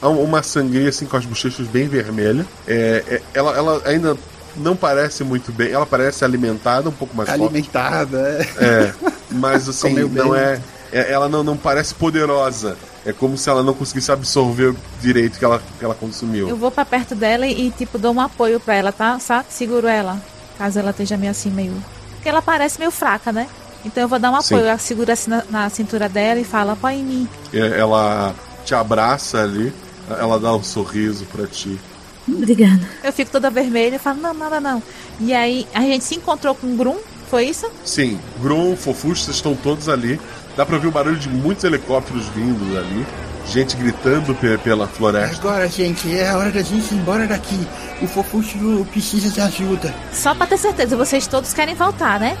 [0.00, 2.46] Há uma sangria assim com as bochechas bem vermelhas.
[2.66, 4.16] É, é, ela, ela ainda
[4.56, 5.70] não parece muito bem.
[5.72, 7.42] Ela parece alimentada, um pouco mais forte.
[7.42, 8.64] Alimentada, é.
[8.64, 8.94] É,
[9.30, 10.60] mas assim, Comeu não é,
[10.92, 12.76] é- Ela não, não parece poderosa.
[13.04, 16.48] É como se ela não conseguisse absorver direito que ela, que ela consumiu.
[16.48, 19.18] Eu vou pra perto dela e, tipo, dou um apoio pra ela, tá?
[19.18, 19.46] Sabe?
[19.50, 20.20] Seguro ela.
[20.56, 21.72] Caso ela esteja meio assim, meio.
[22.14, 23.48] Porque ela parece meio fraca, né?
[23.84, 24.54] Então eu vou dar um Sim.
[24.54, 24.70] apoio.
[24.70, 27.28] Eu seguro assim na, na cintura dela e falo, apoia em mim.
[27.52, 28.32] É, Ela
[28.64, 29.74] te abraça ali,
[30.08, 31.80] ela dá um sorriso pra ti.
[32.28, 32.80] Obrigada.
[33.02, 34.82] Eu fico toda vermelha e falo, não, nada não.
[35.20, 36.96] E aí a gente se encontrou com o Grum,
[37.30, 37.68] foi isso?
[37.84, 40.20] Sim, Grum, Fofuxo, vocês estão todos ali.
[40.56, 43.06] Dá pra ouvir o barulho de muitos helicópteros vindo ali.
[43.46, 45.36] Gente gritando pe- pela floresta.
[45.36, 47.58] Agora, gente, é a hora da gente ir embora daqui.
[48.00, 49.92] O Fofuxo precisa de ajuda.
[50.12, 52.36] Só pra ter certeza, vocês todos querem voltar, né?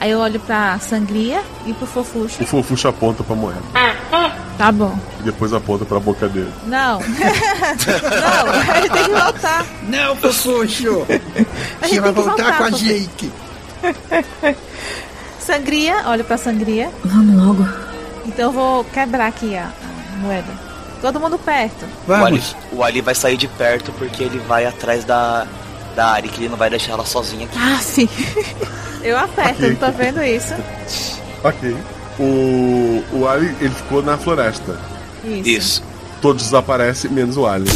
[0.00, 2.42] Aí eu olho pra Sangria e pro Fofuxo.
[2.42, 3.60] O Fofuxo aponta pra moeda.
[4.56, 4.98] Tá bom.
[5.20, 6.52] E depois aponta pra boca dele.
[6.66, 6.98] Não.
[7.02, 7.04] não,
[8.50, 9.66] a gente tem que voltar.
[9.88, 11.06] Não, Fofuxo!
[11.80, 13.32] Você gente vai que voltar com a gente.
[15.38, 16.90] Sangria, olho pra Sangria.
[17.04, 17.68] Vamos logo.
[18.26, 19.70] Então eu vou quebrar aqui a,
[20.14, 20.68] a moeda.
[21.00, 21.86] Todo mundo perto.
[22.06, 22.42] O Ali,
[22.72, 25.46] o Ali vai sair de perto porque ele vai atrás da,
[25.98, 27.58] da Ari, que ele não vai deixar ela sozinha aqui.
[27.60, 28.08] Ah, sim.
[29.02, 29.70] Eu aperto, Ok.
[29.70, 30.54] não tô vendo isso.
[31.44, 31.76] Ok.
[32.20, 34.78] O, o Ali, ele ficou na floresta.
[35.24, 35.48] Isso.
[35.48, 35.82] Isso.
[36.22, 37.70] Todos desaparecem, menos o Ali.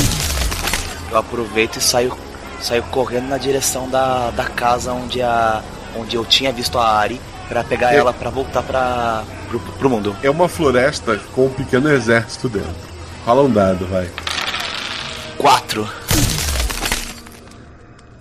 [1.11, 2.17] Eu aproveito e saio,
[2.61, 5.61] saio correndo na direção da, da casa onde, a,
[5.97, 9.91] onde eu tinha visto a Ari pra pegar Eu- ela pra voltar pra, pro, pro
[9.91, 10.17] mundo.
[10.23, 12.75] É uma floresta com um pequeno exército dentro.
[13.25, 14.09] Fala um dado, vai.
[15.39, 15.89] Quatro.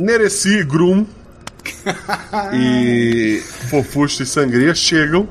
[0.01, 1.05] Nereci, Grum
[2.53, 5.27] e Fofuxo e Sangria chegam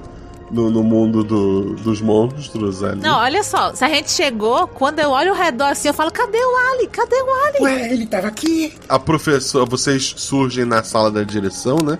[0.51, 3.01] no, no mundo do- dos monstros ali.
[3.01, 6.11] Não, olha só, se a gente chegou, quando eu olho ao redor assim, eu falo,
[6.11, 6.87] cadê o Ali?
[6.89, 7.59] Cadê o Ali?
[7.61, 8.73] Ué, ele tava aqui.
[8.89, 11.99] A professora, vocês surgem na sala da direção, né?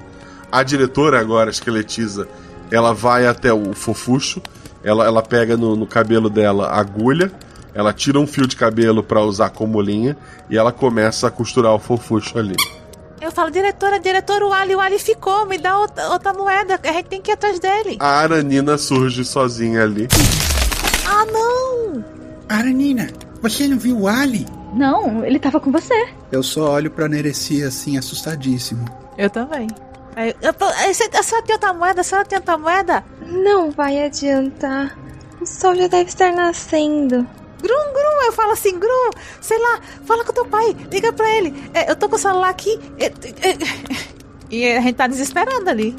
[0.51, 2.27] A diretora agora, a esqueletiza,
[2.73, 4.43] ela vai até o fofuxo,
[4.83, 7.31] ela, ela pega no, no cabelo dela a agulha,
[7.75, 10.17] ela tira um fio de cabelo pra usar como linha
[10.49, 12.57] e ela começa a costurar o fofuxo ali.
[13.21, 16.93] Eu falo, diretora, diretora, o Ali, o Ali ficou, me dá outra, outra moeda, a
[16.93, 17.97] gente tem que ir atrás dele.
[18.01, 20.09] A Aranina surge sozinha ali.
[21.07, 22.05] Ah, não!
[22.49, 23.09] Aranina,
[23.43, 24.47] você não viu o Ali?
[24.73, 26.09] Não, ele tava com você.
[26.33, 28.85] Eu só olho pra Nereci assim, assustadíssimo.
[29.19, 29.69] Eu também.
[30.17, 32.01] Aí, eu, falo, "Aí, você- a senhora tem outra moeda?
[32.01, 33.05] A senhora tem outra moeda?
[33.27, 34.97] Não vai adiantar.
[35.41, 37.27] O sol já deve estar nascendo.
[37.61, 39.11] Grum, Grum, eu falo assim, Grum,
[39.41, 41.55] sei lá, fala com teu pai, liga pra ele.
[41.75, 42.79] É, eu tô com o celular aqui.
[42.99, 44.21] é, é, é."
[44.51, 45.95] E a gente tá desesperando ali.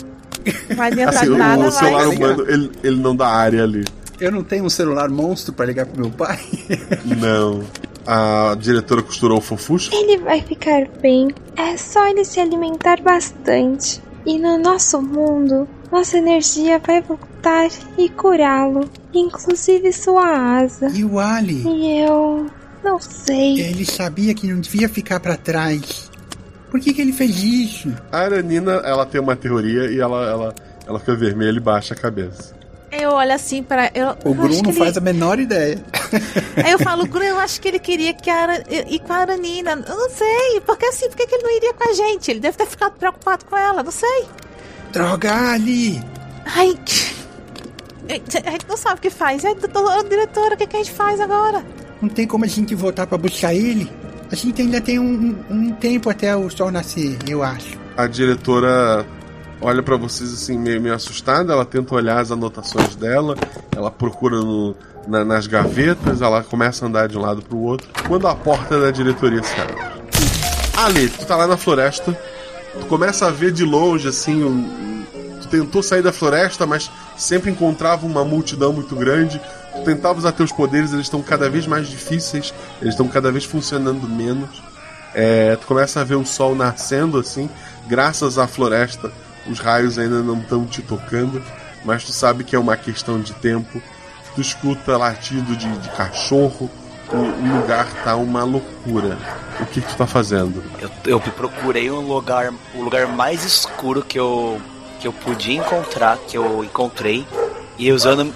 [0.69, 2.17] Não vai adiantar Assim, o, nada, o celular mas...
[2.17, 3.85] humano, ele, ele não dá área ali.
[4.19, 6.39] Eu não tenho um celular monstro pra ligar pro meu pai?
[7.19, 7.63] Não.
[8.05, 9.89] A diretora costurou o fofuxo.
[9.93, 11.29] Ele vai ficar bem.
[11.55, 13.99] É só ele se alimentar bastante.
[14.23, 18.89] E no nosso mundo, nossa energia vai voltar e curá-lo.
[19.13, 20.87] Inclusive sua asa.
[20.93, 21.63] E o Ali?
[21.67, 22.47] E eu.
[22.83, 23.59] Não sei.
[23.61, 26.09] Ele sabia que não devia ficar pra trás.
[26.69, 27.93] Por que, que ele fez isso?
[28.11, 30.55] A Aranina, ela tem uma teoria e ela, ela,
[30.87, 32.55] ela fica vermelha e baixa a cabeça.
[32.91, 33.91] Eu olho assim pra.
[33.93, 35.77] Eu, O eu não ele- faz a menor ideia.
[36.57, 38.63] Aí eu falo, Grum, eu acho que ele queria que a Ara...
[38.69, 39.71] ir com a Aranina.
[39.87, 42.31] Eu não sei, porque assim, por que que ele não iria com a gente?
[42.31, 44.25] Ele deve ter ficado preocupado com ela, não sei.
[44.91, 46.01] Droga, Ali!
[46.45, 46.77] Ai.
[48.09, 48.13] A
[48.51, 49.45] gente não sabe o que faz.
[49.45, 51.63] Ai, doutor, diretora, o que, que a gente faz agora?
[52.01, 53.89] Não tem como a gente voltar pra buscar ele?
[54.31, 57.77] A gente ainda tem um, um- tempo até o sol nascer, eu acho.
[57.95, 59.05] A diretora
[59.61, 61.53] olha pra vocês assim, meio, meio assustada.
[61.53, 63.37] Ela tenta olhar as anotações dela.
[63.75, 64.75] Ela procura no-
[65.07, 66.21] na- nas gavetas.
[66.21, 67.87] Ela começa a andar de um lado pro outro.
[68.07, 69.75] Quando a porta da diretoria se abre.
[70.77, 72.17] Ali, tu tá lá na floresta.
[72.79, 75.03] Tu começa a ver de longe, assim, um-
[75.41, 79.39] tu tentou sair da floresta, mas sempre encontrava uma multidão muito grande.
[79.73, 83.43] Tu tentava usar teus poderes, eles estão cada vez mais difíceis, eles estão cada vez
[83.45, 84.61] funcionando menos.
[85.13, 87.49] É, tu começa a ver o sol nascendo assim,
[87.87, 89.11] graças à floresta,
[89.49, 91.41] os raios ainda não estão te tocando,
[91.83, 93.81] mas tu sabe que é uma questão de tempo.
[94.35, 96.69] Tu escuta latido de, de cachorro,
[97.13, 99.17] o, lugar tá uma loucura.
[99.59, 100.63] O que, que tu tá fazendo?
[100.79, 104.59] Eu, eu procurei um lugar, o lugar mais escuro que eu
[105.01, 107.25] que eu podia encontrar, que eu encontrei,
[107.77, 108.31] e usando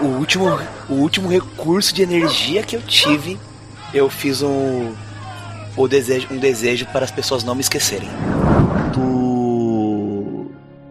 [0.00, 0.46] o último,
[0.88, 3.38] o último recurso de energia que eu tive,
[3.92, 4.94] eu fiz um,
[5.76, 8.08] o desejo, um desejo para as pessoas não me esquecerem.
[8.92, 10.46] Tu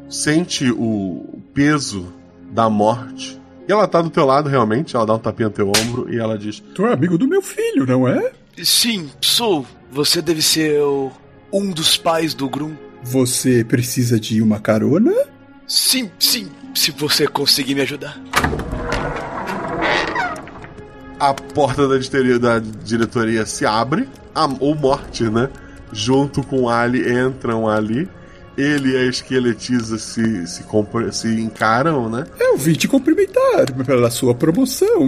[0.09, 2.13] sente o peso
[2.51, 3.40] da morte.
[3.71, 6.19] E ela tá do teu lado realmente, ela dá um tapinha no teu ombro e
[6.19, 8.33] ela diz: Tu é amigo do meu filho, não é?
[8.61, 9.65] Sim, sou.
[9.89, 11.09] Você deve ser o,
[11.53, 12.75] um dos pais do Grum.
[13.01, 15.13] Você precisa de uma carona?
[15.65, 18.19] Sim, sim, se você conseguir me ajudar.
[21.17, 25.49] A porta da diretoria, da diretoria se abre, a, ou morte, né?
[25.93, 28.09] Junto com Ali entram ali.
[28.61, 30.63] Ele e a esqueletiza se, se,
[31.11, 32.25] se encaram, né?
[32.39, 35.07] Eu vim te cumprimentar pela sua promoção.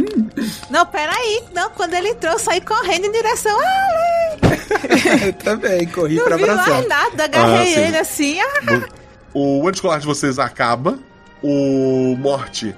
[0.70, 1.42] Não, peraí.
[1.54, 5.32] Não, quando ele entrou, eu saí correndo em direção a Ali.
[5.44, 6.68] Também, corri Não pra vi abraçar.
[6.74, 7.24] mais nada.
[7.24, 8.38] Agarrei Ah, ele assim.
[8.40, 8.88] ah.
[9.32, 10.98] O ano escolar de vocês acaba.
[11.42, 12.74] O Morte,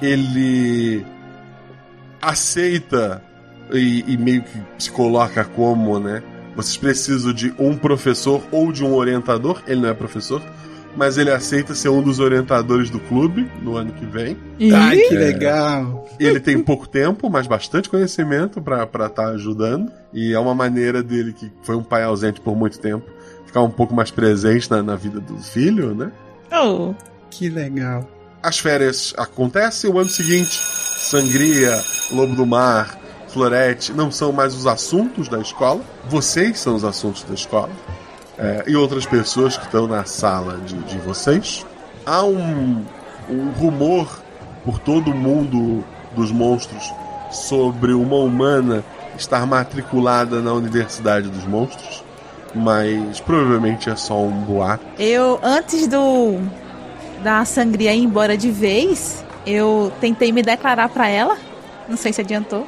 [0.00, 1.04] ele
[2.20, 3.22] aceita
[3.72, 6.22] e, e meio que se coloca como, né?
[6.54, 9.62] Vocês precisam de um professor ou de um orientador.
[9.66, 10.42] Ele não é professor,
[10.96, 14.36] mas ele aceita ser um dos orientadores do clube no ano que vem.
[14.74, 15.18] Ai, que É.
[15.18, 16.06] legal.
[16.20, 19.90] Ele tem pouco tempo, mas bastante conhecimento pra estar ajudando.
[20.12, 23.06] E é uma maneira dele, que foi um pai ausente por muito tempo,
[23.46, 26.12] ficar um pouco mais presente na, na vida do filho, né?
[26.52, 26.94] Oh.
[27.30, 28.06] Que legal.
[28.42, 30.60] As férias acontecem, o ano seguinte,
[30.98, 31.80] sangria,
[32.10, 32.98] lobo do mar,
[33.32, 35.80] florete, não são mais os assuntos da escola.
[36.08, 37.70] Vocês são os assuntos da escola.
[38.38, 41.66] É, e outras pessoas que estão na sala de, de vocês.
[42.04, 42.84] Há um,
[43.28, 44.20] um rumor
[44.64, 45.84] por todo o mundo
[46.14, 46.92] dos monstros
[47.30, 48.84] sobre uma humana
[49.16, 52.02] estar matriculada na Universidade dos Monstros,
[52.54, 54.84] mas provavelmente é só um boato.
[54.98, 56.38] Eu, antes do
[57.22, 61.36] da sangria ir embora de vez, eu tentei me declarar pra ela.
[61.88, 62.66] Não sei se adiantou.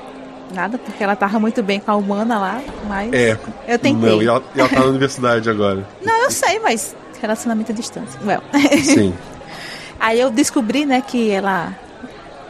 [0.54, 3.12] Nada, porque ela tava muito bem com a humana lá, mas.
[3.12, 3.38] É.
[3.66, 4.10] Eu tentei.
[4.10, 5.86] Não, e ela, e ela tá na universidade agora.
[6.04, 8.20] Não, eu sei, mas relacionamento à distância.
[8.24, 8.42] Well.
[8.82, 9.14] Sim.
[9.98, 11.74] Aí eu descobri, né, que ela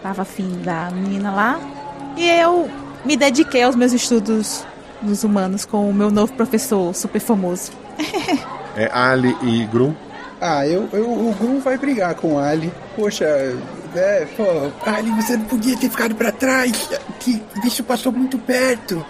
[0.03, 1.59] tava afim da menina lá.
[2.17, 2.69] E eu
[3.05, 4.65] me dediquei aos meus estudos
[5.01, 7.73] nos humanos com o meu novo professor super famoso.
[8.77, 9.95] É Ali e Grum.
[10.41, 12.73] Ah, eu, eu, o Grum vai brigar com o Ali.
[12.97, 13.27] Poxa,
[13.95, 14.45] é, pô,
[14.89, 16.73] Ali, você não podia ter ficado pra trás.
[17.21, 19.05] Que bicho passou muito perto.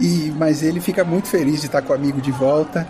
[0.00, 2.86] E, mas ele fica muito feliz de estar com o amigo de volta.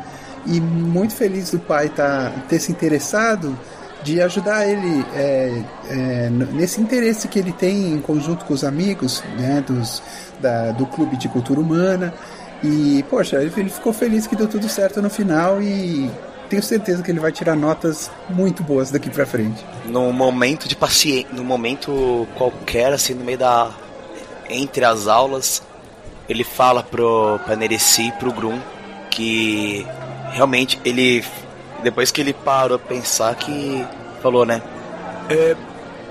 [0.47, 3.59] E muito feliz do pai tá, ter se interessado
[4.03, 9.23] de ajudar ele é, é, nesse interesse que ele tem em conjunto com os amigos
[9.39, 10.03] né, dos,
[10.41, 12.13] da- do Clube de Cultura Humana.
[12.63, 16.11] E, poxa, ele ficou feliz que deu tudo certo no final e
[16.49, 19.65] tenho certeza que ele vai tirar notas muito boas daqui pra frente.
[19.87, 23.71] Num momento de paciência, num momento qualquer, assim, no meio da.
[24.49, 25.63] Entre as aulas,
[26.29, 28.61] ele fala pro Nereci e pro Grum
[29.11, 29.87] que
[30.33, 31.25] realmente ele.
[31.83, 33.85] Depois que ele parou a pensar que.
[34.23, 34.63] Falou, né?
[35.29, 35.55] É,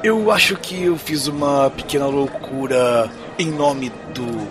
[0.04, 4.48] eu acho que eu fiz uma pequena loucura em nome do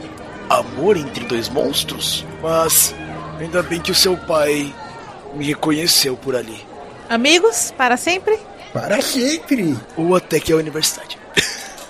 [0.48, 2.94] amor entre dois monstros, mas
[3.38, 4.74] ainda bem que o seu pai
[5.34, 6.64] me reconheceu por ali.
[7.09, 8.38] Amigos, para sempre?
[8.72, 9.76] Para sempre!
[9.96, 11.18] Ou até que a universidade.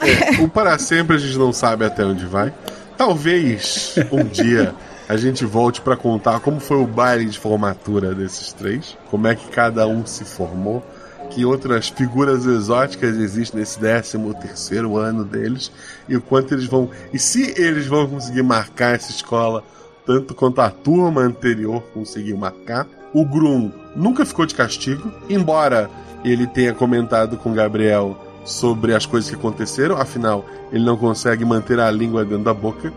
[0.01, 2.52] É, o para sempre a gente não sabe até onde vai.
[2.97, 4.74] Talvez um dia
[5.09, 9.35] a gente volte pra contar como foi o baile de formatura desses três, como é
[9.35, 10.82] que cada um se formou,
[11.31, 15.70] que outras figuras exóticas existem nesse 13 terceiro ano deles
[16.09, 19.62] e o quanto eles vão e se eles vão conseguir marcar essa escola
[20.05, 22.86] tanto quanto a turma anterior conseguiu marcar.
[23.12, 25.90] O Grum nunca ficou de castigo, embora
[26.24, 31.78] ele tenha comentado com Gabriel sobre as coisas que aconteceram, afinal, ele não consegue manter
[31.78, 32.93] a língua dentro da boca.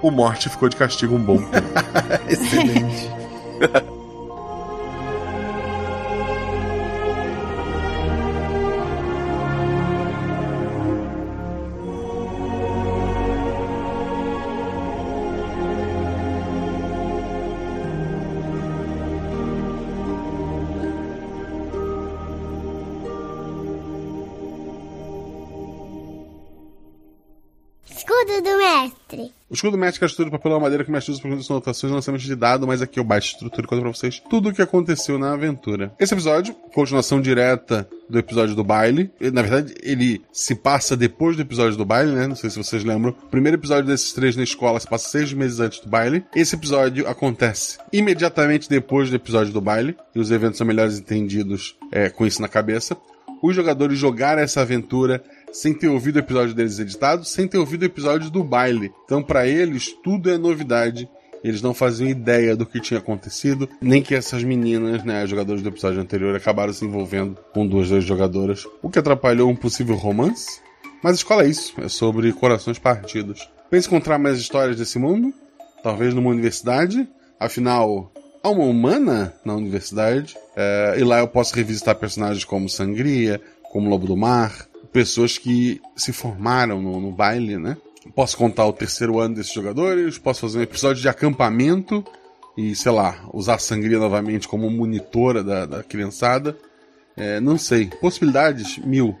[0.00, 1.68] O Morte ficou de castigo um bom tempo.
[2.28, 3.10] Excelente.
[29.62, 31.30] escudo do mestre é a estrutura de papel ou madeira que o mestre usa para
[31.30, 34.20] condição anotações e lançamento de dado, mas aqui eu baixo estrutura e conto pra vocês
[34.28, 35.92] tudo o que aconteceu na aventura.
[36.00, 39.10] Esse episódio, continuação direta do episódio do baile.
[39.32, 42.26] Na verdade, ele se passa depois do episódio do baile, né?
[42.26, 43.14] Não sei se vocês lembram.
[43.22, 46.24] O primeiro episódio desses três na escola se passa seis meses antes do baile.
[46.34, 49.96] Esse episódio acontece imediatamente depois do episódio do baile.
[50.14, 52.96] E os eventos são melhores entendidos é, com isso na cabeça.
[53.42, 55.22] Os jogadores jogaram essa aventura
[55.52, 58.92] sem ter ouvido o episódio deles editado, sem ter ouvido o episódio do baile.
[59.04, 61.08] Então, para eles, tudo é novidade.
[61.44, 65.68] Eles não faziam ideia do que tinha acontecido, nem que essas meninas, né, jogadores do
[65.68, 70.60] episódio anterior, acabaram se envolvendo com duas das jogadoras, o que atrapalhou um possível romance.
[71.02, 73.50] Mas a escola é isso, é sobre corações partidos.
[73.68, 75.34] Pense encontrar mais histórias desse mundo,
[75.82, 77.08] talvez numa universidade,
[77.40, 83.40] afinal, há uma humana na universidade, é, e lá eu posso revisitar personagens como Sangria,
[83.72, 87.76] como Lobo do Mar, pessoas que se formaram no, no baile, né?
[88.14, 92.04] Posso contar o terceiro ano desses jogadores, posso fazer um episódio de acampamento
[92.56, 96.56] e, sei lá, usar a sangria novamente como monitora da, da criançada.
[97.16, 97.86] É, não sei.
[98.00, 99.16] Possibilidades, mil.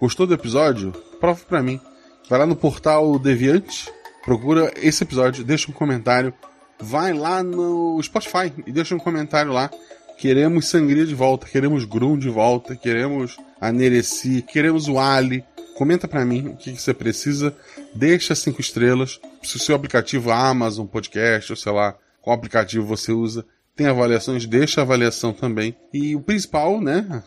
[0.00, 0.92] Gostou do episódio?
[1.20, 1.80] Prova pra mim.
[2.28, 3.90] Vai lá no portal Deviante,
[4.24, 6.32] procura esse episódio, deixa um comentário.
[6.78, 9.70] Vai lá no Spotify e deixa um comentário lá.
[10.18, 15.44] Queremos sangria de volta, queremos Grum de volta, queremos a Nereci, queremos o Ali.
[15.76, 17.54] Comenta para mim o que, que, você precisa,
[17.94, 19.20] deixa cinco estrelas.
[19.42, 23.44] Se o seu aplicativo Amazon Podcast, ou sei lá, qual aplicativo você usa,
[23.74, 25.74] tem avaliações, deixa a avaliação também.
[25.92, 27.22] E o principal, né,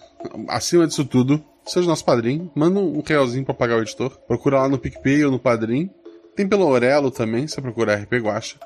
[0.48, 4.12] acima disso tudo, seja nosso padrinho, manda um realzinho para pagar o editor.
[4.28, 5.90] Procura lá no PicPay ou no Padrim.
[6.36, 8.58] Tem pelo Aurelo também, você procura RP Guacha.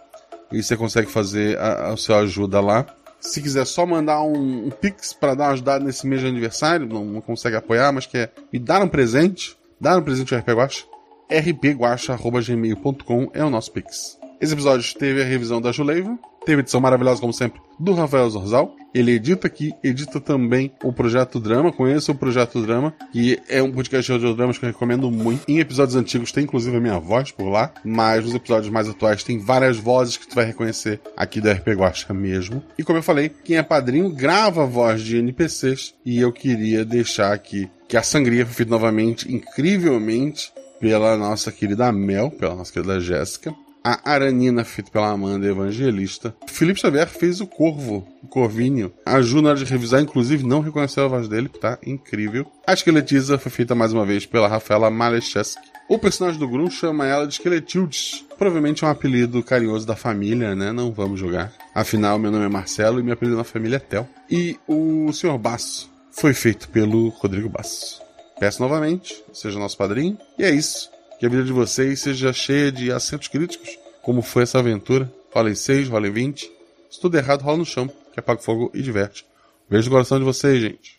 [0.52, 2.86] E você consegue fazer a, a sua ajuda lá.
[3.20, 6.88] Se quiser só mandar um, um pix para dar uma ajudada nesse mês de aniversário,
[6.88, 10.50] não, não, consegue apoiar, mas quer me dar um presente, dar um presente ao RP
[10.50, 10.86] Guacha,
[11.30, 14.18] rpguacha.gmail.com é o nosso pix.
[14.40, 16.18] Esse episódio teve a revisão da Juleiva,
[16.50, 18.76] teve edição maravilhosa, como sempre, do Rafael Zorzal.
[18.92, 21.72] Ele edita aqui, edita também o Projeto Drama.
[21.72, 25.44] Conheça o Projeto Drama, que é um podcast de audiodramas que eu recomendo muito.
[25.48, 29.24] Em episódios antigos tem inclusive a minha voz por lá, mas nos episódios mais atuais
[29.24, 32.64] tem várias vozes que tu vai reconhecer aqui do RP Guacha mesmo.
[32.80, 36.84] E como eu falei, quem é padrinho grava a voz de NPCs e eu queria
[36.84, 42.74] deixar aqui que a sangria foi feita novamente, incrivelmente, pela nossa querida Mel, pela nossa
[42.74, 43.54] querida Jéssica
[43.84, 46.36] a Aranina, feita pela Amanda Evangelista.
[46.48, 48.92] Felipe Xavier fez o Corvo, o Corvinho.
[49.06, 52.46] A Ju, na hora de revisar, inclusive, não reconheceu a voz dele, tá incrível.
[52.68, 55.62] A Esqueletiza foi feita mais uma vez pela Rafaela Malecheski.
[55.90, 58.24] O personagem do Grum chama ela de Esqueletildes.
[58.38, 60.72] Provavelmente é um apelido carinhoso da família, né?
[60.72, 61.52] Não vamos jogar.
[61.74, 64.08] Afinal, meu nome é Marcelo e meu apelido na família é Tel.
[64.30, 65.38] E o Sr.
[65.40, 68.02] Basso foi feito pelo Rodrigo Basso.
[68.40, 70.18] Peço novamente, seja nosso padrinho.
[70.38, 70.92] E é isso.
[71.20, 75.12] Que a vida de vocês seja cheia de acentos críticos, como foi essa aventura.
[75.34, 76.52] Rola em 6, rola em 20.
[76.90, 79.26] Se tudo errado, rola no chão, que apaga o fogo e diverte.
[79.70, 80.99] Beijo no coração de vocês, gente.